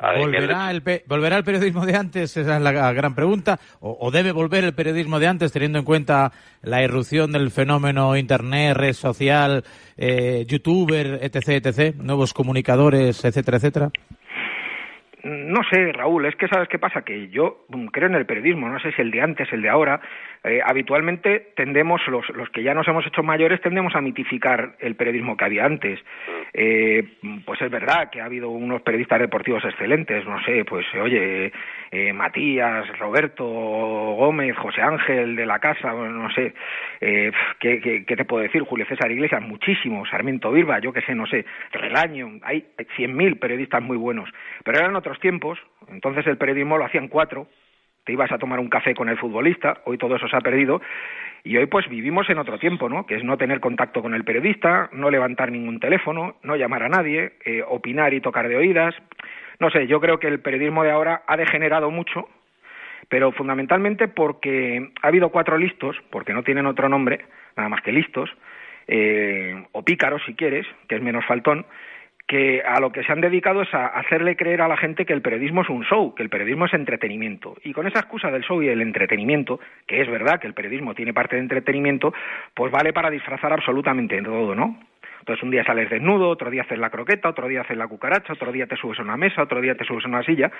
¿Volverá 0.00 0.70
el, 0.70 0.82
¿Volverá 1.06 1.36
el 1.38 1.44
periodismo 1.44 1.86
de 1.86 1.96
antes? 1.96 2.36
Esa 2.36 2.56
es 2.56 2.62
la 2.62 2.92
gran 2.92 3.14
pregunta. 3.14 3.58
¿O, 3.80 4.10
debe 4.10 4.32
volver 4.32 4.64
el 4.64 4.74
periodismo 4.74 5.18
de 5.18 5.26
antes 5.26 5.52
teniendo 5.52 5.78
en 5.78 5.84
cuenta 5.84 6.32
la 6.62 6.82
irrupción 6.82 7.32
del 7.32 7.50
fenómeno 7.50 8.16
Internet, 8.16 8.76
red 8.76 8.92
social, 8.92 9.64
eh, 9.96 10.44
youtuber, 10.46 11.18
etc., 11.22 11.64
etc., 11.64 11.96
nuevos 11.96 12.32
comunicadores, 12.34 13.24
etcétera, 13.24 13.58
etcétera? 13.58 13.90
No 15.24 15.62
sé, 15.70 15.90
Raúl, 15.92 16.26
es 16.26 16.36
que 16.36 16.48
sabes 16.48 16.68
qué 16.68 16.78
pasa, 16.78 17.02
que 17.02 17.28
yo 17.28 17.64
creo 17.92 18.08
en 18.08 18.14
el 18.14 18.26
periodismo, 18.26 18.68
no 18.68 18.78
sé 18.78 18.92
si 18.92 19.00
el 19.00 19.10
de 19.10 19.22
antes, 19.22 19.50
el 19.52 19.62
de 19.62 19.70
ahora, 19.70 20.00
eh, 20.44 20.60
habitualmente 20.64 21.52
tendemos, 21.56 22.00
los, 22.06 22.28
los 22.30 22.50
que 22.50 22.62
ya 22.62 22.74
nos 22.74 22.86
hemos 22.86 23.06
hecho 23.06 23.22
mayores, 23.22 23.60
tendemos 23.62 23.94
a 23.94 24.02
mitificar 24.02 24.76
el 24.78 24.94
periodismo 24.94 25.36
que 25.36 25.44
había 25.44 25.64
antes. 25.64 25.98
Eh, 26.52 27.02
pues 27.46 27.60
es 27.62 27.70
verdad 27.70 28.10
que 28.10 28.20
ha 28.20 28.26
habido 28.26 28.50
unos 28.50 28.82
periodistas 28.82 29.20
deportivos 29.20 29.64
excelentes, 29.64 30.24
no 30.26 30.42
sé, 30.44 30.64
pues 30.64 30.86
oye, 31.00 31.50
eh, 31.90 32.12
Matías, 32.12 32.86
Roberto, 32.98 33.44
Gómez, 33.44 34.56
José 34.56 34.82
Ángel 34.82 35.34
de 35.34 35.46
la 35.46 35.58
Casa, 35.58 35.92
no 35.92 36.30
sé, 36.32 36.54
eh, 37.00 37.32
¿qué, 37.58 37.80
qué, 37.80 38.04
qué 38.04 38.16
te 38.16 38.24
puedo 38.24 38.42
decir? 38.42 38.62
Julio 38.62 38.86
César 38.86 39.10
Iglesias, 39.10 39.42
muchísimos, 39.42 40.08
Sarmiento 40.10 40.52
Virba, 40.52 40.78
yo 40.78 40.92
qué 40.92 41.00
sé, 41.00 41.14
no 41.14 41.26
sé, 41.26 41.44
Relaño, 41.72 42.38
hay 42.42 42.66
100.000 42.76 43.38
periodistas 43.38 43.82
muy 43.82 43.96
buenos, 43.96 44.28
pero 44.62 44.78
eran 44.78 44.94
otros 44.94 45.18
tiempos, 45.20 45.58
entonces 45.88 46.26
el 46.26 46.36
periodismo 46.36 46.78
lo 46.78 46.84
hacían 46.84 47.08
cuatro, 47.08 47.48
te 48.04 48.12
ibas 48.12 48.30
a 48.32 48.38
tomar 48.38 48.60
un 48.60 48.68
café 48.68 48.94
con 48.94 49.08
el 49.08 49.18
futbolista, 49.18 49.78
hoy 49.84 49.98
todo 49.98 50.16
eso 50.16 50.28
se 50.28 50.36
ha 50.36 50.40
perdido, 50.40 50.80
y 51.42 51.56
hoy 51.56 51.66
pues 51.66 51.88
vivimos 51.88 52.28
en 52.30 52.38
otro 52.38 52.58
tiempo, 52.58 52.88
¿no? 52.88 53.04
Que 53.06 53.16
es 53.16 53.24
no 53.24 53.36
tener 53.36 53.60
contacto 53.60 54.00
con 54.00 54.14
el 54.14 54.24
periodista, 54.24 54.88
no 54.92 55.10
levantar 55.10 55.52
ningún 55.52 55.78
teléfono, 55.78 56.36
no 56.42 56.56
llamar 56.56 56.82
a 56.84 56.88
nadie, 56.88 57.32
eh, 57.44 57.62
opinar 57.66 58.14
y 58.14 58.20
tocar 58.20 58.48
de 58.48 58.56
oídas. 58.56 58.94
No 59.60 59.70
sé, 59.70 59.86
yo 59.86 60.00
creo 60.00 60.18
que 60.18 60.26
el 60.26 60.40
periodismo 60.40 60.84
de 60.84 60.90
ahora 60.90 61.22
ha 61.26 61.36
degenerado 61.36 61.90
mucho, 61.90 62.28
pero 63.08 63.30
fundamentalmente 63.32 64.08
porque 64.08 64.90
ha 65.02 65.08
habido 65.08 65.28
cuatro 65.28 65.58
listos, 65.58 65.96
porque 66.10 66.32
no 66.32 66.42
tienen 66.42 66.66
otro 66.66 66.88
nombre, 66.88 67.20
nada 67.56 67.68
más 67.68 67.82
que 67.82 67.92
listos, 67.92 68.30
eh, 68.86 69.64
o 69.72 69.82
pícaros 69.82 70.22
si 70.24 70.34
quieres, 70.34 70.66
que 70.88 70.96
es 70.96 71.02
menos 71.02 71.24
faltón, 71.26 71.66
que 72.26 72.62
a 72.62 72.80
lo 72.80 72.90
que 72.90 73.04
se 73.04 73.12
han 73.12 73.20
dedicado 73.20 73.62
es 73.62 73.74
a 73.74 73.86
hacerle 73.86 74.36
creer 74.36 74.62
a 74.62 74.68
la 74.68 74.76
gente 74.76 75.04
que 75.04 75.12
el 75.12 75.20
periodismo 75.20 75.62
es 75.62 75.68
un 75.68 75.84
show, 75.84 76.14
que 76.14 76.22
el 76.22 76.30
periodismo 76.30 76.66
es 76.66 76.74
entretenimiento. 76.74 77.56
Y 77.64 77.72
con 77.72 77.86
esa 77.86 78.00
excusa 78.00 78.30
del 78.30 78.42
show 78.42 78.62
y 78.62 78.68
el 78.68 78.80
entretenimiento, 78.80 79.60
que 79.86 80.00
es 80.00 80.10
verdad 80.10 80.40
que 80.40 80.46
el 80.46 80.54
periodismo 80.54 80.94
tiene 80.94 81.12
parte 81.12 81.36
de 81.36 81.42
entretenimiento, 81.42 82.14
pues 82.54 82.72
vale 82.72 82.92
para 82.92 83.10
disfrazar 83.10 83.52
absolutamente 83.52 84.20
todo, 84.22 84.54
¿no? 84.54 84.78
Entonces 85.20 85.42
un 85.42 85.50
día 85.50 85.64
sales 85.64 85.88
desnudo, 85.88 86.28
otro 86.28 86.50
día 86.50 86.62
haces 86.62 86.78
la 86.78 86.90
croqueta, 86.90 87.30
otro 87.30 87.48
día 87.48 87.62
haces 87.62 87.76
la 87.76 87.88
cucaracha, 87.88 88.34
otro 88.34 88.52
día 88.52 88.66
te 88.66 88.76
subes 88.76 88.98
a 88.98 89.02
una 89.02 89.16
mesa, 89.16 89.42
otro 89.42 89.60
día 89.60 89.74
te 89.74 89.84
subes 89.84 90.04
a 90.04 90.08
una 90.08 90.22
silla. 90.22 90.50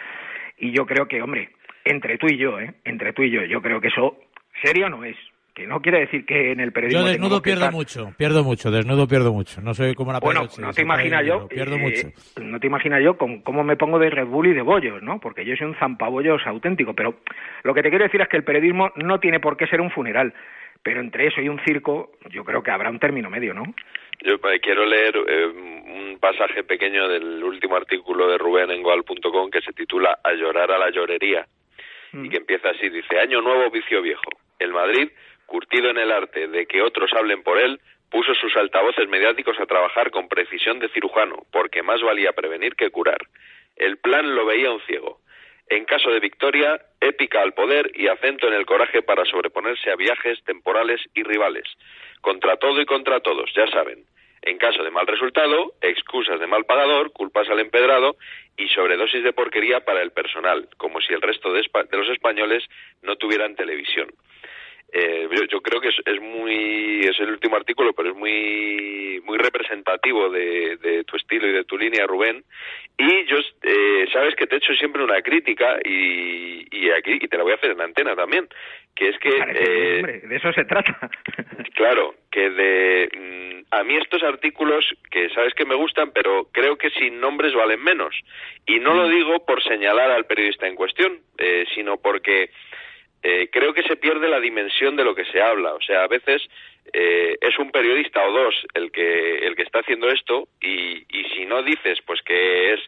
Y 0.59 0.71
yo 0.71 0.87
creo 0.87 1.07
que, 1.07 1.21
hombre, 1.21 1.51
entre 1.85 2.17
tú 2.19 2.27
y 2.29 2.39
yo, 2.39 2.59
¿eh? 2.61 2.75
Entre 2.85 3.13
tú 3.13 3.23
y 3.23 3.31
yo, 3.31 3.45
yo 3.45 3.61
creo 3.61 3.81
que 3.81 3.89
eso 3.89 4.17
serio 4.63 4.89
no 4.89 5.05
es. 5.05 5.17
Que 5.55 5.69
no 5.69 5.81
quiere 5.81 6.01
decir 6.01 6.27
que 6.27 6.51
en 6.51 6.59
el 6.59 6.73
periodismo... 6.73 7.03
Yo 7.03 7.09
desnudo 7.09 7.41
pierdo 7.41 7.67
estar- 7.67 7.73
mucho, 7.73 8.13
pierdo 8.19 8.43
mucho, 8.43 8.73
desnudo 8.73 9.07
pierdo 9.07 9.33
mucho. 9.33 9.61
No 9.61 9.73
soy 9.73 9.95
como 9.95 10.13
la 10.13 10.19
Bueno, 10.19 10.49
no 10.59 10.73
te 10.73 10.83
imaginas 10.83 11.25
yo, 11.25 11.47
Pierdo 11.47 11.77
eh, 11.77 11.79
mucho. 11.79 12.09
no 12.43 12.59
te 12.59 12.67
imaginas 12.67 13.01
yo 13.05 13.17
con 13.17 13.41
cómo 13.43 13.63
me 13.63 13.77
pongo 13.77 14.01
de 14.01 14.11
Red 14.11 14.27
Bull 14.27 14.49
y 14.49 14.53
de 14.53 14.63
bollos, 14.63 15.01
¿no? 15.03 15.21
Porque 15.21 15.45
yo 15.45 15.55
soy 15.55 15.69
un 15.69 15.77
zampabollos 15.77 16.45
auténtico, 16.45 16.95
pero 16.95 17.21
lo 17.63 17.73
que 17.73 17.83
te 17.83 17.91
quiero 17.91 18.05
decir 18.05 18.21
es 18.21 18.29
que 18.29 18.37
el 18.37 18.43
periodismo 18.43 18.91
no 18.97 19.21
tiene 19.21 19.39
por 19.39 19.57
qué 19.57 19.69
ser 19.69 19.81
un 19.81 19.93
funeral, 19.93 20.35
pero 20.83 21.01
entre 21.01 21.29
eso 21.29 21.41
y 21.41 21.49
un 21.49 21.61
circo, 21.65 22.11
yo 22.31 22.45
creo 22.45 22.61
que 22.61 22.73
habrá 22.73 22.91
un 22.91 22.99
término 22.99 23.31
medio, 23.31 23.55
¿no? 23.55 23.63
Yo 24.25 24.35
eh, 24.35 24.61
quiero 24.61 24.85
leer 24.85 25.15
eh, 25.17 25.47
un 25.47 26.19
pasaje 26.19 26.65
pequeño 26.65 27.07
del 27.07 27.45
último 27.45 27.77
artículo 27.77 28.29
de 28.29 28.39
Rubén 28.39 28.73
en 28.73 28.83
Goal.com 28.83 29.51
que 29.51 29.61
se 29.61 29.73
titula 29.73 30.19
A 30.25 30.33
llorar 30.33 30.73
a 30.73 30.79
la 30.79 30.91
llorería 30.91 31.47
y 32.13 32.29
que 32.29 32.39
empieza 32.39 32.71
así, 32.71 32.89
dice, 32.89 33.19
Año 33.21 33.41
nuevo, 33.41 33.71
vicio 33.71 34.01
viejo. 34.03 34.23
El 34.65 34.73
Madrid, 34.73 35.11
curtido 35.47 35.91
en 35.91 35.99
el 35.99 36.11
arte 36.11 36.49
de 36.49 36.67
que 36.67 36.83
otros 36.83 37.13
hablen 37.13 37.43
por 37.43 37.59
él, 37.59 37.81
puso 38.11 38.35
sus 38.35 38.57
altavoces 38.57 39.09
mediáticos 39.09 39.59
a 39.61 39.67
trabajar 39.67 40.11
con 40.11 40.29
precisión 40.29 40.79
de 40.79 40.89
cirujano, 40.89 41.45
porque 41.53 41.83
más 41.83 42.01
valía 42.01 42.33
prevenir 42.33 42.75
que 42.77 42.91
curar. 42.91 43.19
El 43.77 43.99
plan 43.99 44.35
lo 44.35 44.47
veía 44.47 44.71
un 44.71 44.81
ciego. 44.83 45.21
En 45.69 45.85
caso 45.85 46.11
de 46.11 46.21
victoria, 46.21 46.81
épica 47.01 47.43
al 47.43 47.55
poder 47.55 47.91
y 47.95 48.09
acento 48.09 48.49
en 48.49 48.55
el 48.55 48.67
coraje 48.67 49.03
para 49.03 49.25
sobreponerse 49.25 49.91
a 49.91 49.97
viajes 49.97 50.43
temporales 50.45 51.01
y 51.15 51.23
rivales. 51.23 51.65
Contra 52.21 52.57
todo 52.57 52.81
y 52.81 52.87
contra 52.87 53.21
todos, 53.21 53.53
ya 53.55 53.67
saben. 53.69 54.05
En 54.43 54.59
caso 54.59 54.83
de 54.83 54.91
mal 54.91 55.07
resultado, 55.07 55.73
excusas 55.81 56.39
de 56.39 56.47
mal 56.47 56.65
pagador, 56.67 57.13
culpas 57.13 57.49
al 57.49 57.61
empedrado 57.61 58.17
y 58.57 58.69
sobredosis 58.69 59.25
de 59.25 59.33
porquería 59.33 59.81
para 59.81 60.03
el 60.03 60.11
personal, 60.13 60.69
como 60.77 61.01
si 61.01 61.15
el 61.15 61.23
resto 61.23 61.53
de, 61.53 61.63
de 61.63 61.97
los 61.97 62.09
españoles 62.11 62.63
no 63.03 63.17
tuvieran 63.17 63.57
televisión. 63.57 64.09
Eh, 64.97 65.29
yo, 65.29 65.45
yo 65.47 65.61
creo 65.61 65.81
que 65.81 65.89
es, 65.89 65.97
es 66.07 66.21
muy 66.21 67.01
es 67.01 67.19
el 67.19 67.31
último 67.31 67.57
artículo 67.57 67.93
pero 67.95 68.11
es 68.11 68.17
muy 68.17 69.21
muy 69.25 69.39
representativo 69.39 70.31
de, 70.31 70.77
de 70.77 71.03
tu 71.03 71.17
estilo 71.17 71.49
y 71.49 71.53
de 71.53 71.65
tu 71.65 71.77
línea 71.77 72.07
Rubén 72.07 72.45
y 72.97 73.25
yo 73.27 73.39
eh, 73.63 74.07
sabes 74.13 74.37
que 74.37 74.47
te 74.47 74.55
he 74.55 74.59
hecho 74.59 74.73
siempre 74.75 75.03
una 75.03 75.21
crítica 75.21 75.81
y, 75.85 76.69
y 76.71 76.91
aquí 76.91 77.19
y 77.21 77.27
te 77.27 77.37
la 77.37 77.43
voy 77.43 77.53
a 77.53 77.57
hacer 77.57 77.73
en 77.73 77.79
la 77.79 77.85
antena 77.85 78.15
también 78.15 78.49
que 78.95 79.09
es 79.09 79.19
que 79.19 79.31
eh, 79.31 79.97
hombre, 79.97 80.21
de 80.21 80.37
eso 80.37 80.53
se 80.53 80.65
trata. 80.65 81.11
Claro, 81.75 82.15
que 82.31 82.51
de 82.51 83.09
mm, 83.13 83.75
a 83.75 83.83
mí 83.83 83.97
estos 83.97 84.23
artículos 84.23 84.87
que 85.11 85.29
sabes 85.31 85.55
que 85.55 85.65
me 85.65 85.75
gustan, 85.75 86.13
pero 86.13 86.47
creo 86.53 86.77
que 86.77 86.91
sin 86.91 87.19
nombres 87.21 87.53
valen 87.53 87.83
menos. 87.83 88.15
Y 88.65 88.79
no 88.79 88.95
lo 88.95 89.09
digo 89.09 89.45
por 89.45 89.61
señalar 89.63 90.13
al 90.13 90.27
periodista 90.27 90.69
en 90.69 90.77
cuestión, 90.77 91.19
eh, 91.37 91.65
sino 91.75 91.97
porque 91.97 92.51
eh, 93.25 93.49
creo 93.51 93.73
que 93.73 93.83
se 93.83 93.97
pierde 93.97 94.29
la 94.29 94.39
dimensión 94.39 94.97
de 94.97 95.05
lo 95.05 95.15
que 95.15 95.25
se 95.25 95.41
habla. 95.41 95.73
O 95.75 95.81
sea, 95.81 96.05
a 96.05 96.09
veces 96.09 96.43
eh, 96.93 97.39
es 97.41 97.59
un 97.59 97.71
periodista 97.71 98.23
o 98.23 98.31
dos 98.31 98.55
el 98.75 98.93
que 98.93 99.39
el 99.47 99.57
que 99.57 99.63
está 99.63 99.81
haciendo 99.81 100.09
esto 100.11 100.47
y, 100.61 101.07
y 101.09 101.25
si 101.35 101.47
no 101.47 101.63
dices 101.63 101.99
pues 102.05 102.21
que 102.21 102.75
es 102.75 102.81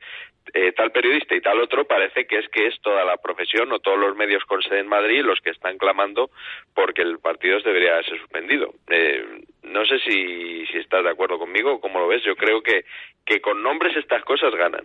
eh, 0.52 0.72
tal 0.72 0.92
periodista 0.92 1.34
y 1.34 1.40
tal 1.40 1.60
otro, 1.60 1.86
parece 1.86 2.26
que 2.26 2.38
es 2.38 2.48
que 2.50 2.66
es 2.66 2.78
toda 2.82 3.04
la 3.04 3.16
profesión 3.16 3.72
o 3.72 3.78
todos 3.78 3.98
los 3.98 4.14
medios 4.14 4.44
con 4.44 4.62
sede 4.62 4.80
en 4.80 4.88
Madrid 4.88 5.22
los 5.22 5.40
que 5.40 5.50
están 5.50 5.78
clamando 5.78 6.30
porque 6.74 7.00
el 7.00 7.18
partido 7.18 7.58
debería 7.60 8.02
ser 8.02 8.18
suspendido. 8.18 8.74
Eh, 8.90 9.40
no 9.62 9.86
sé 9.86 9.98
si, 10.00 10.66
si 10.66 10.78
estás 10.78 11.02
de 11.02 11.10
acuerdo 11.10 11.38
conmigo 11.38 11.72
o 11.72 11.80
cómo 11.80 11.98
lo 11.98 12.08
ves. 12.08 12.22
Yo 12.22 12.36
creo 12.36 12.62
que, 12.62 12.84
que 13.24 13.40
con 13.40 13.62
nombres 13.62 13.96
estas 13.96 14.22
cosas 14.24 14.54
ganan. 14.54 14.84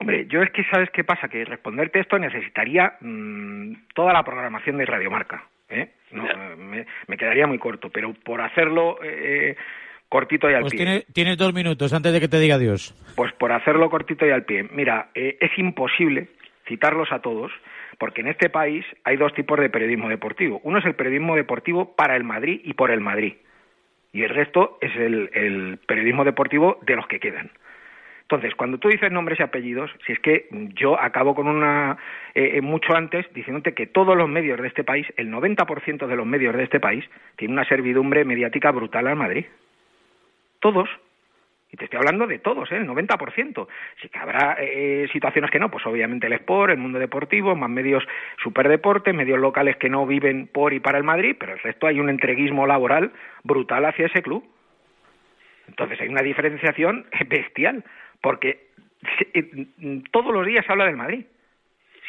Hombre, 0.00 0.26
yo 0.28 0.42
es 0.42 0.50
que 0.50 0.62
sabes 0.64 0.90
qué 0.90 1.02
pasa, 1.04 1.28
que 1.28 1.44
responderte 1.44 1.98
esto 2.00 2.18
necesitaría 2.18 2.94
mm, 3.00 3.72
toda 3.94 4.12
la 4.12 4.22
programación 4.24 4.78
de 4.78 4.86
Radiomarca. 4.86 5.44
¿eh? 5.68 5.90
No, 6.12 6.24
eh, 6.28 6.56
me, 6.56 6.86
me 7.08 7.16
quedaría 7.16 7.46
muy 7.46 7.58
corto, 7.58 7.90
pero 7.90 8.14
por 8.14 8.40
hacerlo 8.40 8.98
eh, 9.02 9.56
cortito 10.08 10.48
y 10.48 10.54
al 10.54 10.60
Pues 10.60 10.72
pie. 10.74 10.78
tiene- 10.84 11.04
tienes 11.12 11.36
dos 11.36 11.52
minutos 11.52 11.92
antes 11.92 12.12
de 12.12 12.20
que 12.20 12.28
te 12.28 12.38
diga 12.38 12.54
adiós. 12.54 12.94
Pues 13.16 13.32
por 13.32 13.50
hacerlo 13.52 13.90
cortito 13.90 14.24
y 14.26 14.30
al 14.30 14.44
pie. 14.44 14.68
Mira, 14.72 15.08
eh, 15.14 15.36
es 15.40 15.50
imposible 15.58 16.28
citarlos 16.68 17.10
a 17.12 17.18
todos, 17.20 17.50
porque 17.98 18.20
en 18.20 18.28
este 18.28 18.50
país 18.50 18.84
hay 19.04 19.16
dos 19.16 19.34
tipos 19.34 19.58
de 19.58 19.68
periodismo 19.68 20.08
deportivo. 20.08 20.60
Uno 20.62 20.78
es 20.78 20.84
el 20.84 20.94
periodismo 20.94 21.34
deportivo 21.34 21.96
para 21.96 22.14
el 22.14 22.22
Madrid 22.24 22.60
y 22.62 22.74
por 22.74 22.90
el 22.92 23.00
Madrid. 23.00 23.34
Y 24.12 24.22
el 24.22 24.30
resto 24.30 24.78
es 24.80 24.94
el, 24.96 25.28
el 25.34 25.78
periodismo 25.86 26.24
deportivo 26.24 26.78
de 26.82 26.94
los 26.96 27.06
que 27.08 27.18
quedan. 27.20 27.50
Entonces, 28.30 28.54
cuando 28.56 28.76
tú 28.76 28.88
dices 28.88 29.10
nombres 29.10 29.40
y 29.40 29.42
apellidos, 29.42 29.90
si 30.06 30.12
es 30.12 30.18
que 30.18 30.48
yo 30.74 31.00
acabo 31.00 31.34
con 31.34 31.48
una 31.48 31.96
eh, 32.34 32.56
eh, 32.56 32.60
mucho 32.60 32.94
antes 32.94 33.24
diciéndote 33.32 33.72
que 33.72 33.86
todos 33.86 34.14
los 34.18 34.28
medios 34.28 34.60
de 34.60 34.68
este 34.68 34.84
país, 34.84 35.06
el 35.16 35.32
90% 35.32 36.06
de 36.06 36.14
los 36.14 36.26
medios 36.26 36.54
de 36.54 36.62
este 36.62 36.78
país, 36.78 37.06
tiene 37.36 37.54
una 37.54 37.64
servidumbre 37.64 38.26
mediática 38.26 38.70
brutal 38.70 39.06
al 39.06 39.16
Madrid. 39.16 39.46
Todos. 40.60 40.90
Y 41.72 41.78
te 41.78 41.84
estoy 41.84 41.96
hablando 41.96 42.26
de 42.26 42.38
todos, 42.38 42.70
¿eh? 42.70 42.76
el 42.76 42.86
90%. 42.86 43.66
Sí 44.02 44.10
que 44.10 44.18
habrá 44.18 44.58
eh, 44.60 45.08
situaciones 45.10 45.50
que 45.50 45.58
no, 45.58 45.70
pues 45.70 45.86
obviamente 45.86 46.26
el 46.26 46.34
Sport, 46.34 46.72
el 46.72 46.78
mundo 46.78 46.98
deportivo, 46.98 47.56
más 47.56 47.70
medios 47.70 48.06
superdeporte, 48.42 49.14
medios 49.14 49.38
locales 49.38 49.76
que 49.76 49.88
no 49.88 50.06
viven 50.06 50.48
por 50.48 50.74
y 50.74 50.80
para 50.80 50.98
el 50.98 51.04
Madrid, 51.04 51.34
pero 51.40 51.54
el 51.54 51.60
resto 51.60 51.86
hay 51.86 51.98
un 51.98 52.10
entreguismo 52.10 52.66
laboral 52.66 53.10
brutal 53.42 53.86
hacia 53.86 54.04
ese 54.04 54.20
club. 54.20 54.44
Entonces 55.68 56.00
hay 56.00 56.08
una 56.08 56.22
diferenciación 56.22 57.06
bestial, 57.28 57.84
porque 58.20 58.68
eh, 59.34 59.44
todos 60.10 60.32
los 60.32 60.46
días 60.46 60.64
se 60.66 60.72
habla 60.72 60.86
del 60.86 60.96
Madrid. 60.96 61.24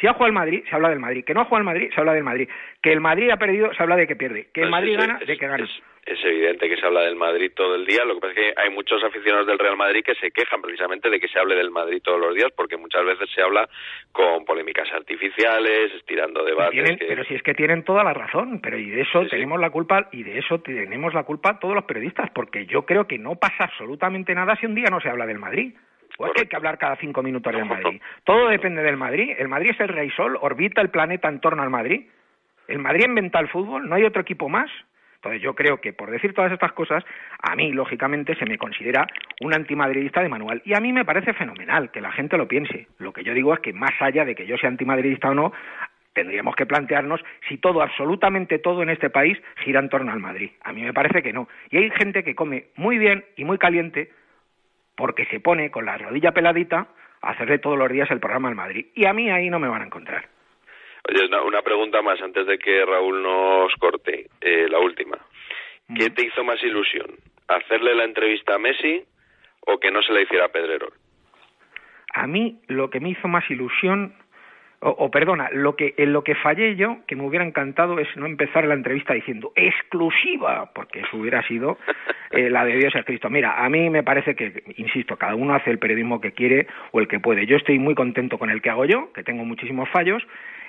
Si 0.00 0.06
ha 0.06 0.12
jugado 0.14 0.28
el 0.28 0.32
Madrid, 0.32 0.62
se 0.68 0.74
habla 0.74 0.88
del 0.88 0.98
Madrid. 0.98 1.24
Que 1.26 1.34
no 1.34 1.42
ha 1.42 1.44
jugado 1.44 1.58
el 1.58 1.64
Madrid, 1.66 1.90
se 1.94 2.00
habla 2.00 2.14
del 2.14 2.24
Madrid. 2.24 2.48
Que 2.82 2.90
el 2.92 3.00
Madrid 3.00 3.28
ha 3.30 3.36
perdido, 3.36 3.72
se 3.74 3.82
habla 3.82 3.96
de 3.96 4.06
que 4.06 4.16
pierde. 4.16 4.48
Que 4.54 4.62
el 4.62 4.70
Madrid 4.70 4.96
gana, 4.98 5.18
de 5.18 5.36
que 5.36 5.46
gana. 5.46 5.68
Es 6.06 6.24
evidente 6.24 6.66
que 6.70 6.78
se 6.78 6.86
habla 6.86 7.02
del 7.02 7.16
Madrid 7.16 7.52
todo 7.54 7.74
el 7.74 7.84
día. 7.84 8.06
Lo 8.06 8.14
que 8.14 8.20
pasa 8.22 8.32
es 8.32 8.38
que 8.54 8.60
hay 8.62 8.70
muchos 8.70 9.04
aficionados 9.04 9.46
del 9.46 9.58
Real 9.58 9.76
Madrid 9.76 10.02
que 10.02 10.14
se 10.14 10.30
quejan 10.30 10.62
precisamente 10.62 11.10
de 11.10 11.20
que 11.20 11.28
se 11.28 11.38
hable 11.38 11.54
del 11.54 11.70
Madrid 11.70 12.00
todos 12.02 12.18
los 12.18 12.34
días, 12.34 12.50
porque 12.56 12.78
muchas 12.78 13.04
veces 13.04 13.28
se 13.34 13.42
habla 13.42 13.68
con 14.10 14.46
polémicas 14.46 14.90
artificiales, 14.90 15.92
estirando 15.94 16.42
debates. 16.44 16.72
Tienen- 16.72 16.98
que- 16.98 17.04
pero 17.04 17.22
si 17.24 17.34
es 17.34 17.42
que 17.42 17.52
tienen 17.52 17.84
toda 17.84 18.02
la 18.02 18.14
razón, 18.14 18.60
pero 18.62 18.78
y 18.78 18.88
de 18.88 19.02
eso 19.02 19.26
tenemos 19.26 19.60
la 19.60 19.68
culpa 19.68 20.08
y 20.12 20.22
de 20.22 20.38
eso 20.38 20.60
tenemos 20.62 21.12
la 21.12 21.24
culpa 21.24 21.58
todos 21.58 21.74
los 21.74 21.84
periodistas, 21.84 22.30
porque 22.30 22.64
yo 22.64 22.86
creo 22.86 23.06
que 23.06 23.18
no 23.18 23.34
pasa 23.36 23.64
absolutamente 23.64 24.34
nada 24.34 24.56
si 24.56 24.64
un 24.64 24.74
día 24.74 24.88
no 24.90 25.00
se 25.02 25.10
habla 25.10 25.26
del 25.26 25.38
Madrid. 25.38 25.74
O 26.20 26.26
es 26.26 26.32
que 26.34 26.42
hay 26.42 26.48
que 26.48 26.56
hablar 26.56 26.76
cada 26.76 26.96
cinco 26.96 27.22
minutos 27.22 27.50
del 27.50 27.64
Madrid. 27.64 27.98
Todo 28.24 28.48
depende 28.48 28.82
del 28.82 28.98
Madrid. 28.98 29.34
El 29.38 29.48
Madrid 29.48 29.70
es 29.70 29.80
el 29.80 29.88
rey 29.88 30.10
sol, 30.10 30.36
orbita 30.42 30.82
el 30.82 30.90
planeta 30.90 31.30
en 31.30 31.40
torno 31.40 31.62
al 31.62 31.70
Madrid. 31.70 32.08
El 32.68 32.78
Madrid 32.78 33.06
inventa 33.06 33.40
el 33.40 33.48
fútbol, 33.48 33.88
no 33.88 33.94
hay 33.94 34.04
otro 34.04 34.20
equipo 34.20 34.46
más. 34.50 34.70
Entonces 35.14 35.40
yo 35.40 35.54
creo 35.54 35.80
que 35.80 35.94
por 35.94 36.10
decir 36.10 36.34
todas 36.34 36.52
estas 36.52 36.72
cosas, 36.72 37.02
a 37.40 37.56
mí 37.56 37.72
lógicamente 37.72 38.34
se 38.34 38.44
me 38.44 38.58
considera 38.58 39.06
un 39.40 39.54
antimadridista 39.54 40.20
de 40.20 40.28
manual. 40.28 40.60
Y 40.66 40.74
a 40.74 40.80
mí 40.80 40.92
me 40.92 41.06
parece 41.06 41.32
fenomenal 41.32 41.90
que 41.90 42.02
la 42.02 42.12
gente 42.12 42.36
lo 42.36 42.46
piense. 42.46 42.86
Lo 42.98 43.14
que 43.14 43.24
yo 43.24 43.32
digo 43.32 43.54
es 43.54 43.60
que 43.60 43.72
más 43.72 43.92
allá 43.98 44.26
de 44.26 44.34
que 44.34 44.46
yo 44.46 44.58
sea 44.58 44.68
antimadridista 44.68 45.30
o 45.30 45.34
no, 45.34 45.54
tendríamos 46.12 46.54
que 46.54 46.66
plantearnos 46.66 47.22
si 47.48 47.56
todo, 47.56 47.80
absolutamente 47.80 48.58
todo 48.58 48.82
en 48.82 48.90
este 48.90 49.08
país 49.08 49.38
gira 49.64 49.80
en 49.80 49.88
torno 49.88 50.12
al 50.12 50.20
Madrid. 50.20 50.50
A 50.64 50.74
mí 50.74 50.82
me 50.82 50.92
parece 50.92 51.22
que 51.22 51.32
no. 51.32 51.48
Y 51.70 51.78
hay 51.78 51.90
gente 51.92 52.22
que 52.22 52.34
come 52.34 52.66
muy 52.76 52.98
bien 52.98 53.24
y 53.36 53.46
muy 53.46 53.56
caliente 53.56 54.10
porque 54.96 55.26
se 55.26 55.40
pone 55.40 55.70
con 55.70 55.86
la 55.86 55.98
rodilla 55.98 56.32
peladita 56.32 56.88
a 57.22 57.30
hacerle 57.30 57.58
todos 57.58 57.78
los 57.78 57.90
días 57.90 58.10
el 58.10 58.20
programa 58.20 58.48
al 58.48 58.54
Madrid. 58.54 58.86
Y 58.94 59.06
a 59.06 59.12
mí 59.12 59.30
ahí 59.30 59.50
no 59.50 59.58
me 59.58 59.68
van 59.68 59.82
a 59.82 59.86
encontrar. 59.86 60.28
Oye, 61.08 61.26
una, 61.46 61.62
pregunta 61.62 62.02
más 62.02 62.20
antes 62.20 62.46
de 62.46 62.58
que 62.58 62.84
Raúl 62.84 63.22
nos 63.22 63.74
corte. 63.76 64.28
Eh, 64.40 64.68
la 64.68 64.78
última. 64.78 65.18
¿Qué 65.94 66.10
te 66.10 66.26
hizo 66.26 66.44
más 66.44 66.62
ilusión? 66.62 67.16
¿Hacerle 67.48 67.94
la 67.94 68.04
entrevista 68.04 68.54
a 68.54 68.58
Messi 68.58 69.02
o 69.66 69.78
que 69.78 69.90
no 69.90 70.02
se 70.02 70.12
la 70.12 70.20
hiciera 70.20 70.46
a 70.46 70.48
Pedrerol? 70.50 70.92
A 72.14 72.26
mí 72.26 72.60
lo 72.68 72.90
que 72.90 73.00
me 73.00 73.10
hizo 73.10 73.28
más 73.28 73.48
ilusión, 73.50 74.14
o, 74.82 74.88
o 74.88 75.10
perdona, 75.10 75.50
lo 75.52 75.76
que, 75.76 75.94
en 75.98 76.12
lo 76.12 76.24
que 76.24 76.34
fallé 76.34 76.74
yo, 76.74 76.98
que 77.06 77.14
me 77.14 77.24
hubiera 77.24 77.44
encantado 77.44 77.98
es 77.98 78.08
no 78.16 78.26
empezar 78.26 78.64
la 78.64 78.74
entrevista 78.74 79.12
diciendo 79.12 79.52
exclusiva, 79.54 80.70
porque 80.74 81.00
eso 81.00 81.18
hubiera 81.18 81.42
sido 81.46 81.78
eh, 82.30 82.48
la 82.48 82.64
de 82.64 82.76
Dios 82.76 82.94
es 82.94 83.04
Cristo. 83.04 83.28
Mira, 83.28 83.62
a 83.62 83.68
mí 83.68 83.90
me 83.90 84.02
parece 84.02 84.34
que, 84.34 84.62
insisto, 84.76 85.16
cada 85.16 85.34
uno 85.34 85.54
hace 85.54 85.70
el 85.70 85.78
periodismo 85.78 86.20
que 86.20 86.32
quiere 86.32 86.66
o 86.92 87.00
el 87.00 87.08
que 87.08 87.20
puede. 87.20 87.46
Yo 87.46 87.56
estoy 87.56 87.78
muy 87.78 87.94
contento 87.94 88.38
con 88.38 88.48
el 88.48 88.62
que 88.62 88.70
hago 88.70 88.86
yo, 88.86 89.12
que 89.12 89.22
tengo 89.22 89.44
muchísimos 89.44 89.88
fallos, 89.90 90.26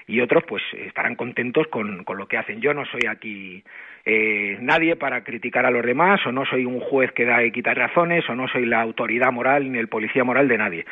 y 0.08 0.20
otros 0.20 0.44
pues 0.46 0.62
estarán 0.74 1.16
contentos 1.16 1.68
con, 1.68 2.04
con 2.04 2.18
lo 2.18 2.28
que 2.28 2.38
hacen. 2.38 2.60
Yo 2.60 2.74
no 2.74 2.84
soy 2.86 3.02
aquí 3.08 3.64
eh, 4.04 4.58
nadie 4.60 4.98
para 4.98 5.24
criticar 5.24 5.66
a 5.66 5.72
los 5.72 5.86
demás, 5.86 6.20
o 6.26 6.34
no 6.34 6.46
soy 6.46 6.66
un 6.66 6.82
juez 6.82 7.14
que 7.14 7.24
da 7.24 7.46
y 7.46 7.52
quita 7.52 7.74
razones, 7.74 8.28
o 8.30 8.36
no 8.36 8.50
soy 8.50 8.66
la 8.66 8.82
autoridad 8.82 9.32
moral 9.32 9.72
ni 9.72 9.80
el 9.80 9.88
policía 9.88 10.26
moral 10.26 10.50
de 10.50 10.58
nadie 10.58 10.86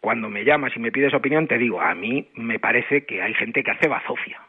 cuando 0.00 0.28
me 0.28 0.44
llamas 0.44 0.72
y 0.76 0.80
me 0.80 0.92
pides 0.92 1.14
opinión, 1.14 1.48
te 1.48 1.58
digo, 1.58 1.80
a 1.80 1.94
mí 1.94 2.28
me 2.34 2.58
parece 2.58 3.04
que 3.04 3.22
hay 3.22 3.34
gente 3.34 3.62
que 3.62 3.70
hace 3.70 3.88
bazofia. 3.88 4.40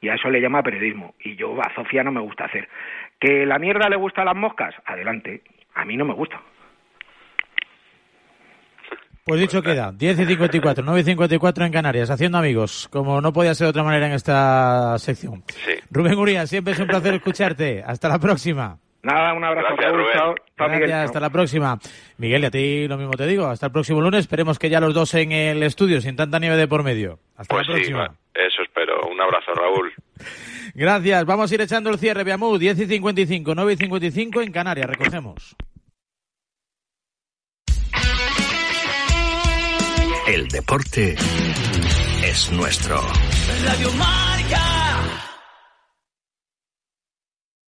Y 0.00 0.08
a 0.08 0.14
eso 0.14 0.30
le 0.30 0.40
llama 0.40 0.62
periodismo. 0.62 1.14
Y 1.20 1.36
yo 1.36 1.54
bazofia 1.54 2.02
no 2.02 2.10
me 2.10 2.20
gusta 2.20 2.46
hacer. 2.46 2.68
¿Que 3.20 3.46
la 3.46 3.58
mierda 3.58 3.88
le 3.88 3.96
gusta 3.96 4.22
a 4.22 4.24
las 4.24 4.36
moscas? 4.36 4.74
Adelante. 4.84 5.42
A 5.74 5.84
mí 5.84 5.96
no 5.96 6.04
me 6.04 6.14
gusta. 6.14 6.40
Pues 9.24 9.40
dicho 9.40 9.62
queda, 9.62 9.92
10 9.92 10.18
y 10.18 10.26
54, 10.26 10.82
9 10.84 11.00
y 11.00 11.04
54 11.04 11.64
en 11.64 11.72
Canarias, 11.72 12.10
haciendo 12.10 12.38
amigos, 12.38 12.88
como 12.90 13.20
no 13.20 13.32
podía 13.32 13.54
ser 13.54 13.66
de 13.66 13.70
otra 13.70 13.84
manera 13.84 14.08
en 14.08 14.14
esta 14.14 14.98
sección. 14.98 15.44
Rubén 15.92 16.18
Uría, 16.18 16.44
siempre 16.48 16.72
es 16.72 16.80
un 16.80 16.88
placer 16.88 17.14
escucharte. 17.14 17.84
Hasta 17.86 18.08
la 18.08 18.18
próxima. 18.18 18.81
Nada, 19.02 19.34
un 19.34 19.42
abrazo. 19.44 19.68
Gracias, 19.76 19.90
Raúl. 19.92 20.00
Rubén. 20.02 20.16
Chao. 20.16 20.34
Chao, 20.56 20.68
Miguel. 20.68 20.88
Gracias, 20.88 21.04
hasta 21.06 21.20
la 21.20 21.30
próxima. 21.30 21.78
Miguel, 22.18 22.42
y 22.42 22.46
a 22.46 22.50
ti 22.50 22.86
lo 22.88 22.96
mismo 22.96 23.12
te 23.14 23.26
digo. 23.26 23.46
Hasta 23.46 23.66
el 23.66 23.72
próximo 23.72 24.00
lunes. 24.00 24.20
Esperemos 24.20 24.58
que 24.58 24.70
ya 24.70 24.80
los 24.80 24.94
dos 24.94 25.12
en 25.14 25.32
el 25.32 25.62
estudio, 25.64 26.00
sin 26.00 26.14
tanta 26.16 26.38
nieve 26.38 26.56
de 26.56 26.68
por 26.68 26.82
medio. 26.84 27.18
Hasta 27.36 27.52
Pues 27.54 27.66
la 27.66 27.74
sí, 27.74 27.80
próxima. 27.80 27.98
va, 28.08 28.14
eso 28.34 28.62
espero. 28.62 29.08
Un 29.08 29.20
abrazo, 29.20 29.52
Raúl. 29.54 29.92
Gracias. 30.74 31.24
Vamos 31.26 31.50
a 31.50 31.54
ir 31.54 31.60
echando 31.60 31.90
el 31.90 31.98
cierre, 31.98 32.22
Beamú. 32.24 32.56
10 32.58 32.78
y 32.78 32.86
55, 32.86 33.54
9 33.54 33.72
y 33.72 33.76
55 33.76 34.40
en 34.40 34.52
Canarias. 34.52 34.86
Recogemos. 34.88 35.56
El 40.28 40.46
deporte 40.48 41.16
es 42.24 42.52
nuestro. 42.52 43.00
Radio 43.66 43.90
Marca. 43.98 44.41